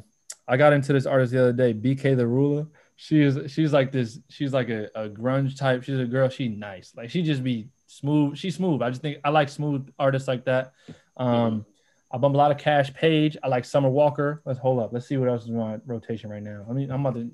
I 0.47 0.55
got 0.55 0.71
into 0.71 0.93
this 0.93 1.07
artist 1.07 1.33
the 1.33 1.41
other 1.41 1.53
day, 1.53 1.73
BK 1.73 2.15
the 2.15 2.27
Ruler. 2.27 2.67
She 2.97 3.19
is 3.23 3.51
she's 3.51 3.73
like 3.73 3.91
this. 3.91 4.19
She's 4.29 4.53
like 4.53 4.69
a, 4.69 4.89
a 4.93 5.09
grunge 5.09 5.57
type. 5.57 5.81
She's 5.81 5.99
a 5.99 6.05
girl. 6.05 6.29
She 6.29 6.49
nice. 6.49 6.93
Like 6.95 7.09
she 7.09 7.23
just 7.23 7.43
be 7.43 7.69
smooth. 7.87 8.37
She's 8.37 8.55
smooth. 8.55 8.83
I 8.83 8.91
just 8.91 9.01
think 9.01 9.17
I 9.23 9.29
like 9.29 9.49
smooth 9.49 9.89
artists 9.97 10.27
like 10.27 10.45
that. 10.45 10.73
Um, 11.17 11.65
I 12.11 12.17
bump 12.17 12.35
a 12.35 12.37
lot 12.37 12.51
of 12.51 12.57
Cash 12.57 12.93
Page. 12.93 13.35
I 13.43 13.47
like 13.47 13.65
Summer 13.65 13.89
Walker. 13.89 14.41
Let's 14.45 14.59
hold 14.59 14.79
up. 14.79 14.93
Let's 14.93 15.07
see 15.07 15.17
what 15.17 15.29
else 15.29 15.43
is 15.43 15.49
in 15.49 15.57
my 15.57 15.79
rotation 15.85 16.29
right 16.29 16.43
now. 16.43 16.65
I 16.69 16.73
mean, 16.73 16.91
I'm 16.91 17.05
about 17.05 17.19
to 17.19 17.31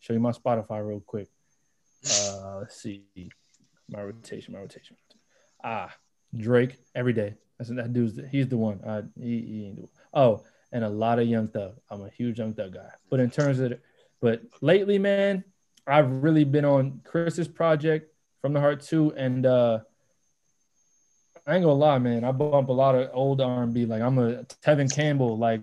show 0.00 0.12
you 0.12 0.20
my 0.20 0.32
Spotify 0.32 0.86
real 0.86 1.00
quick. 1.00 1.28
Uh, 2.04 2.58
let's 2.58 2.80
see 2.80 3.04
my 3.88 4.02
rotation. 4.02 4.54
My 4.54 4.60
rotation. 4.60 4.96
Ah, 5.64 5.94
Drake 6.36 6.78
every 6.94 7.12
day. 7.12 7.34
That's 7.58 7.70
that 7.70 7.92
dude's. 7.92 8.14
The, 8.14 8.28
he's 8.28 8.48
the 8.48 8.56
one. 8.56 8.80
Uh, 8.84 9.02
he, 9.18 9.40
he 9.40 9.66
ain't 9.66 9.76
the 9.76 9.82
one. 9.82 9.90
Oh, 10.14 10.44
and 10.72 10.84
a 10.84 10.88
lot 10.88 11.18
of 11.18 11.26
Young 11.26 11.48
Thug. 11.48 11.74
I'm 11.90 12.02
a 12.02 12.10
huge 12.10 12.38
Young 12.38 12.54
Thug 12.54 12.74
guy. 12.74 12.90
But 13.10 13.20
in 13.20 13.30
terms 13.30 13.58
of, 13.58 13.74
but 14.20 14.42
lately, 14.60 14.98
man, 14.98 15.44
I've 15.86 16.10
really 16.22 16.44
been 16.44 16.64
on 16.64 17.00
Chris's 17.04 17.48
project 17.48 18.14
from 18.40 18.52
the 18.52 18.60
heart 18.60 18.82
too, 18.82 19.12
and 19.16 19.44
uh 19.44 19.80
I 21.46 21.54
ain't 21.54 21.64
gonna 21.64 21.74
lie, 21.74 21.98
man. 21.98 22.24
I 22.24 22.32
bump 22.32 22.68
a 22.68 22.72
lot 22.72 22.94
of 22.94 23.10
old 23.12 23.40
R 23.40 23.62
and 23.62 23.72
B. 23.72 23.86
Like 23.86 24.02
I'm 24.02 24.18
a 24.18 24.44
Tevin 24.64 24.92
Campbell, 24.92 25.38
like 25.38 25.62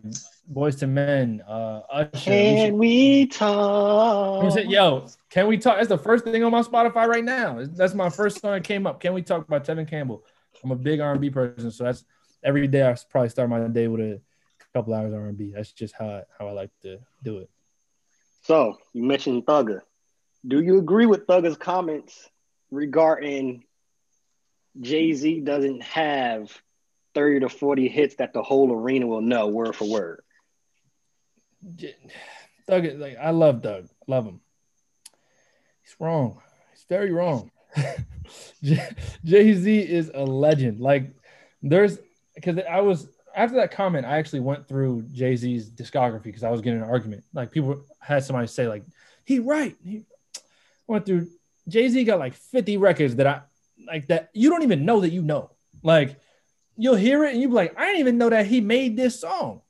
Boyz 0.51 0.81
II 0.81 0.89
Men, 0.89 1.43
uh, 1.47 1.81
Usher. 1.89 2.11
Can 2.13 2.77
we 2.77 3.27
talk? 3.27 4.55
Yo, 4.65 5.07
can 5.29 5.47
we 5.47 5.57
talk? 5.57 5.77
That's 5.77 5.89
the 5.89 5.97
first 5.97 6.23
thing 6.23 6.43
on 6.43 6.51
my 6.51 6.61
Spotify 6.61 7.07
right 7.07 7.23
now. 7.23 7.63
That's 7.63 7.93
my 7.93 8.09
first 8.09 8.41
song 8.41 8.53
that 8.53 8.63
came 8.63 8.87
up. 8.87 8.99
Can 8.99 9.13
we 9.13 9.21
talk 9.21 9.47
about 9.47 9.65
Tevin 9.65 9.87
Campbell? 9.87 10.23
I'm 10.63 10.71
a 10.71 10.75
big 10.75 10.99
R 10.99 11.11
and 11.11 11.21
B 11.21 11.29
person, 11.29 11.71
so 11.71 11.83
that's 11.83 12.03
every 12.43 12.67
day. 12.67 12.87
I 12.87 12.95
probably 13.09 13.29
start 13.29 13.49
my 13.49 13.59
day 13.67 13.87
with 13.87 14.01
a 14.01 14.21
couple 14.73 14.93
hours 14.93 15.13
R 15.13 15.27
and 15.27 15.37
B. 15.37 15.53
That's 15.55 15.71
just 15.71 15.93
how 15.93 16.23
how 16.37 16.47
I 16.47 16.51
like 16.51 16.71
to 16.81 16.99
do 17.23 17.39
it. 17.39 17.49
So 18.43 18.77
you 18.93 19.03
mentioned 19.03 19.45
Thugger. 19.45 19.81
Do 20.47 20.61
you 20.61 20.79
agree 20.79 21.05
with 21.05 21.27
Thugger's 21.27 21.57
comments 21.57 22.29
regarding 22.71 23.63
Jay 24.81 25.13
Z 25.13 25.41
doesn't 25.41 25.81
have 25.83 26.51
30 27.13 27.41
to 27.41 27.49
40 27.49 27.87
hits 27.87 28.15
that 28.15 28.33
the 28.33 28.43
whole 28.43 28.71
arena 28.71 29.07
will 29.07 29.21
know 29.21 29.47
word 29.47 29.75
for 29.75 29.89
word. 29.89 30.21
Thug, 32.67 32.85
like 32.97 33.17
I 33.17 33.31
love 33.31 33.63
Thug, 33.63 33.87
love 34.07 34.25
him. 34.25 34.41
He's 35.83 35.95
wrong. 35.99 36.41
He's 36.71 36.85
very 36.87 37.11
wrong. 37.11 37.51
Jay 38.63 39.53
Z 39.53 39.79
is 39.79 40.11
a 40.13 40.23
legend. 40.23 40.79
Like 40.79 41.15
there's 41.61 41.97
because 42.35 42.59
I 42.69 42.81
was 42.81 43.07
after 43.35 43.57
that 43.57 43.71
comment, 43.71 44.05
I 44.05 44.17
actually 44.17 44.41
went 44.41 44.67
through 44.67 45.03
Jay 45.11 45.35
Z's 45.35 45.69
discography 45.69 46.23
because 46.23 46.43
I 46.43 46.49
was 46.49 46.61
getting 46.61 46.81
an 46.81 46.89
argument. 46.89 47.23
Like 47.33 47.51
people 47.51 47.83
had 47.99 48.23
somebody 48.23 48.47
say 48.47 48.67
like 48.67 48.83
he 49.25 49.39
right. 49.39 49.75
He 49.83 50.05
went 50.87 51.05
through 51.05 51.27
Jay 51.67 51.89
Z 51.89 52.03
got 52.03 52.19
like 52.19 52.33
50 52.33 52.77
records 52.77 53.15
that 53.15 53.27
I 53.27 53.41
like 53.87 54.07
that 54.07 54.29
you 54.33 54.49
don't 54.49 54.63
even 54.63 54.85
know 54.85 54.99
that 55.01 55.11
you 55.11 55.21
know. 55.21 55.51
Like 55.83 56.19
you'll 56.75 56.95
hear 56.95 57.23
it 57.23 57.33
and 57.33 57.41
you'll 57.41 57.51
be 57.51 57.55
like, 57.55 57.79
I 57.79 57.85
didn't 57.85 58.01
even 58.01 58.17
know 58.17 58.29
that 58.29 58.45
he 58.45 58.61
made 58.61 58.95
this 58.95 59.19
song. 59.19 59.61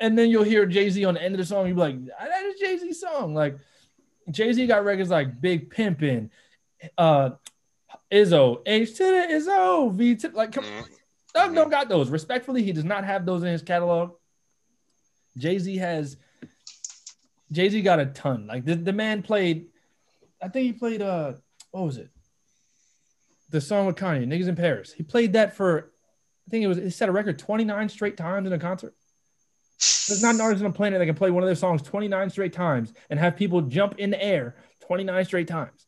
And 0.00 0.16
then 0.16 0.30
you'll 0.30 0.44
hear 0.44 0.66
Jay 0.66 0.90
Z 0.90 1.04
on 1.04 1.14
the 1.14 1.22
end 1.22 1.34
of 1.34 1.38
the 1.38 1.46
song. 1.46 1.66
You'll 1.66 1.76
be 1.76 1.80
like, 1.80 2.06
that 2.06 2.44
is 2.44 2.60
Jay 2.60 2.78
Z 2.78 2.92
song. 2.92 3.34
Like 3.34 3.56
Jay 4.30 4.52
Z 4.52 4.66
got 4.66 4.84
records 4.84 5.10
like 5.10 5.40
Big 5.40 5.72
Pimpin', 5.72 6.30
uh, 6.96 7.30
Izzo, 8.10 8.62
H 8.64 8.96
to 8.96 9.04
the 9.04 9.34
Izzo, 9.34 9.92
V 9.92 10.14
to 10.16 10.28
like, 10.30 10.52
come, 10.52 10.64
mm-hmm. 10.64 10.82
Thug 11.34 11.54
don't 11.54 11.70
got 11.70 11.88
those. 11.88 12.10
Respectfully, 12.10 12.62
he 12.62 12.72
does 12.72 12.84
not 12.84 13.04
have 13.04 13.26
those 13.26 13.42
in 13.42 13.48
his 13.48 13.62
catalog. 13.62 14.12
Jay 15.36 15.58
Z 15.58 15.76
has, 15.76 16.16
Jay 17.52 17.68
Z 17.68 17.82
got 17.82 18.00
a 18.00 18.06
ton. 18.06 18.46
Like 18.46 18.64
the, 18.64 18.74
the 18.74 18.92
man 18.92 19.22
played, 19.22 19.66
I 20.40 20.48
think 20.48 20.66
he 20.66 20.72
played, 20.72 21.02
uh, 21.02 21.34
what 21.70 21.84
was 21.84 21.98
it? 21.98 22.08
The 23.50 23.60
song 23.60 23.86
with 23.86 23.96
Kanye, 23.96 24.26
Niggas 24.26 24.48
in 24.48 24.56
Paris. 24.56 24.92
He 24.92 25.02
played 25.02 25.32
that 25.32 25.56
for, 25.56 25.90
I 26.46 26.50
think 26.50 26.64
it 26.64 26.68
was, 26.68 26.78
he 26.78 26.90
set 26.90 27.08
a 27.08 27.12
record 27.12 27.38
29 27.38 27.88
straight 27.88 28.16
times 28.16 28.46
in 28.46 28.52
a 28.52 28.58
concert. 28.58 28.94
There's 30.08 30.22
not 30.22 30.34
an 30.34 30.40
artist 30.40 30.64
on 30.64 30.70
the 30.70 30.76
planet 30.76 30.98
that 30.98 31.06
can 31.06 31.14
play 31.14 31.30
one 31.30 31.42
of 31.42 31.48
their 31.48 31.54
songs 31.54 31.82
29 31.82 32.30
straight 32.30 32.52
times 32.52 32.92
and 33.10 33.18
have 33.18 33.36
people 33.36 33.60
jump 33.62 33.94
in 33.98 34.10
the 34.10 34.22
air 34.22 34.56
29 34.80 35.24
straight 35.24 35.48
times. 35.48 35.86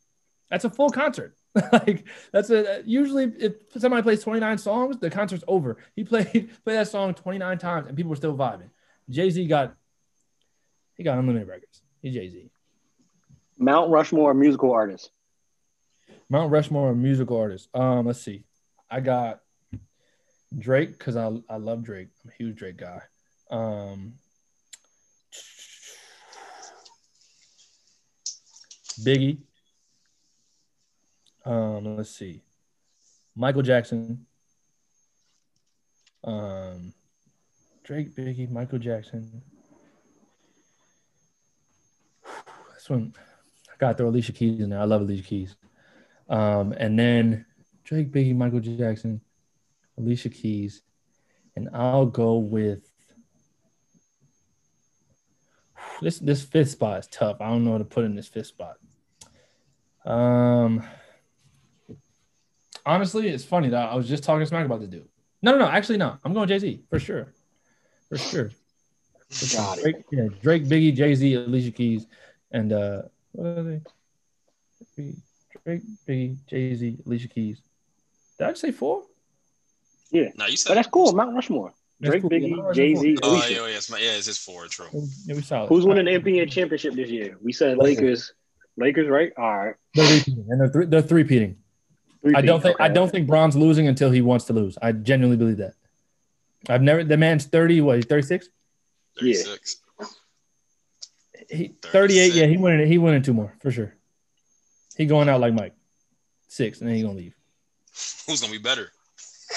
That's 0.49 0.65
a 0.65 0.71
full 0.71 0.91
concert. 0.91 1.35
like 1.73 2.05
that's 2.33 2.51
a 2.51 2.83
usually 2.87 3.25
if 3.25 3.55
somebody 3.77 4.03
plays 4.03 4.23
29 4.23 4.59
songs, 4.59 4.99
the 4.99 5.11
concert's 5.11 5.43
over. 5.49 5.79
He 5.97 6.05
played 6.05 6.27
played 6.65 6.77
that 6.77 6.89
song 6.89 7.15
29 7.15 7.59
times 7.59 7.89
and 7.89 7.97
people 7.97 8.11
were 8.11 8.17
still 8.17 8.37
vibing. 8.37 8.71
Jay 9.09 9.31
Z 9.31 9.45
got 9.49 9.75
he 10.95 11.03
got 11.03 11.19
unlimited 11.19 11.49
records. 11.49 11.83
He's 12.03 12.15
Jay 12.15 12.29
Z. 12.29 12.51
Mount 13.59 13.91
Rushmore 13.91 14.33
musical 14.33 14.73
artist. 14.73 15.11
Mount 16.31 16.53
Rushmore 16.53 16.95
musical 16.95 17.37
artist. 17.39 17.69
Um, 17.75 18.07
let's 18.07 18.23
see. 18.23 18.45
I 18.89 19.01
got 19.01 19.41
Drake 20.57 20.93
because 20.93 21.17
I 21.17 21.31
I 21.49 21.57
love 21.57 21.83
Drake. 21.83 22.09
I'm 22.25 22.31
a 22.31 22.35
huge 22.35 22.57
Drake 22.57 22.77
guy. 22.77 23.03
Um, 23.51 24.15
Biggie. 29.05 29.39
Um, 31.45 31.97
let's 31.97 32.11
see. 32.11 32.43
Michael 33.35 33.63
Jackson. 33.63 34.27
Um, 36.23 36.93
Drake, 37.83 38.15
Biggie, 38.15 38.51
Michael 38.51 38.79
Jackson. 38.79 39.43
This 42.75 42.89
one, 42.89 43.15
I 43.69 43.77
got 43.79 43.93
to 43.93 43.95
throw 43.95 44.09
Alicia 44.09 44.33
Keys 44.33 44.61
in 44.61 44.71
there. 44.71 44.81
I 44.81 44.85
love 44.85 45.01
Alicia 45.01 45.23
Keys. 45.23 45.57
Um, 46.31 46.73
and 46.73 46.99
then 46.99 47.45
Drake, 47.85 48.13
Biggie, 48.13 48.37
Michael 48.37 48.61
Jackson, 48.61 49.21
Alicia 49.99 50.31
Keys, 50.31 50.83
and 51.57 51.69
I'll 51.75 52.07
go 52.07 52.39
with 52.39 52.89
this 56.01 56.21
this 56.21 56.43
fifth 56.43 56.71
spot 56.71 57.01
is 57.01 57.07
tough. 57.09 57.41
I 57.41 57.49
don't 57.49 57.65
know 57.65 57.73
how 57.73 57.79
to 57.79 57.85
put 57.85 58.05
in 58.05 58.15
this 58.15 58.29
fifth 58.29 58.47
spot. 58.47 58.77
Um, 60.05 60.83
honestly, 62.87 63.29
it's 63.29 63.45
funny 63.45 63.69
that 63.71 63.91
I 63.91 63.97
was 63.97 64.09
just 64.09 64.23
talking 64.23 64.47
smack 64.47 64.65
about 64.65 64.81
the 64.81 64.87
dude. 64.87 65.09
No, 65.43 65.53
no, 65.53 65.59
no. 65.59 65.69
Actually, 65.69 65.99
no. 65.99 66.17
I'm 66.25 66.33
going 66.33 66.49
Jay 66.49 66.61
Z 66.61 66.85
for 66.89 67.01
sure, 67.01 67.35
for 68.09 68.19
sure. 68.19 68.51
Drake, 69.31 69.97
it. 69.97 70.05
Yeah, 70.11 70.29
Drake, 70.43 70.65
Biggie, 70.65 70.95
Jay 70.95 71.15
Z, 71.15 71.35
Alicia 71.35 71.71
Keys, 71.73 72.07
and 72.51 72.73
uh, 72.73 73.03
what 73.33 73.47
are 73.47 73.63
they? 73.63 73.81
Drake, 75.65 75.83
Biggie, 76.09 76.37
Jay 76.47 76.75
Z, 76.75 76.99
Alicia 77.07 77.29
Keys. 77.29 77.61
Did 78.39 78.49
I 78.49 78.53
say 78.55 78.73
four? 78.73 79.03
Yeah. 80.11 80.29
No, 80.37 80.47
you 80.47 80.57
said 80.57 80.71
but 80.71 80.75
that's 80.77 80.89
cool. 80.89 81.13
Mount 81.13 81.35
Rushmore. 81.35 81.73
Drake, 82.01 82.23
cool. 82.23 82.31
Biggie, 82.31 82.75
Jay 82.75 82.95
Z. 82.95 83.19
Oh, 83.23 83.37
yeah, 83.49 83.59
yeah, 83.59 83.77
it's 83.77 83.91
my, 83.91 83.99
yeah, 83.99 84.13
it's 84.13 84.27
his 84.27 84.39
four. 84.39 84.67
True. 84.67 84.87
Yeah, 85.27 85.35
we 85.35 85.43
saw 85.43 85.67
Who's 85.67 85.85
winning 85.85 86.07
the 86.07 86.33
NBA 86.33 86.51
championship 86.51 86.95
this 86.95 87.11
year? 87.11 87.37
We 87.43 87.53
said 87.53 87.79
Lakers. 87.79 88.33
Lakers, 88.77 89.09
right? 89.09 89.33
All 89.37 89.57
right. 89.57 89.75
They're 89.95 90.17
repeating, 90.17 90.47
and 90.49 90.61
they're, 90.61 90.71
th- 90.71 90.89
they're 90.89 91.03
three 91.03 91.25
peating. 91.25 91.57
I 92.35 92.41
don't 92.41 92.61
think 92.61 92.77
okay. 92.77 92.85
I 92.85 92.89
don't 92.89 93.11
think 93.11 93.27
Bron's 93.27 93.57
losing 93.57 93.89
until 93.89 94.11
he 94.11 94.21
wants 94.21 94.47
to 94.47 94.53
lose. 94.53 94.77
I 94.81 94.93
genuinely 94.93 95.37
believe 95.37 95.59
that. 95.59 95.75
I've 96.69 96.83
never 96.83 97.03
the 97.03 97.17
man's 97.17 97.47
30, 97.47 97.81
what, 97.81 98.05
36? 98.07 98.49
36. 99.19 99.77
Yeah. 99.99 100.07
He 101.49 101.75
38, 101.83 102.35
yeah, 102.35 102.47
he 102.47 102.57
winning 102.59 102.87
he 102.87 102.99
winning 102.99 103.23
two 103.23 103.33
more 103.33 103.55
for 103.61 103.71
sure. 103.71 103.95
He 105.01 105.07
going 105.07 105.31
out 105.31 105.41
like 105.41 105.55
Mike. 105.55 105.73
Six, 106.49 106.81
and 106.81 106.89
then 106.91 106.95
he 106.95 107.01
gonna 107.01 107.15
leave. 107.15 107.35
Who's 108.27 108.43
gonna 108.43 108.53
be 108.53 108.59
better? 108.59 108.93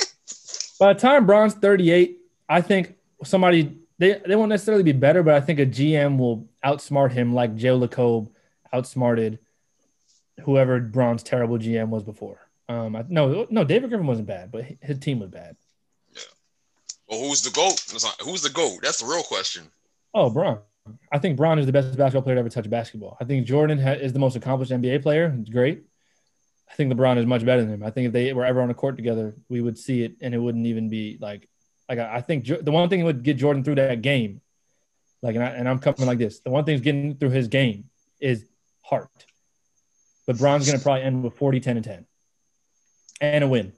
By 0.80 0.94
the 0.94 1.00
time 1.02 1.26
Bron's 1.26 1.54
38, 1.56 2.18
I 2.48 2.62
think 2.62 2.96
somebody 3.26 3.78
they, 3.98 4.22
they 4.26 4.38
won't 4.38 4.48
necessarily 4.48 4.84
be 4.84 4.94
better, 4.94 5.22
but 5.22 5.34
I 5.34 5.42
think 5.42 5.60
a 5.60 5.66
GM 5.66 6.18
will 6.18 6.48
outsmart 6.64 7.12
him 7.12 7.34
like 7.34 7.58
Joe 7.58 7.78
Lacob 7.78 8.32
outsmarted 8.72 9.40
whoever 10.44 10.80
Bron's 10.80 11.24
terrible 11.24 11.58
GM 11.58 11.90
was 11.90 12.04
before. 12.04 12.40
Um, 12.70 12.96
I, 12.96 13.04
no, 13.10 13.46
no, 13.50 13.66
David 13.66 13.90
Griffin 13.90 14.08
wasn't 14.08 14.28
bad, 14.30 14.50
but 14.50 14.64
his 14.80 14.98
team 15.00 15.20
was 15.20 15.30
bad. 15.30 15.58
Yeah. 16.14 16.22
Well, 17.10 17.20
who's 17.20 17.42
the 17.42 17.52
goat? 17.52 17.84
Who's 18.24 18.44
the 18.44 18.50
goat? 18.50 18.80
That's 18.82 19.02
the 19.02 19.08
real 19.08 19.24
question. 19.24 19.64
Oh, 20.14 20.30
Bron. 20.30 20.60
I 21.12 21.20
think 21.20 21.38
Bron 21.38 21.60
is 21.60 21.66
the 21.66 21.72
best 21.72 21.96
basketball 21.98 22.24
player 22.24 22.36
to 22.36 22.40
ever 22.40 22.50
touch 22.50 22.70
basketball. 22.70 23.18
I 23.22 23.24
think 23.24 23.46
Jordan 23.46 23.80
ha- 23.80 23.92
is 23.92 24.14
the 24.14 24.20
most 24.20 24.36
accomplished 24.36 24.72
NBA 24.72 25.02
player. 25.02 25.36
It's 25.40 25.50
great. 25.50 25.84
I 26.70 26.76
think 26.76 26.92
LeBron 26.92 27.18
is 27.18 27.26
much 27.26 27.46
better 27.46 27.62
than 27.62 27.74
him. 27.74 27.84
I 27.84 27.92
think 27.92 28.08
if 28.08 28.14
they 28.14 28.34
were 28.34 28.46
ever 28.46 28.62
on 28.62 28.70
a 28.70 28.74
court 28.74 28.98
together, 28.98 29.36
we 29.48 29.62
would 29.62 29.78
see 29.78 30.04
it, 30.04 30.16
and 30.22 30.34
it 30.34 30.40
wouldn't 30.40 30.66
even 30.66 30.90
be 30.90 31.18
like 31.22 31.48
like 31.88 32.00
I, 32.00 32.22
think 32.22 32.46
jo- 32.46 32.62
the 32.62 32.72
one 32.72 32.90
thing 32.90 33.00
that 33.00 33.06
would 33.06 33.24
get 33.24 33.38
Jordan 33.38 33.64
through 33.64 33.76
that 33.76 34.02
game, 34.02 34.42
like 35.22 35.36
and, 35.36 35.44
I, 35.44 35.48
and 35.50 35.70
I'm 35.70 35.80
coming 35.80 36.06
like 36.06 36.18
this. 36.18 36.40
The 36.40 36.50
one 36.50 36.66
thing 36.66 36.76
is 36.76 36.82
getting 36.82 37.16
through 37.16 37.30
his 37.30 37.48
game 37.48 37.90
is 38.20 38.46
heart. 38.82 39.10
But 40.26 40.38
Bron's 40.38 40.66
going 40.66 40.78
to 40.78 40.84
probably 40.84 41.04
end 41.04 41.24
with 41.24 41.36
40, 41.36 41.60
10, 41.60 41.76
and 41.78 41.86
10 41.86 42.06
and 43.22 43.44
a 43.44 43.48
win. 43.48 43.74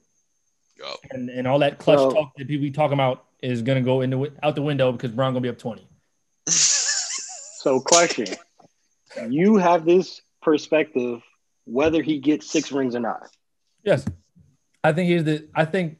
Yep. 0.77 0.95
And, 1.11 1.29
and 1.29 1.47
all 1.47 1.59
that 1.59 1.79
clutch 1.79 2.13
talk 2.13 2.35
that 2.37 2.47
people 2.47 2.63
be 2.63 2.71
talking 2.71 2.93
about 2.93 3.25
is 3.41 3.61
going 3.61 3.77
to 3.77 3.85
go 3.85 4.01
into 4.01 4.31
out 4.43 4.55
the 4.55 4.61
window 4.61 4.91
because 4.91 5.11
Bron 5.11 5.33
going 5.33 5.41
to 5.41 5.47
be 5.47 5.51
up 5.51 5.57
20. 5.57 5.87
So, 7.65 7.80
question 7.80 8.28
You 9.28 9.58
have 9.58 9.86
this 9.86 10.21
perspective 10.43 11.23
whether 11.65 12.04
he 12.04 12.19
gets 12.19 12.47
six 12.47 12.71
rings 12.71 12.95
or 12.95 12.99
not. 12.99 13.28
Yes. 13.84 14.06
I 14.84 14.93
think 14.93 15.10
he's 15.10 15.23
the, 15.23 15.47
I 15.56 15.65
think 15.65 15.97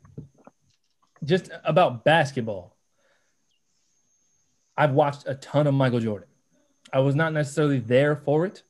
just 1.24 1.50
about 1.64 2.04
basketball, 2.04 2.78
I've 4.78 4.92
watched 4.92 5.24
a 5.26 5.34
ton 5.34 5.66
of 5.66 5.74
Michael 5.74 6.02
Jordan. 6.02 6.28
I 6.94 7.00
was 7.00 7.16
not 7.16 7.34
necessarily 7.34 7.80
there 7.80 8.16
for 8.16 8.46
it. 8.46 8.62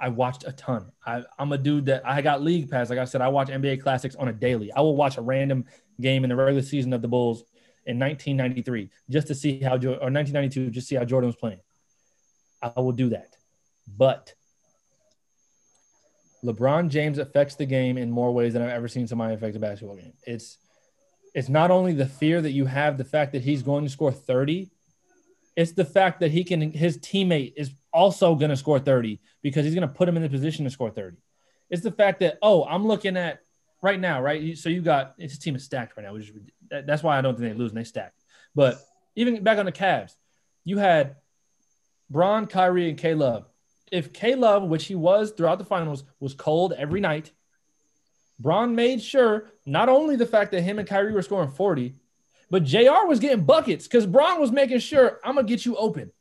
I 0.00 0.08
watched 0.08 0.42
a 0.44 0.50
ton. 0.50 0.90
I, 1.06 1.22
am 1.38 1.52
a 1.52 1.58
dude 1.58 1.86
that 1.86 2.04
I 2.04 2.22
got 2.22 2.42
league 2.42 2.68
pass. 2.68 2.90
Like 2.90 2.98
I 2.98 3.04
said, 3.04 3.20
I 3.20 3.28
watch 3.28 3.50
NBA 3.50 3.84
classics 3.84 4.16
on 4.16 4.26
a 4.26 4.32
daily. 4.32 4.72
I 4.72 4.80
will 4.80 4.96
watch 4.96 5.16
a 5.16 5.22
random 5.22 5.66
game 6.00 6.24
in 6.24 6.30
the 6.30 6.34
regular 6.34 6.62
season 6.62 6.92
of 6.92 7.02
the 7.02 7.08
Bulls 7.08 7.44
in 7.86 8.00
1993 8.00 8.90
just 9.10 9.28
to 9.28 9.34
see 9.36 9.60
how, 9.60 9.74
or 9.74 10.10
1992, 10.10 10.70
just 10.70 10.88
see 10.88 10.96
how 10.96 11.04
Jordan 11.04 11.28
was 11.28 11.36
playing. 11.36 11.60
I 12.62 12.80
will 12.80 12.92
do 12.92 13.10
that. 13.10 13.36
But 13.96 14.34
LeBron 16.44 16.88
James 16.88 17.18
affects 17.18 17.54
the 17.54 17.66
game 17.66 17.98
in 17.98 18.10
more 18.10 18.32
ways 18.32 18.52
than 18.52 18.62
I've 18.62 18.70
ever 18.70 18.88
seen 18.88 19.06
somebody 19.06 19.34
affect 19.34 19.56
a 19.56 19.60
basketball 19.60 19.96
game. 19.96 20.12
It's 20.26 20.58
it's 21.34 21.48
not 21.48 21.70
only 21.70 21.94
the 21.94 22.06
fear 22.06 22.42
that 22.42 22.50
you 22.50 22.66
have, 22.66 22.98
the 22.98 23.04
fact 23.04 23.32
that 23.32 23.42
he's 23.42 23.62
going 23.62 23.84
to 23.84 23.90
score 23.90 24.12
30, 24.12 24.70
it's 25.56 25.72
the 25.72 25.84
fact 25.84 26.20
that 26.20 26.30
he 26.30 26.44
can 26.44 26.72
his 26.72 26.98
teammate 26.98 27.54
is 27.56 27.70
also 27.92 28.34
going 28.34 28.50
to 28.50 28.56
score 28.56 28.78
30 28.78 29.20
because 29.42 29.64
he's 29.64 29.74
going 29.74 29.86
to 29.86 29.94
put 29.94 30.08
him 30.08 30.16
in 30.16 30.22
the 30.22 30.28
position 30.28 30.64
to 30.64 30.70
score 30.70 30.90
30. 30.90 31.16
It's 31.70 31.82
the 31.82 31.92
fact 31.92 32.20
that, 32.20 32.38
oh, 32.42 32.64
I'm 32.64 32.86
looking 32.86 33.16
at 33.16 33.40
right 33.82 33.98
now, 33.98 34.20
right? 34.20 34.56
So 34.58 34.68
you 34.68 34.82
got 34.82 35.14
his 35.18 35.38
team 35.38 35.56
is 35.56 35.64
stacked 35.64 35.96
right 35.96 36.04
now, 36.04 36.12
which 36.12 36.28
is, 36.28 36.32
that's 36.86 37.02
why 37.02 37.18
I 37.18 37.20
don't 37.20 37.38
think 37.38 37.52
they 37.52 37.58
lose 37.58 37.70
and 37.70 37.78
they 37.78 37.84
stack. 37.84 38.12
But 38.54 38.78
even 39.16 39.42
back 39.42 39.58
on 39.58 39.66
the 39.66 39.72
Cavs, 39.72 40.12
you 40.64 40.78
had 40.78 41.16
Bron, 42.12 42.46
Kyrie, 42.46 42.88
and 42.90 42.98
K 42.98 43.14
Love. 43.14 43.48
If 43.90 44.12
K 44.12 44.34
Love, 44.34 44.62
which 44.64 44.86
he 44.86 44.94
was 44.94 45.32
throughout 45.32 45.58
the 45.58 45.64
finals, 45.64 46.04
was 46.20 46.34
cold 46.34 46.72
every 46.76 47.00
night, 47.00 47.32
Bron 48.38 48.74
made 48.74 49.02
sure 49.02 49.50
not 49.64 49.88
only 49.88 50.16
the 50.16 50.26
fact 50.26 50.52
that 50.52 50.62
him 50.62 50.78
and 50.78 50.88
Kyrie 50.88 51.12
were 51.12 51.22
scoring 51.22 51.50
40, 51.50 51.94
But 52.50 52.64
JR 52.64 53.06
was 53.06 53.18
getting 53.18 53.44
buckets 53.44 53.86
because 53.88 54.04
Bron 54.04 54.38
was 54.38 54.52
making 54.52 54.80
sure 54.80 55.18
I'm 55.24 55.36
gonna 55.36 55.48
get 55.48 55.64
you 55.64 55.74
open. 55.76 56.12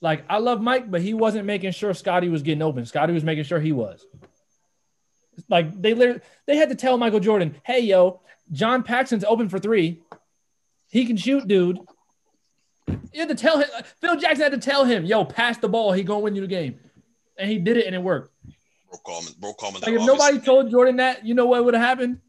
Like 0.00 0.24
I 0.28 0.38
love 0.38 0.62
Mike, 0.62 0.90
but 0.90 1.02
he 1.02 1.12
wasn't 1.12 1.44
making 1.44 1.72
sure 1.72 1.92
Scotty 1.92 2.30
was 2.30 2.42
getting 2.42 2.62
open. 2.62 2.86
Scotty 2.86 3.12
was 3.12 3.24
making 3.24 3.44
sure 3.44 3.60
he 3.60 3.72
was. 3.72 4.06
Like 5.48 5.80
they 5.80 5.92
literally, 5.92 6.20
they 6.46 6.56
had 6.56 6.70
to 6.70 6.74
tell 6.74 6.96
Michael 6.96 7.20
Jordan, 7.20 7.56
"Hey, 7.62 7.80
yo, 7.80 8.20
John 8.52 8.82
Paxson's 8.82 9.24
open 9.24 9.50
for 9.50 9.58
three. 9.58 10.00
He 10.88 11.04
can 11.04 11.18
shoot, 11.18 11.46
dude." 11.46 11.78
You 13.12 13.20
had 13.20 13.28
to 13.28 13.34
tell 13.34 13.58
him. 13.58 13.68
Phil 14.00 14.16
Jackson 14.16 14.42
had 14.42 14.52
to 14.52 14.58
tell 14.58 14.84
him, 14.84 15.04
"Yo, 15.04 15.24
pass 15.24 15.58
the 15.58 15.68
ball. 15.68 15.92
He 15.92 16.02
gonna 16.02 16.20
win 16.20 16.34
you 16.34 16.40
the 16.40 16.46
game," 16.46 16.78
and 17.36 17.50
he 17.50 17.58
did 17.58 17.76
it, 17.76 17.86
and 17.86 17.94
it 17.94 18.02
worked. 18.02 18.32
Bro 18.88 18.98
Coleman, 19.04 19.32
bro 19.38 19.54
Coleman. 19.54 19.82
Like 19.82 19.92
if 19.92 20.06
nobody 20.06 20.38
told 20.38 20.70
Jordan 20.70 20.96
that, 20.96 21.24
you 21.24 21.34
know 21.34 21.46
what 21.46 21.64
would 21.64 21.74
have 21.74 21.82
happened? 21.82 22.20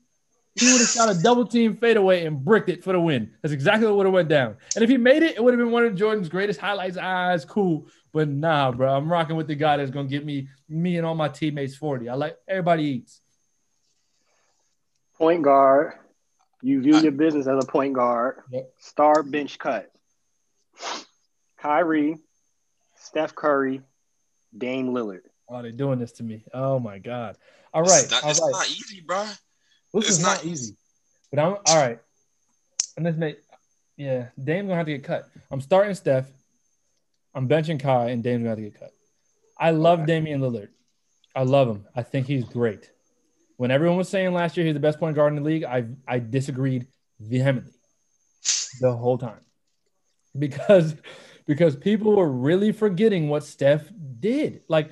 He 0.56 0.72
would 0.72 0.82
have 0.82 0.90
shot 0.90 1.10
a 1.10 1.22
double 1.22 1.46
team 1.46 1.78
fadeaway 1.78 2.26
and 2.26 2.44
bricked 2.44 2.70
it 2.70 2.84
for 2.84 2.92
the 2.92 3.00
win. 3.00 3.32
That's 3.42 3.54
exactly 3.54 3.88
what 3.88 3.96
would 3.98 4.06
have 4.08 4.14
went 4.14 4.28
down. 4.28 4.58
And 4.76 4.84
if 4.84 4.90
he 4.90 4.98
made 4.98 5.24
it, 5.24 5.38
it 5.38 5.44
would 5.44 5.54
have 5.54 5.60
been 5.60 5.72
one 5.72 5.86
of 5.86 5.96
Jordan's 5.96 6.28
greatest 6.28 6.60
highlights. 6.60 6.98
Ah, 7.00 7.38
cool. 7.48 7.88
But 8.12 8.28
nah, 8.28 8.72
bro, 8.72 8.94
I'm 8.94 9.10
rocking 9.10 9.38
with 9.38 9.48
the 9.48 9.56
guy 9.56 9.78
that's 9.78 9.92
gonna 9.92 10.10
get 10.10 10.26
me, 10.26 10.50
me 10.68 10.98
and 10.98 11.06
all 11.06 11.16
my 11.16 11.30
teammates 11.30 11.76
40. 11.76 12.10
I 12.10 12.16
like 12.16 12.38
everybody 12.48 12.84
eats. 12.84 13.22
Point 15.18 15.44
guard. 15.44 15.94
You 16.62 16.82
view 16.82 16.98
your 16.98 17.14
business 17.14 17.48
as 17.48 17.64
a 17.64 17.68
point 17.68 17.94
guard. 17.94 18.42
Yep. 18.52 18.74
Star 18.80 19.24
bench 19.24 19.58
cut. 19.60 19.90
Kyrie, 21.60 22.18
Steph 22.96 23.36
Curry, 23.36 23.82
Dame 24.58 24.90
Lillard. 24.90 25.22
Oh, 25.50 25.62
they're 25.62 25.72
doing 25.72 26.00
this 26.00 26.12
to 26.14 26.24
me. 26.24 26.44
Oh 26.54 26.80
my 26.80 27.00
god. 27.00 27.38
All 27.74 27.82
right. 27.82 28.04
It's 28.04 28.12
not, 28.12 28.24
all 28.24 28.30
it's 28.32 28.42
right. 28.42 28.52
not 28.52 28.70
easy, 28.70 29.02
bro. 29.02 29.26
This 29.94 30.06
it's 30.06 30.10
is 30.10 30.22
not 30.22 30.38
not 30.38 30.46
easy. 30.46 30.76
But 31.32 31.40
I'm 31.40 31.58
all 31.66 31.78
right. 31.84 32.00
And 32.98 33.06
this 33.06 33.16
make 33.16 33.40
yeah, 33.98 34.30
Dame's 34.42 34.68
gonna 34.68 34.78
have 34.78 34.86
to 34.86 34.94
get 34.94 35.04
cut. 35.04 35.30
I'm 35.52 35.62
starting 35.62 35.94
Steph. 35.94 36.26
I'm 37.36 37.48
benching 37.50 37.80
Kai, 37.80 38.10
and 38.10 38.24
Dame's 38.24 38.40
gonna 38.40 38.50
have 38.50 38.58
to 38.58 38.64
get 38.64 38.80
cut. 38.80 38.92
I 39.58 39.72
love 39.72 40.00
Okay. 40.00 40.08
Damian 40.08 40.42
Lillard. 40.42 40.70
I 41.36 41.44
love 41.44 41.68
him. 41.68 41.86
I 41.96 42.04
think 42.04 42.28
he's 42.28 42.46
great. 42.46 42.90
When 43.58 43.72
everyone 43.72 43.98
was 43.98 44.08
saying 44.08 44.34
last 44.34 44.56
year 44.56 44.66
he's 44.66 44.74
the 44.74 44.80
best 44.80 45.00
point 45.00 45.16
guard 45.16 45.34
in 45.34 45.36
the 45.36 45.46
league, 45.46 45.64
I 45.64 45.86
I 46.08 46.20
disagreed 46.20 46.88
vehemently 47.20 47.74
the 48.80 48.94
whole 48.96 49.18
time. 49.18 49.42
Because 50.40 50.96
because 51.46 51.76
people 51.76 52.16
were 52.16 52.32
really 52.32 52.72
forgetting 52.72 53.28
what 53.28 53.44
Steph 53.44 53.90
did. 54.20 54.62
Like, 54.68 54.92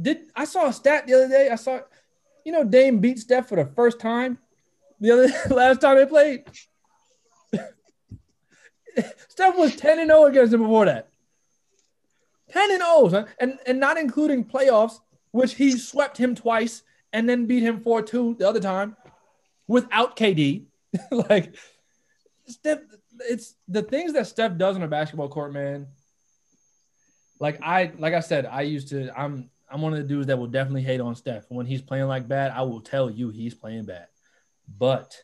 did 0.00 0.30
I 0.36 0.44
saw 0.44 0.68
a 0.68 0.72
stat 0.72 1.06
the 1.06 1.14
other 1.14 1.28
day? 1.28 1.48
I 1.50 1.56
saw, 1.56 1.80
you 2.44 2.52
know, 2.52 2.64
Dame 2.64 2.98
beat 3.00 3.18
Steph 3.18 3.48
for 3.48 3.56
the 3.56 3.64
first 3.74 3.98
time 3.98 4.38
the 5.00 5.10
other 5.12 5.28
last 5.54 5.80
time 5.80 5.96
they 5.96 6.06
played. 6.06 6.44
Steph 9.28 9.56
was 9.56 9.76
10 9.76 10.00
and 10.00 10.10
0 10.10 10.24
against 10.26 10.52
him 10.52 10.60
before 10.60 10.86
that. 10.86 11.08
10 12.50 12.70
and 12.72 12.82
0, 12.82 13.08
son. 13.08 13.26
And, 13.38 13.58
and 13.66 13.80
not 13.80 13.98
including 13.98 14.44
playoffs, 14.44 15.00
which 15.30 15.54
he 15.54 15.72
swept 15.72 16.18
him 16.18 16.34
twice 16.34 16.82
and 17.12 17.28
then 17.28 17.46
beat 17.46 17.62
him 17.62 17.80
4 17.80 18.02
2 18.02 18.36
the 18.38 18.48
other 18.48 18.60
time 18.60 18.96
without 19.66 20.16
KD. 20.16 20.64
like, 21.10 21.54
Steph, 22.46 22.80
it's 23.20 23.54
the 23.66 23.82
things 23.82 24.12
that 24.12 24.26
Steph 24.26 24.56
does 24.56 24.76
on 24.76 24.82
a 24.82 24.88
basketball 24.88 25.28
court, 25.28 25.52
man. 25.52 25.86
Like 27.40 27.60
I, 27.62 27.92
like 27.98 28.14
I 28.14 28.20
said, 28.20 28.46
I 28.46 28.62
used 28.62 28.88
to. 28.88 29.10
I'm, 29.18 29.50
I'm 29.70 29.82
one 29.82 29.92
of 29.92 29.98
the 29.98 30.04
dudes 30.04 30.26
that 30.28 30.38
will 30.38 30.46
definitely 30.46 30.82
hate 30.82 31.00
on 31.00 31.14
Steph 31.14 31.44
when 31.48 31.66
he's 31.66 31.82
playing 31.82 32.06
like 32.06 32.26
bad. 32.26 32.52
I 32.52 32.62
will 32.62 32.80
tell 32.80 33.10
you 33.10 33.28
he's 33.28 33.54
playing 33.54 33.84
bad, 33.84 34.06
but 34.78 35.14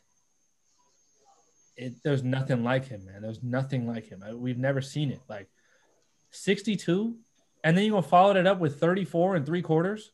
it 1.77 1.95
there's 2.03 2.23
nothing 2.23 2.63
like 2.63 2.87
him, 2.87 3.05
man. 3.05 3.21
There's 3.21 3.43
nothing 3.43 3.87
like 3.87 4.07
him. 4.07 4.23
We've 4.35 4.57
never 4.57 4.81
seen 4.81 5.11
it. 5.11 5.19
Like 5.27 5.49
62, 6.31 7.17
and 7.63 7.77
then 7.77 7.83
you're 7.85 7.93
gonna 7.93 8.07
follow 8.07 8.33
that 8.33 8.47
up 8.47 8.59
with 8.59 8.79
34 8.79 9.35
and 9.35 9.45
three 9.45 9.61
quarters. 9.61 10.11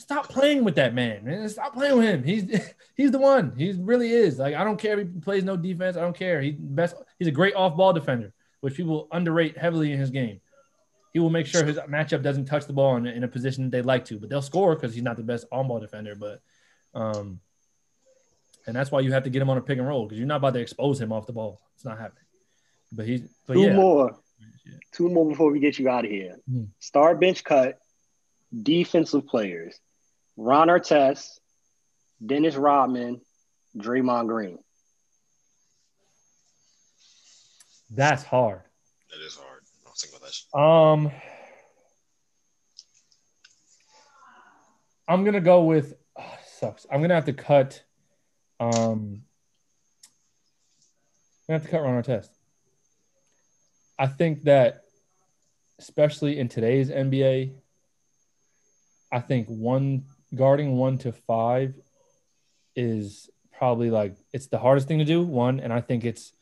Stop 0.00 0.30
playing 0.30 0.64
with 0.64 0.76
that 0.76 0.94
man, 0.94 1.24
man. 1.24 1.46
Stop 1.50 1.74
playing 1.74 1.98
with 1.98 2.06
him. 2.06 2.24
He's 2.24 2.72
he's 2.96 3.10
the 3.10 3.18
one. 3.18 3.52
He 3.54 3.72
really 3.72 4.10
is. 4.10 4.38
Like 4.38 4.54
I 4.54 4.64
don't 4.64 4.78
care 4.80 4.98
if 4.98 5.06
he 5.06 5.20
plays 5.20 5.44
no 5.44 5.58
defense. 5.58 5.94
I 5.94 6.00
don't 6.00 6.16
care. 6.16 6.40
He's 6.40 6.54
best. 6.58 6.94
He's 7.18 7.28
a 7.28 7.32
great 7.32 7.54
off 7.54 7.76
ball 7.76 7.92
defender, 7.92 8.32
which 8.60 8.74
people 8.74 9.08
underrate 9.12 9.58
heavily 9.58 9.92
in 9.92 9.98
his 9.98 10.10
game. 10.10 10.40
He 11.12 11.18
will 11.18 11.28
make 11.28 11.46
sure 11.46 11.64
his 11.64 11.76
matchup 11.76 12.22
doesn't 12.22 12.46
touch 12.46 12.66
the 12.66 12.72
ball 12.72 12.96
in, 12.96 13.06
in 13.06 13.24
a 13.24 13.28
position 13.28 13.68
they 13.68 13.82
like 13.82 14.06
to, 14.06 14.18
but 14.18 14.30
they'll 14.30 14.40
score 14.40 14.74
because 14.74 14.94
he's 14.94 15.02
not 15.02 15.18
the 15.18 15.22
best 15.22 15.44
on 15.52 15.68
ball 15.68 15.80
defender. 15.80 16.14
But 16.14 16.40
um, 16.94 17.40
and 18.66 18.74
that's 18.74 18.90
why 18.90 19.00
you 19.00 19.12
have 19.12 19.24
to 19.24 19.30
get 19.30 19.42
him 19.42 19.50
on 19.50 19.58
a 19.58 19.60
pick 19.60 19.76
and 19.76 19.86
roll 19.86 20.04
because 20.04 20.18
you're 20.18 20.26
not 20.26 20.36
about 20.36 20.54
to 20.54 20.60
expose 20.60 20.98
him 20.98 21.12
off 21.12 21.26
the 21.26 21.34
ball. 21.34 21.60
It's 21.74 21.84
not 21.84 21.98
happening. 21.98 22.24
But 22.90 23.06
he's 23.06 23.22
but 23.46 23.52
Two 23.52 23.62
yeah. 23.64 23.74
more. 23.74 24.16
Two 24.92 25.10
more 25.10 25.28
before 25.28 25.52
we 25.52 25.60
get 25.60 25.78
you 25.78 25.90
out 25.90 26.06
of 26.06 26.10
here. 26.10 26.36
Mhm. 26.50 26.68
Star 26.78 27.14
bench 27.14 27.44
cut. 27.44 27.78
Defensive 28.62 29.26
players. 29.26 29.78
Ron 30.36 30.68
Artest, 30.68 31.38
Dennis 32.24 32.56
Rodman, 32.56 33.20
Draymond 33.76 34.28
Green. 34.28 34.58
That's 37.90 38.22
hard. 38.22 38.62
That 39.10 39.24
is 39.24 39.36
hard. 39.36 39.62
I'll 39.86 39.92
think 39.94 40.14
about 40.14 40.30
that. 40.52 40.58
Um, 40.58 41.12
I'm 45.08 45.24
gonna 45.24 45.40
go 45.40 45.64
with 45.64 45.94
ah, 46.16 46.38
sucks. 46.46 46.86
I'm 46.90 47.00
gonna 47.00 47.14
have 47.14 47.24
to 47.24 47.32
cut. 47.32 47.82
Um, 48.60 49.22
I'm 51.48 51.56
gonna 51.56 51.58
have 51.58 51.62
to 51.64 51.68
cut 51.68 51.82
Ron 51.82 52.00
Artest. 52.00 52.28
I 53.98 54.06
think 54.06 54.44
that, 54.44 54.84
especially 55.80 56.38
in 56.38 56.48
today's 56.48 56.90
NBA, 56.90 57.54
I 59.10 59.20
think 59.20 59.48
one 59.48 60.04
guarding 60.34 60.76
one 60.76 60.98
to 60.98 61.12
five 61.12 61.74
is 62.76 63.28
probably 63.56 63.90
like 63.90 64.16
it's 64.32 64.46
the 64.46 64.58
hardest 64.58 64.88
thing 64.88 64.98
to 64.98 65.04
do. 65.04 65.22
One, 65.22 65.60
and 65.60 65.72
I 65.72 65.80
think 65.80 66.04
it's 66.04 66.32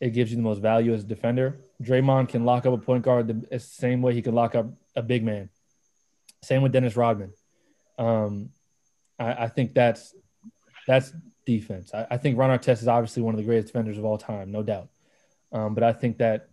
it 0.00 0.10
gives 0.10 0.30
you 0.30 0.36
the 0.36 0.42
most 0.42 0.60
value 0.60 0.94
as 0.94 1.02
a 1.02 1.06
defender. 1.06 1.60
Draymond 1.82 2.28
can 2.28 2.44
lock 2.44 2.66
up 2.66 2.72
a 2.72 2.78
point 2.78 3.04
guard 3.04 3.48
the 3.50 3.58
same 3.58 4.02
way 4.02 4.14
he 4.14 4.22
can 4.22 4.34
lock 4.34 4.54
up 4.54 4.66
a 4.94 5.02
big 5.02 5.24
man. 5.24 5.48
Same 6.42 6.62
with 6.62 6.72
Dennis 6.72 6.96
Rodman. 6.96 7.32
Um, 7.98 8.50
I, 9.18 9.44
I 9.44 9.48
think 9.48 9.74
that's 9.74 10.14
that's 10.86 11.12
defense. 11.44 11.92
I, 11.92 12.06
I 12.12 12.16
think 12.16 12.38
Ron 12.38 12.56
Artest 12.56 12.82
is 12.82 12.88
obviously 12.88 13.22
one 13.22 13.34
of 13.34 13.38
the 13.38 13.44
greatest 13.44 13.68
defenders 13.68 13.98
of 13.98 14.04
all 14.04 14.18
time, 14.18 14.52
no 14.52 14.62
doubt. 14.62 14.88
Um, 15.50 15.74
but 15.74 15.82
I 15.82 15.92
think 15.92 16.18
that 16.18 16.48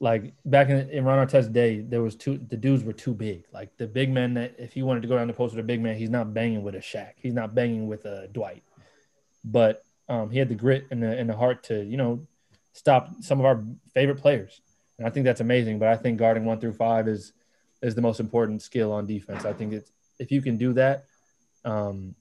like 0.00 0.32
back 0.46 0.70
in, 0.70 0.88
in 0.90 1.04
Ron 1.04 1.26
Artest's 1.26 1.48
day, 1.48 1.80
there 1.80 2.02
was 2.02 2.16
two 2.16 2.38
the 2.38 2.56
dudes 2.56 2.82
were 2.82 2.92
too 2.92 3.12
big. 3.12 3.44
Like 3.52 3.76
the 3.76 3.86
big 3.86 4.10
man 4.10 4.34
that 4.34 4.54
if 4.58 4.72
he 4.72 4.82
wanted 4.82 5.02
to 5.02 5.08
go 5.08 5.16
down 5.16 5.26
the 5.26 5.34
post 5.34 5.54
with 5.54 5.62
a 5.62 5.66
big 5.66 5.80
man, 5.80 5.96
he's 5.96 6.10
not 6.10 6.32
banging 6.32 6.62
with 6.62 6.74
a 6.74 6.78
Shaq. 6.78 7.12
He's 7.16 7.34
not 7.34 7.54
banging 7.54 7.86
with 7.86 8.06
a 8.06 8.28
Dwight. 8.28 8.62
But 9.44 9.84
um, 10.08 10.30
he 10.30 10.38
had 10.38 10.48
the 10.48 10.54
grit 10.54 10.86
and 10.90 11.02
the 11.02 11.16
and 11.16 11.28
the 11.28 11.36
heart 11.36 11.64
to, 11.64 11.84
you 11.84 11.98
know, 11.98 12.26
stop 12.72 13.10
some 13.20 13.40
of 13.40 13.46
our 13.46 13.62
favorite 13.92 14.16
players. 14.16 14.60
And 14.98 15.06
I 15.06 15.10
think 15.10 15.24
that's 15.24 15.40
amazing. 15.40 15.78
But 15.78 15.88
I 15.88 15.96
think 15.96 16.18
guarding 16.18 16.46
one 16.46 16.60
through 16.60 16.72
five 16.72 17.06
is 17.06 17.32
is 17.82 17.94
the 17.94 18.02
most 18.02 18.20
important 18.20 18.62
skill 18.62 18.92
on 18.92 19.06
defense. 19.06 19.44
I 19.44 19.52
think 19.52 19.74
it's 19.74 19.92
if 20.18 20.32
you 20.32 20.40
can 20.40 20.56
do 20.56 20.72
that, 20.74 21.04
um, 21.64 22.14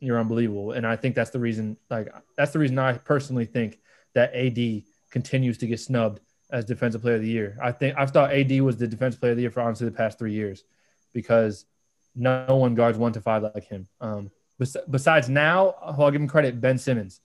you're 0.00 0.18
unbelievable. 0.18 0.72
And 0.72 0.86
I 0.86 0.96
think 0.96 1.14
that's 1.14 1.30
the 1.30 1.38
reason, 1.38 1.76
like 1.90 2.12
that's 2.36 2.52
the 2.52 2.58
reason 2.58 2.78
I 2.78 2.94
personally 2.94 3.44
think 3.44 3.78
that 4.14 4.34
AD 4.34 4.82
continues 5.10 5.58
to 5.58 5.66
get 5.66 5.78
snubbed 5.78 6.20
as 6.52 6.64
defensive 6.66 7.00
player 7.00 7.16
of 7.16 7.22
the 7.22 7.28
year. 7.28 7.58
I 7.60 7.72
think 7.72 7.96
I've 7.98 8.10
thought 8.10 8.32
AD 8.32 8.60
was 8.60 8.76
the 8.76 8.86
defensive 8.86 9.20
player 9.20 9.32
of 9.32 9.36
the 9.36 9.42
year 9.42 9.50
for 9.50 9.62
honestly 9.62 9.86
the 9.86 9.96
past 9.96 10.18
three 10.18 10.32
years 10.32 10.64
because 11.12 11.64
no 12.14 12.46
one 12.48 12.74
guards 12.74 12.98
one 12.98 13.12
to 13.14 13.20
five 13.20 13.42
like 13.42 13.64
him. 13.64 13.88
Um, 14.00 14.30
besides 14.90 15.28
now, 15.28 15.74
I'll 15.82 16.10
give 16.10 16.20
him 16.20 16.28
credit. 16.28 16.60
Ben 16.60 16.78
Simmons 16.78 17.20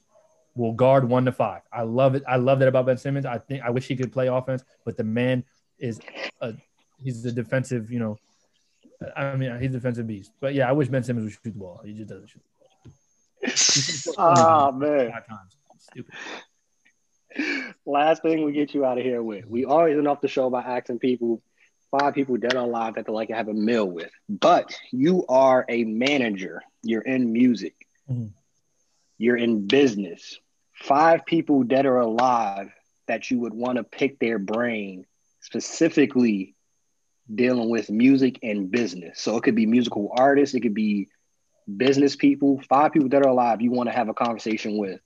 will 0.55 0.73
guard 0.73 1.07
one 1.07 1.25
to 1.25 1.31
five. 1.31 1.61
I 1.71 1.83
love 1.83 2.15
it. 2.15 2.23
I 2.27 2.37
love 2.37 2.59
that 2.59 2.69
about 2.69 2.85
Ben 2.85 2.97
Simmons. 2.97 3.25
I 3.25 3.37
think 3.37 3.63
I 3.63 3.69
wish 3.69 3.87
he 3.87 3.95
could 3.95 4.11
play 4.11 4.27
offense, 4.27 4.63
but 4.85 4.97
the 4.97 5.03
man 5.03 5.43
is 5.77 5.99
a 6.41 6.53
he's 7.03 7.23
a 7.25 7.31
defensive. 7.31 7.91
You 7.91 7.99
know, 7.99 8.17
I 9.15 9.35
mean 9.35 9.59
he's 9.59 9.71
a 9.71 9.73
defensive 9.73 10.07
beast. 10.07 10.31
But 10.39 10.53
yeah, 10.53 10.69
I 10.69 10.71
wish 10.71 10.87
Ben 10.87 11.03
Simmons 11.03 11.25
would 11.25 11.33
shoot 11.33 11.43
the 11.43 11.59
ball. 11.59 11.81
He 11.85 11.93
just 11.93 12.09
doesn't 12.09 12.29
shoot. 12.29 12.41
The 12.83 14.13
ball. 14.15 14.15
Ah 14.17 14.71
man. 14.71 15.11
five 15.11 15.27
times. 15.27 15.57
Stupid. 15.79 16.13
Last 17.85 18.21
thing 18.21 18.43
we 18.43 18.51
get 18.51 18.73
you 18.73 18.85
out 18.85 18.97
of 18.97 19.03
here 19.03 19.21
with. 19.21 19.45
We 19.45 19.65
always 19.65 19.97
end 19.97 20.07
off 20.07 20.21
the 20.21 20.27
show 20.27 20.49
by 20.49 20.61
asking 20.61 20.99
people 20.99 21.41
five 21.91 22.13
people 22.13 22.37
dead 22.37 22.55
or 22.55 22.59
alive 22.59 22.95
that 22.95 23.05
they 23.05 23.13
like 23.13 23.29
to 23.29 23.35
have 23.35 23.47
a 23.47 23.53
meal 23.53 23.85
with. 23.89 24.11
But 24.27 24.77
you 24.91 25.25
are 25.27 25.65
a 25.69 25.83
manager. 25.85 26.61
You're 26.83 27.01
in 27.01 27.31
music. 27.31 27.75
Mhm. 28.09 28.31
You're 29.17 29.37
in 29.37 29.67
business. 29.67 30.39
Five 30.73 31.25
people 31.25 31.63
dead 31.63 31.85
or 31.85 31.97
alive 31.97 32.71
that 33.07 33.31
you 33.31 33.39
would 33.39 33.53
want 33.53 33.77
to 33.77 33.83
pick 33.83 34.19
their 34.19 34.37
brain 34.37 35.05
specifically 35.39 36.55
dealing 37.33 37.69
with 37.69 37.89
music 37.89 38.39
and 38.43 38.69
business. 38.69 39.19
So 39.19 39.37
it 39.37 39.43
could 39.43 39.55
be 39.55 39.65
musical 39.65 40.11
artists, 40.15 40.55
it 40.55 40.61
could 40.61 40.73
be 40.73 41.07
business 41.75 42.15
people, 42.15 42.61
five 42.69 42.91
people 42.91 43.09
that 43.09 43.25
are 43.25 43.29
alive 43.29 43.61
you 43.61 43.71
want 43.71 43.89
to 43.89 43.95
have 43.95 44.09
a 44.09 44.13
conversation 44.13 44.77
with 44.77 45.01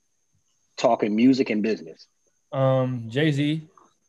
talking 0.76 1.14
music 1.16 1.50
and 1.50 1.62
business. 1.62 2.06
Um, 2.52 3.06
Jay 3.08 3.32
Z, 3.32 3.68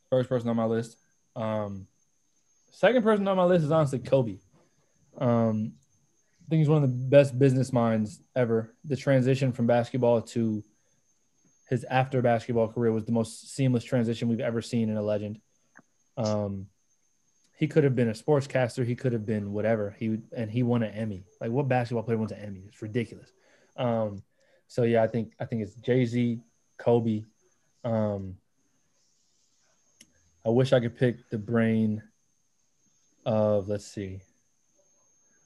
first 0.10 0.30
person 0.30 0.50
on 0.50 0.56
my 0.56 0.66
list. 0.66 0.98
Um, 1.36 1.88
second 2.72 3.04
person 3.04 3.28
on 3.28 3.38
my 3.38 3.46
list 3.46 3.66
is 3.66 3.72
honestly 3.72 4.00
Kobe. 4.00 4.38
Um, 5.18 5.74
I 6.46 6.50
think 6.50 6.60
he's 6.60 6.70
one 6.70 6.84
of 6.84 6.90
the 6.90 6.96
best 6.96 7.38
business 7.40 7.72
minds 7.72 8.20
ever. 8.36 8.74
The 8.84 8.98
transition 8.98 9.54
from 9.54 9.68
basketball 9.68 10.22
to 10.22 10.64
his 11.70 11.86
after 11.86 12.22
basketball 12.22 12.68
career 12.68 12.92
was 12.92 13.06
the 13.06 13.12
most 13.12 13.56
seamless 13.56 13.84
transition 13.84 14.28
we've 14.28 14.40
ever 14.40 14.62
seen 14.62 14.90
in 14.90 14.98
a 14.98 15.02
legend. 15.02 15.40
Um, 16.18 16.68
he 17.58 17.68
could 17.68 17.84
have 17.84 17.96
been 17.96 18.10
a 18.10 18.14
sportscaster. 18.14 18.86
He 18.86 18.96
could 18.96 19.14
have 19.14 19.26
been 19.26 19.54
whatever. 19.54 19.96
He 19.98 20.10
would, 20.10 20.24
and 20.36 20.52
he 20.52 20.64
won 20.64 20.84
an 20.84 20.94
Emmy. 20.94 21.24
Like 21.40 21.52
what 21.52 21.68
basketball 21.68 22.04
player 22.04 22.18
wins 22.18 22.32
an 22.32 22.40
Emmy? 22.40 22.64
It's 22.68 22.82
ridiculous. 22.82 23.32
Um, 23.78 24.22
so 24.68 24.84
yeah, 24.84 25.04
I 25.04 25.08
think 25.08 25.34
I 25.40 25.46
think 25.46 25.62
it's 25.62 25.76
Jay 25.76 26.06
Z, 26.06 26.42
Kobe. 26.78 27.24
Um, 27.84 28.38
I 30.46 30.50
wish 30.50 30.74
I 30.74 30.80
could 30.80 30.98
pick 30.98 31.30
the 31.30 31.38
brain 31.38 32.04
of 33.26 33.70
let's 33.70 33.86
see. 33.86 34.22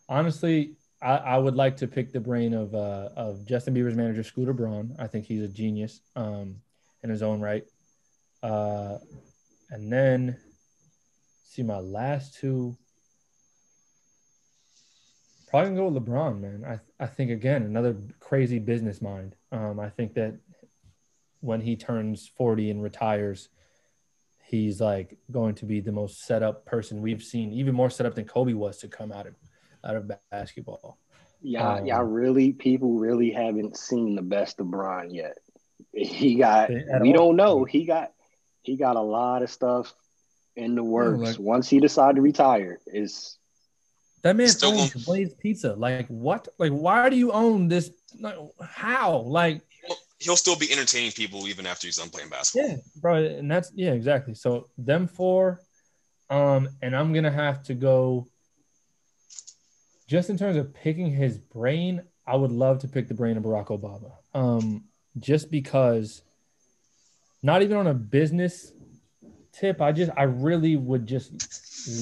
Honestly, 0.10 0.76
I, 1.02 1.18
I 1.18 1.38
would 1.38 1.56
like 1.56 1.78
to 1.78 1.88
pick 1.88 2.12
the 2.12 2.20
brain 2.20 2.54
of 2.54 2.74
uh, 2.74 3.10
of 3.16 3.46
Justin 3.46 3.76
Bieber's 3.76 3.96
manager 3.96 4.24
Scooter 4.24 4.54
Braun. 4.54 4.96
I 4.98 5.08
think 5.08 5.26
he's 5.26 5.44
a 5.44 5.48
genius 5.48 6.02
um, 6.16 6.56
in 7.04 7.10
his 7.10 7.22
own 7.22 7.40
right. 7.40 7.66
Uh, 8.42 8.98
and 9.70 9.92
then 9.92 10.38
see 11.44 11.64
my 11.64 11.80
last 11.80 12.36
two. 12.36 12.76
Probably 15.50 15.70
gonna 15.70 15.82
go 15.82 15.88
with 15.88 16.06
LeBron, 16.06 16.40
man. 16.40 16.66
I 16.66 17.04
I 17.04 17.08
think 17.08 17.32
again 17.32 17.64
another 17.64 17.96
crazy 18.20 18.60
business 18.60 19.02
mind. 19.02 19.36
Um, 19.52 19.80
I 19.80 19.90
think 19.90 20.14
that 20.16 20.36
when 21.42 21.62
he 21.62 21.76
turns 21.76 22.28
forty 22.38 22.70
and 22.72 22.82
retires, 22.82 23.50
he's 24.46 24.80
like 24.82 25.18
going 25.32 25.56
to 25.56 25.66
be 25.66 25.80
the 25.82 25.92
most 25.92 26.24
set 26.26 26.44
up 26.44 26.66
person 26.66 27.02
we've 27.02 27.24
seen, 27.24 27.52
even 27.54 27.76
more 27.76 27.90
set 27.90 28.06
up 28.06 28.16
than 28.16 28.26
Kobe 28.26 28.54
was 28.54 28.78
to 28.80 28.88
come 28.88 29.12
out 29.12 29.28
of 29.28 29.36
out 29.84 29.96
of 29.96 30.12
basketball. 30.32 30.98
Yeah, 31.42 31.76
Um, 31.76 31.86
y'all 31.86 32.04
really 32.04 32.52
people 32.54 32.98
really 32.98 33.32
haven't 33.32 33.78
seen 33.78 34.16
the 34.16 34.22
best 34.24 34.60
of 34.60 34.72
Bron 34.72 35.12
yet. 35.14 35.38
He 35.94 36.36
got 36.36 36.70
we 36.70 37.14
all. 37.14 37.14
don't 37.14 37.36
know. 37.36 37.64
He 37.64 37.86
got 37.86 38.12
he 38.64 38.76
got 38.76 38.96
a 38.96 39.02
lot 39.02 39.44
of 39.44 39.50
stuff 39.52 39.94
in 40.56 40.76
the 40.76 40.84
works. 40.84 41.20
like- 41.22 41.40
Once 41.40 41.70
he 41.70 41.80
decided 41.80 42.16
to 42.16 42.22
retire, 42.22 42.80
is 42.88 43.38
That 44.24 44.36
man 44.36 44.48
Still 44.48 44.72
owns 44.72 45.06
Blaze 45.06 45.34
Pizza. 45.36 45.74
Like 45.74 46.08
what? 46.08 46.48
Like 46.58 46.72
why 46.72 47.10
do 47.10 47.16
you 47.16 47.32
own 47.32 47.68
this? 47.68 47.92
Like, 48.20 48.36
how? 48.60 49.20
Like 49.20 49.62
He'll 50.20 50.36
still 50.36 50.56
be 50.56 50.72
entertaining 50.72 51.12
people 51.12 51.48
even 51.48 51.66
after 51.68 51.88
he's 51.88 51.98
done 51.98 52.10
playing 52.10 52.30
basketball. 52.30 52.72
yeah, 52.72 52.78
bro. 52.96 53.16
And 53.16 53.50
that's 53.50 53.72
yeah, 53.76 53.92
exactly. 53.92 54.34
So 54.34 54.68
them 54.78 55.08
four, 55.08 55.62
um, 56.30 56.70
and 56.82 56.96
I'm 56.96 57.14
gonna 57.14 57.32
have 57.32 57.64
to 57.64 57.74
go. 57.74 58.28
Just 60.08 60.30
in 60.30 60.38
terms 60.38 60.56
of 60.56 60.74
picking 60.74 61.12
his 61.12 61.38
brain, 61.38 62.02
I 62.26 62.36
would 62.36 62.52
love 62.52 62.80
to 62.80 62.88
pick 62.88 63.08
the 63.08 63.14
brain 63.14 63.38
of 63.38 63.44
Barack 63.44 63.68
Obama. 63.68 64.12
Um, 64.34 64.86
just 65.20 65.52
because, 65.52 66.22
not 67.44 67.62
even 67.62 67.78
on 67.78 67.88
a 67.88 67.94
business 67.94 68.72
tip, 69.52 69.82
I 69.82 69.92
just 69.92 70.12
I 70.18 70.24
really 70.24 70.76
would 70.76 71.06
just 71.06 71.32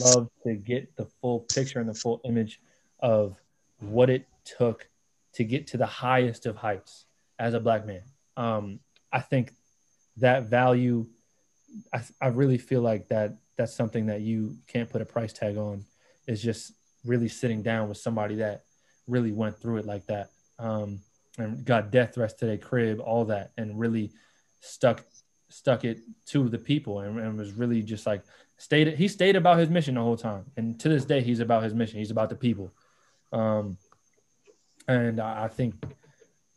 love 0.03 0.30
to 0.43 0.55
get 0.55 0.95
the 0.95 1.05
full 1.22 1.41
picture 1.41 1.80
and 1.80 1.89
the 1.89 1.93
full 1.93 2.22
image 2.26 2.61
of 2.99 3.38
what 3.80 4.09
it 4.09 4.26
took 4.45 4.88
to 5.34 5.43
get 5.43 5.68
to 5.68 5.78
the 5.78 5.86
highest 5.86 6.45
of 6.45 6.55
heights 6.55 7.04
as 7.39 7.53
a 7.53 7.59
black 7.59 7.86
man. 7.86 8.03
Um, 8.38 8.79
I 9.11 9.19
think 9.19 9.51
that 10.17 10.43
value, 10.43 11.07
I, 11.93 12.01
I 12.21 12.27
really 12.27 12.57
feel 12.57 12.81
like 12.81 13.07
that 13.09 13.38
that's 13.57 13.73
something 13.73 14.07
that 14.07 14.21
you 14.21 14.57
can't 14.67 14.89
put 14.89 15.01
a 15.01 15.05
price 15.05 15.33
tag 15.33 15.57
on. 15.57 15.86
Is 16.27 16.41
just 16.41 16.73
really 17.05 17.27
sitting 17.27 17.61
down 17.61 17.88
with 17.88 17.97
somebody 17.97 18.36
that 18.36 18.63
really 19.07 19.31
went 19.31 19.57
through 19.59 19.77
it 19.77 19.86
like 19.86 20.05
that 20.07 20.31
um, 20.57 20.99
and 21.38 21.63
got 21.63 21.91
death 21.91 22.15
threats 22.15 22.33
to 22.33 22.45
their 22.45 22.57
crib, 22.57 22.99
all 22.99 23.25
that, 23.25 23.51
and 23.57 23.79
really 23.79 24.11
stuck 24.61 25.03
stuck 25.49 25.86
it 25.86 25.99
to 26.25 26.49
the 26.49 26.57
people 26.57 26.99
and, 26.99 27.19
and 27.19 27.38
was 27.38 27.53
really 27.53 27.81
just 27.81 28.05
like 28.05 28.23
stayed 28.57 28.95
he 28.95 29.07
stayed 29.07 29.36
about 29.36 29.59
his 29.59 29.69
mission 29.69 29.95
the 29.95 30.01
whole 30.01 30.17
time 30.17 30.43
and 30.57 30.79
to 30.79 30.89
this 30.89 31.05
day 31.05 31.21
he's 31.21 31.39
about 31.39 31.63
his 31.63 31.73
mission 31.73 31.99
he's 31.99 32.11
about 32.11 32.29
the 32.29 32.36
people 32.36 32.73
um 33.31 33.77
and 34.88 35.19
i, 35.19 35.45
I 35.45 35.47
think 35.47 35.75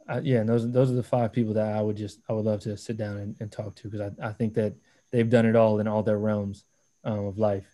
uh, 0.08 0.20
yeah 0.22 0.38
and 0.40 0.48
those 0.48 0.70
those 0.72 0.90
are 0.90 0.94
the 0.94 1.02
five 1.02 1.32
people 1.32 1.54
that 1.54 1.76
i 1.76 1.80
would 1.80 1.96
just 1.96 2.20
i 2.28 2.32
would 2.32 2.44
love 2.44 2.60
to 2.60 2.76
sit 2.76 2.96
down 2.96 3.16
and, 3.18 3.36
and 3.40 3.52
talk 3.52 3.74
to 3.74 3.88
because 3.88 4.12
I, 4.20 4.28
I 4.28 4.32
think 4.32 4.54
that 4.54 4.74
they've 5.12 5.28
done 5.28 5.46
it 5.46 5.56
all 5.56 5.80
in 5.80 5.88
all 5.88 6.02
their 6.02 6.18
realms 6.18 6.64
um, 7.04 7.26
of 7.26 7.38
life 7.38 7.66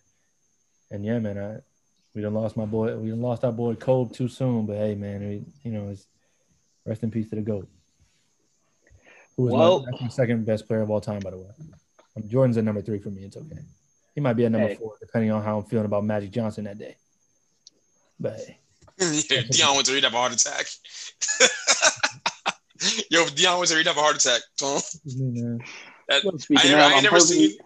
and 0.91 1.05
yeah 1.05 1.19
man 1.19 1.37
i 1.37 1.57
we 2.13 2.21
done 2.21 2.33
lost 2.33 2.55
my 2.57 2.65
boy 2.65 2.95
we 2.97 3.09
done 3.09 3.21
lost 3.21 3.43
our 3.43 3.51
boy 3.51 3.75
Kobe 3.75 4.13
too 4.13 4.27
soon 4.27 4.65
but 4.65 4.77
hey 4.77 4.95
man 4.95 5.21
we, 5.21 5.45
you 5.63 5.71
know 5.71 5.89
it's 5.89 6.07
rest 6.85 7.03
in 7.03 7.11
peace 7.11 7.29
to 7.29 7.35
the 7.35 7.41
goat 7.41 7.67
who 9.37 9.43
was 9.43 9.53
Well- 9.53 9.85
my, 9.91 9.97
my 10.01 10.07
second 10.09 10.45
best 10.45 10.67
player 10.67 10.81
of 10.81 10.89
all 10.89 11.01
time 11.01 11.19
by 11.19 11.31
the 11.31 11.37
way 11.37 11.49
um, 12.17 12.27
jordan's 12.29 12.57
at 12.57 12.63
number 12.63 12.81
three 12.81 12.99
for 12.99 13.09
me 13.09 13.23
it's 13.23 13.37
okay 13.37 13.59
he 14.13 14.21
might 14.21 14.33
be 14.33 14.45
at 14.45 14.51
number 14.51 14.67
Hey. 14.69 14.75
four 14.75 14.93
depending 14.99 15.31
on 15.31 15.43
how 15.43 15.57
i'm 15.59 15.65
feeling 15.65 15.85
about 15.85 16.03
magic 16.03 16.31
johnson 16.31 16.65
that 16.65 16.77
day 16.77 16.95
but 18.19 18.39
hey. 18.39 18.59
yeah, 19.29 19.41
Dion 19.51 19.75
went 19.75 19.87
to 19.87 19.93
read 19.93 20.05
have 20.05 20.13
a 20.13 20.17
heart 20.17 20.31
attack. 20.31 20.67
Yo, 23.09 23.21
if 23.23 23.35
Dion 23.35 23.57
went 23.57 23.69
to 23.69 23.75
read 23.77 23.87
have 23.87 23.97
a 23.97 24.01
heart 24.01 24.15
attack. 24.17 24.41
Tom. 24.59 24.79
Me, 25.05 25.41
man. 25.41 25.59
That, 26.09 26.21
speaking 26.39 26.71
I, 26.71 26.73
of, 26.73 26.79
I 26.79 26.85
ain't 26.85 26.95
I'm 26.97 27.03
never 27.03 27.15
purposely, 27.15 27.47
seen. 27.49 27.57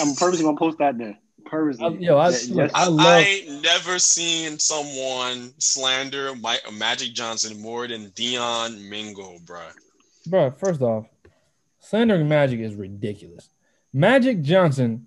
I'm 0.00 0.14
purposely 0.14 0.44
gonna 0.44 0.56
post 0.56 0.78
that 0.78 0.96
there. 0.98 1.18
Purposely. 1.44 1.84
I- 1.84 1.88
yo, 1.90 2.18
I- 2.18 2.28
yes. 2.30 2.70
I 2.74 2.82
I, 2.82 2.86
love- 2.86 3.06
I 3.06 3.20
ain't 3.20 3.62
never 3.62 3.98
seen 3.98 4.58
someone 4.58 5.52
slander 5.58 6.34
Mike, 6.36 6.60
uh, 6.66 6.70
Magic 6.72 7.12
Johnson 7.14 7.60
more 7.60 7.86
than 7.88 8.10
Dion 8.10 8.88
Mingo, 8.88 9.38
bruh. 9.44 9.72
Bro, 10.26 10.52
first 10.52 10.82
off, 10.82 11.06
slandering 11.80 12.28
Magic 12.28 12.60
is 12.60 12.74
ridiculous. 12.74 13.48
Magic 13.92 14.42
Johnson 14.42 15.06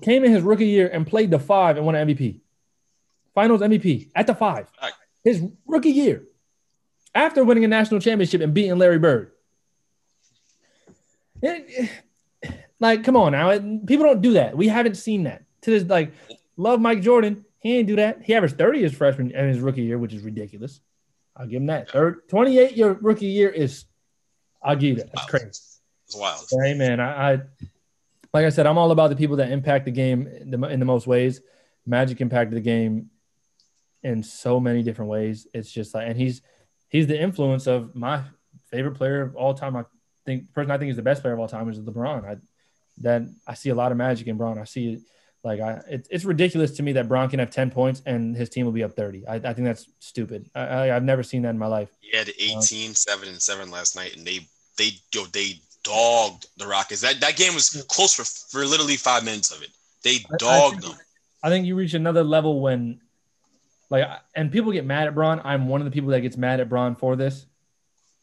came 0.00 0.24
in 0.24 0.32
his 0.32 0.42
rookie 0.42 0.66
year 0.66 0.88
and 0.92 1.06
played 1.06 1.30
the 1.30 1.38
five 1.38 1.76
and 1.76 1.84
won 1.84 1.94
an 1.94 2.08
MVP. 2.08 2.40
Finals 3.34 3.60
MVP 3.60 4.10
at 4.14 4.26
the 4.26 4.34
five. 4.34 4.68
Fact. 4.80 4.94
His 5.24 5.42
rookie 5.66 5.90
year. 5.90 6.24
After 7.14 7.44
winning 7.44 7.64
a 7.64 7.68
national 7.68 8.00
championship 8.00 8.40
and 8.40 8.54
beating 8.54 8.78
Larry 8.78 8.98
Bird. 8.98 9.32
It- 11.42 11.90
like, 12.80 13.04
come 13.04 13.16
on 13.16 13.32
now. 13.32 13.50
It- 13.50 13.86
people 13.86 14.06
don't 14.06 14.22
do 14.22 14.32
that. 14.34 14.56
We 14.56 14.68
haven't 14.68 14.96
seen 14.96 15.24
that. 15.24 15.44
To 15.62 15.70
this, 15.70 15.84
like, 15.88 16.12
love 16.56 16.80
Mike 16.80 17.02
Jordan. 17.02 17.44
He 17.60 17.76
didn't 17.76 17.88
do 17.88 17.96
that. 17.96 18.22
He 18.22 18.34
averaged 18.34 18.58
30 18.58 18.82
his 18.82 18.92
freshman 18.92 19.32
and 19.32 19.48
his 19.48 19.60
rookie 19.60 19.82
year, 19.82 19.98
which 19.98 20.12
is 20.12 20.22
ridiculous. 20.22 20.80
I'll 21.36 21.46
give 21.46 21.60
him 21.62 21.66
that. 21.66 21.90
Third, 21.90 22.28
28 22.28 22.76
your 22.76 22.94
rookie 22.94 23.26
year 23.26 23.48
is, 23.48 23.84
I'll 24.62 24.76
give 24.76 24.98
you 24.98 25.04
that. 25.04 25.12
That's 25.14 25.26
crazy. 25.30 25.46
It's 25.46 26.16
wild. 26.16 26.44
Hey 26.50 26.74
man, 26.74 27.00
I, 27.00 27.32
I 27.32 27.40
like 28.34 28.46
I 28.46 28.48
said, 28.48 28.66
I'm 28.66 28.78
all 28.78 28.90
about 28.90 29.10
the 29.10 29.16
people 29.16 29.36
that 29.36 29.50
impact 29.50 29.84
the 29.84 29.90
game 29.90 30.26
in 30.26 30.50
the, 30.50 30.68
in 30.68 30.80
the 30.80 30.86
most 30.86 31.06
ways. 31.06 31.40
Magic 31.86 32.20
impacted 32.20 32.56
the 32.56 32.60
game 32.60 33.10
in 34.02 34.22
so 34.22 34.58
many 34.58 34.82
different 34.82 35.10
ways. 35.10 35.46
It's 35.54 35.70
just 35.70 35.94
like, 35.94 36.08
and 36.08 36.16
he's 36.16 36.42
he's 36.92 37.08
the 37.08 37.20
influence 37.20 37.66
of 37.66 37.94
my 37.96 38.22
favorite 38.70 38.94
player 38.94 39.22
of 39.22 39.34
all 39.34 39.54
time. 39.54 39.74
I 39.76 39.84
think 40.24 40.46
the 40.46 40.52
person 40.52 40.70
I 40.70 40.78
think 40.78 40.90
is 40.90 40.96
the 40.96 41.02
best 41.02 41.22
player 41.22 41.34
of 41.34 41.40
all 41.40 41.48
time 41.48 41.68
is 41.68 41.80
LeBron. 41.80 42.24
I 42.24 42.36
that 42.98 43.22
I 43.48 43.54
see 43.54 43.70
a 43.70 43.74
lot 43.74 43.90
of 43.90 43.98
magic 43.98 44.28
in 44.28 44.36
Bron. 44.36 44.58
I 44.58 44.64
see 44.64 44.92
it 44.92 45.00
like 45.42 45.60
I 45.60 45.80
it, 45.90 46.06
it's 46.10 46.24
ridiculous 46.24 46.70
to 46.72 46.82
me 46.84 46.92
that 46.92 47.08
Bron 47.08 47.28
can 47.28 47.40
have 47.40 47.50
10 47.50 47.70
points 47.70 48.02
and 48.06 48.36
his 48.36 48.48
team 48.48 48.64
will 48.66 48.72
be 48.72 48.84
up 48.84 48.92
30. 48.94 49.26
I, 49.26 49.34
I 49.36 49.52
think 49.54 49.64
that's 49.64 49.86
stupid. 49.98 50.48
I, 50.54 50.60
I, 50.60 50.96
I've 50.96 51.02
never 51.02 51.22
seen 51.24 51.42
that 51.42 51.50
in 51.50 51.58
my 51.58 51.66
life. 51.66 51.88
He 52.00 52.16
had 52.16 52.28
18, 52.38 52.94
7, 52.94 53.28
and 53.28 53.42
7 53.42 53.70
last 53.70 53.96
night, 53.96 54.14
and 54.16 54.24
they 54.24 54.40
they 54.78 54.90
yo, 55.12 55.24
they 55.32 55.54
dogged 55.82 56.46
the 56.58 56.66
Rockets. 56.66 57.00
That 57.00 57.20
that 57.20 57.36
game 57.36 57.54
was 57.54 57.70
close 57.88 58.14
for, 58.14 58.24
for 58.24 58.64
literally 58.64 58.96
five 58.96 59.24
minutes 59.24 59.50
of 59.50 59.62
it. 59.62 59.70
They 60.04 60.16
I 60.32 60.36
dogged 60.38 60.82
think- 60.82 60.94
them. 60.96 61.04
I 61.44 61.48
think 61.48 61.66
you 61.66 61.74
reach 61.74 61.94
another 61.94 62.22
level 62.22 62.60
when, 62.60 63.00
like, 63.92 64.08
and 64.34 64.50
people 64.50 64.72
get 64.72 64.84
mad 64.86 65.06
at 65.06 65.14
Bron. 65.14 65.40
I'm 65.44 65.68
one 65.68 65.80
of 65.80 65.84
the 65.84 65.90
people 65.90 66.10
that 66.10 66.20
gets 66.22 66.36
mad 66.36 66.60
at 66.60 66.68
Bron 66.68 66.96
for 66.96 67.14
this. 67.14 67.44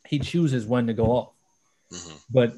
He 0.08 0.18
chooses 0.20 0.66
when 0.66 0.88
to 0.88 0.94
go 0.94 1.06
off, 1.06 1.30
Mhm. 1.94 2.22
but 2.32 2.54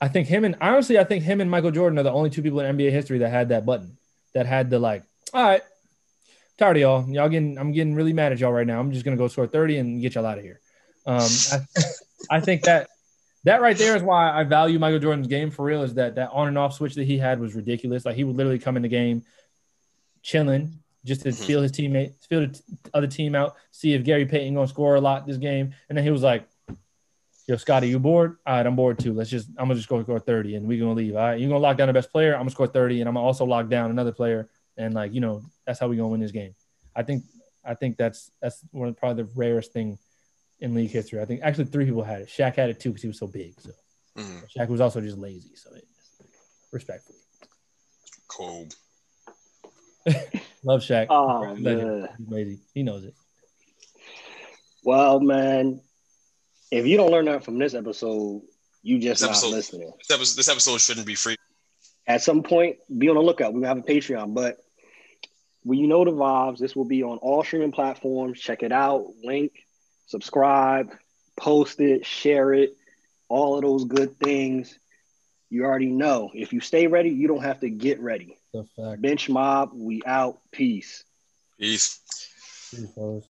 I 0.00 0.06
think 0.06 0.28
him 0.28 0.44
and 0.44 0.56
honestly, 0.60 0.96
I 0.98 1.02
think 1.04 1.24
him 1.24 1.40
and 1.40 1.50
Michael 1.50 1.72
Jordan 1.72 1.98
are 1.98 2.04
the 2.04 2.12
only 2.12 2.30
two 2.30 2.40
people 2.42 2.60
in 2.60 2.66
NBA 2.76 2.90
history 2.92 3.18
that 3.18 3.30
had 3.30 3.48
that 3.48 3.66
button, 3.66 3.98
that 4.34 4.46
had 4.46 4.70
the 4.70 4.78
like, 4.78 5.02
all 5.34 5.42
right, 5.42 5.62
tired 6.56 6.76
of 6.76 6.80
y'all. 6.80 7.10
Y'all 7.10 7.28
getting, 7.28 7.58
I'm 7.58 7.72
getting 7.72 7.96
really 7.96 8.12
mad 8.12 8.30
at 8.30 8.38
y'all 8.38 8.52
right 8.52 8.66
now. 8.66 8.78
I'm 8.78 8.92
just 8.92 9.04
gonna 9.04 9.16
go 9.16 9.26
score 9.26 9.48
30 9.48 9.78
and 9.78 10.00
get 10.00 10.14
y'all 10.14 10.24
out 10.26 10.38
of 10.38 10.44
here. 10.44 10.60
Um, 11.04 11.28
I, 11.52 11.58
I 12.36 12.40
think 12.40 12.62
that 12.62 12.88
that 13.44 13.60
right 13.60 13.76
there 13.76 13.96
is 13.96 14.02
why 14.02 14.30
I 14.30 14.44
value 14.44 14.78
Michael 14.78 15.00
Jordan's 15.00 15.26
game 15.26 15.50
for 15.50 15.64
real. 15.64 15.82
Is 15.82 15.94
that 15.94 16.14
that 16.14 16.30
on 16.30 16.46
and 16.46 16.58
off 16.58 16.74
switch 16.74 16.94
that 16.94 17.04
he 17.04 17.18
had 17.18 17.40
was 17.40 17.54
ridiculous. 17.56 18.04
Like 18.04 18.14
he 18.14 18.22
would 18.22 18.36
literally 18.36 18.58
come 18.60 18.76
in 18.76 18.82
the 18.82 18.88
game, 18.88 19.24
chilling 20.22 20.78
just 21.08 21.22
to 21.22 21.30
Mhm. 21.30 21.44
feel 21.46 21.62
his 21.62 21.72
teammate, 21.72 22.12
feel 22.28 22.40
the 22.46 22.62
other 22.94 23.06
team 23.06 23.34
out, 23.34 23.56
see 23.72 23.94
if 23.94 24.04
Gary 24.04 24.26
Payton 24.26 24.54
gonna 24.54 24.68
score 24.68 24.94
a 24.94 25.00
lot 25.00 25.26
this 25.26 25.38
game, 25.38 25.74
and 25.88 25.96
then 25.98 26.04
he 26.04 26.10
was 26.10 26.22
like, 26.22 26.46
Yo, 27.46 27.56
Scotty, 27.56 27.88
you 27.88 27.98
bored? 27.98 28.36
All 28.44 28.56
right, 28.56 28.66
I'm 28.66 28.76
bored 28.76 28.98
too. 28.98 29.14
Let's 29.14 29.30
just, 29.30 29.48
I'm 29.56 29.68
gonna 29.68 29.76
just 29.76 29.88
go 29.88 30.02
score 30.02 30.20
30 30.20 30.56
and 30.56 30.68
we're 30.68 30.78
gonna 30.78 30.92
leave. 30.92 31.16
All 31.16 31.22
right, 31.28 31.40
you're 31.40 31.48
gonna 31.48 31.60
lock 31.60 31.78
down 31.78 31.86
the 31.86 31.94
best 31.94 32.12
player. 32.12 32.34
I'm 32.34 32.40
gonna 32.40 32.50
score 32.50 32.66
30 32.66 33.00
and 33.00 33.08
I'm 33.08 33.14
gonna 33.14 33.24
also 33.26 33.46
lock 33.46 33.70
down 33.70 33.90
another 33.90 34.12
player. 34.12 34.50
And 34.76 34.92
like, 34.92 35.14
you 35.14 35.20
know, 35.22 35.42
that's 35.66 35.78
how 35.80 35.88
we 35.88 35.96
gonna 35.96 36.08
win 36.10 36.20
this 36.20 36.30
game. 36.30 36.54
I 36.94 37.02
think, 37.04 37.24
I 37.64 37.72
think 37.74 37.96
that's 37.96 38.30
that's 38.42 38.62
one 38.70 38.88
of 38.88 38.96
probably 38.98 39.22
the 39.22 39.30
rarest 39.34 39.72
thing 39.72 39.98
in 40.60 40.74
league 40.74 40.90
history. 40.90 41.22
I 41.22 41.24
think 41.24 41.40
actually 41.42 41.64
three 41.66 41.86
people 41.86 42.02
had 42.02 42.20
it. 42.20 42.28
Shaq 42.28 42.54
had 42.56 42.68
it 42.68 42.80
too 42.80 42.90
because 42.90 43.00
he 43.02 43.08
was 43.08 43.18
so 43.18 43.26
big. 43.26 43.58
So 43.62 43.70
Mhm. 44.18 44.44
Shaq 44.54 44.68
was 44.68 44.82
also 44.82 45.00
just 45.00 45.16
lazy. 45.16 45.54
So 45.56 45.70
it, 45.74 45.88
respectfully, 46.70 47.16
Cool. 48.26 48.66
love 50.64 50.80
Shaq. 50.80 51.06
Oh, 51.10 51.54
Legend. 51.58 52.08
man. 52.28 52.60
He 52.74 52.82
knows 52.82 53.04
it. 53.04 53.14
Well, 54.84 55.20
man, 55.20 55.80
if 56.70 56.86
you 56.86 56.96
don't 56.96 57.10
learn 57.10 57.26
that 57.26 57.44
from 57.44 57.58
this 57.58 57.74
episode, 57.74 58.42
you 58.82 58.98
just 58.98 59.20
This 59.20 59.28
not 59.28 59.30
episode- 59.30 59.50
listening. 59.50 59.92
This 59.98 60.10
episode, 60.16 60.36
this 60.36 60.48
episode 60.48 60.80
shouldn't 60.80 61.06
be 61.06 61.14
free. 61.14 61.36
At 62.06 62.22
some 62.22 62.42
point, 62.42 62.76
be 62.96 63.08
on 63.08 63.16
the 63.16 63.20
lookout. 63.22 63.52
We're 63.52 63.60
gonna 63.60 63.68
have 63.68 63.78
a 63.78 63.82
Patreon, 63.82 64.32
but 64.34 64.58
when 65.62 65.78
you 65.78 65.86
know 65.88 66.04
the 66.04 66.12
vibes, 66.12 66.58
this 66.58 66.74
will 66.74 66.86
be 66.86 67.02
on 67.02 67.18
all 67.18 67.44
streaming 67.44 67.72
platforms. 67.72 68.40
Check 68.40 68.62
it 68.62 68.72
out. 68.72 69.12
Link, 69.22 69.52
subscribe, 70.06 70.94
post 71.36 71.80
it, 71.80 72.06
share 72.06 72.54
it, 72.54 72.74
all 73.28 73.56
of 73.56 73.62
those 73.62 73.84
good 73.84 74.16
things. 74.18 74.78
You 75.50 75.64
already 75.64 75.90
know. 75.90 76.30
If 76.32 76.52
you 76.54 76.60
stay 76.60 76.86
ready, 76.86 77.10
you 77.10 77.28
don't 77.28 77.42
have 77.42 77.60
to 77.60 77.68
get 77.68 78.00
ready. 78.00 78.37
The 78.58 78.64
fact. 78.64 79.02
Bench 79.02 79.28
mob, 79.28 79.70
we 79.72 80.02
out. 80.04 80.40
Peace. 80.50 81.04
Peace. 81.60 82.00
Peace, 82.72 82.90
fellas. 82.92 83.24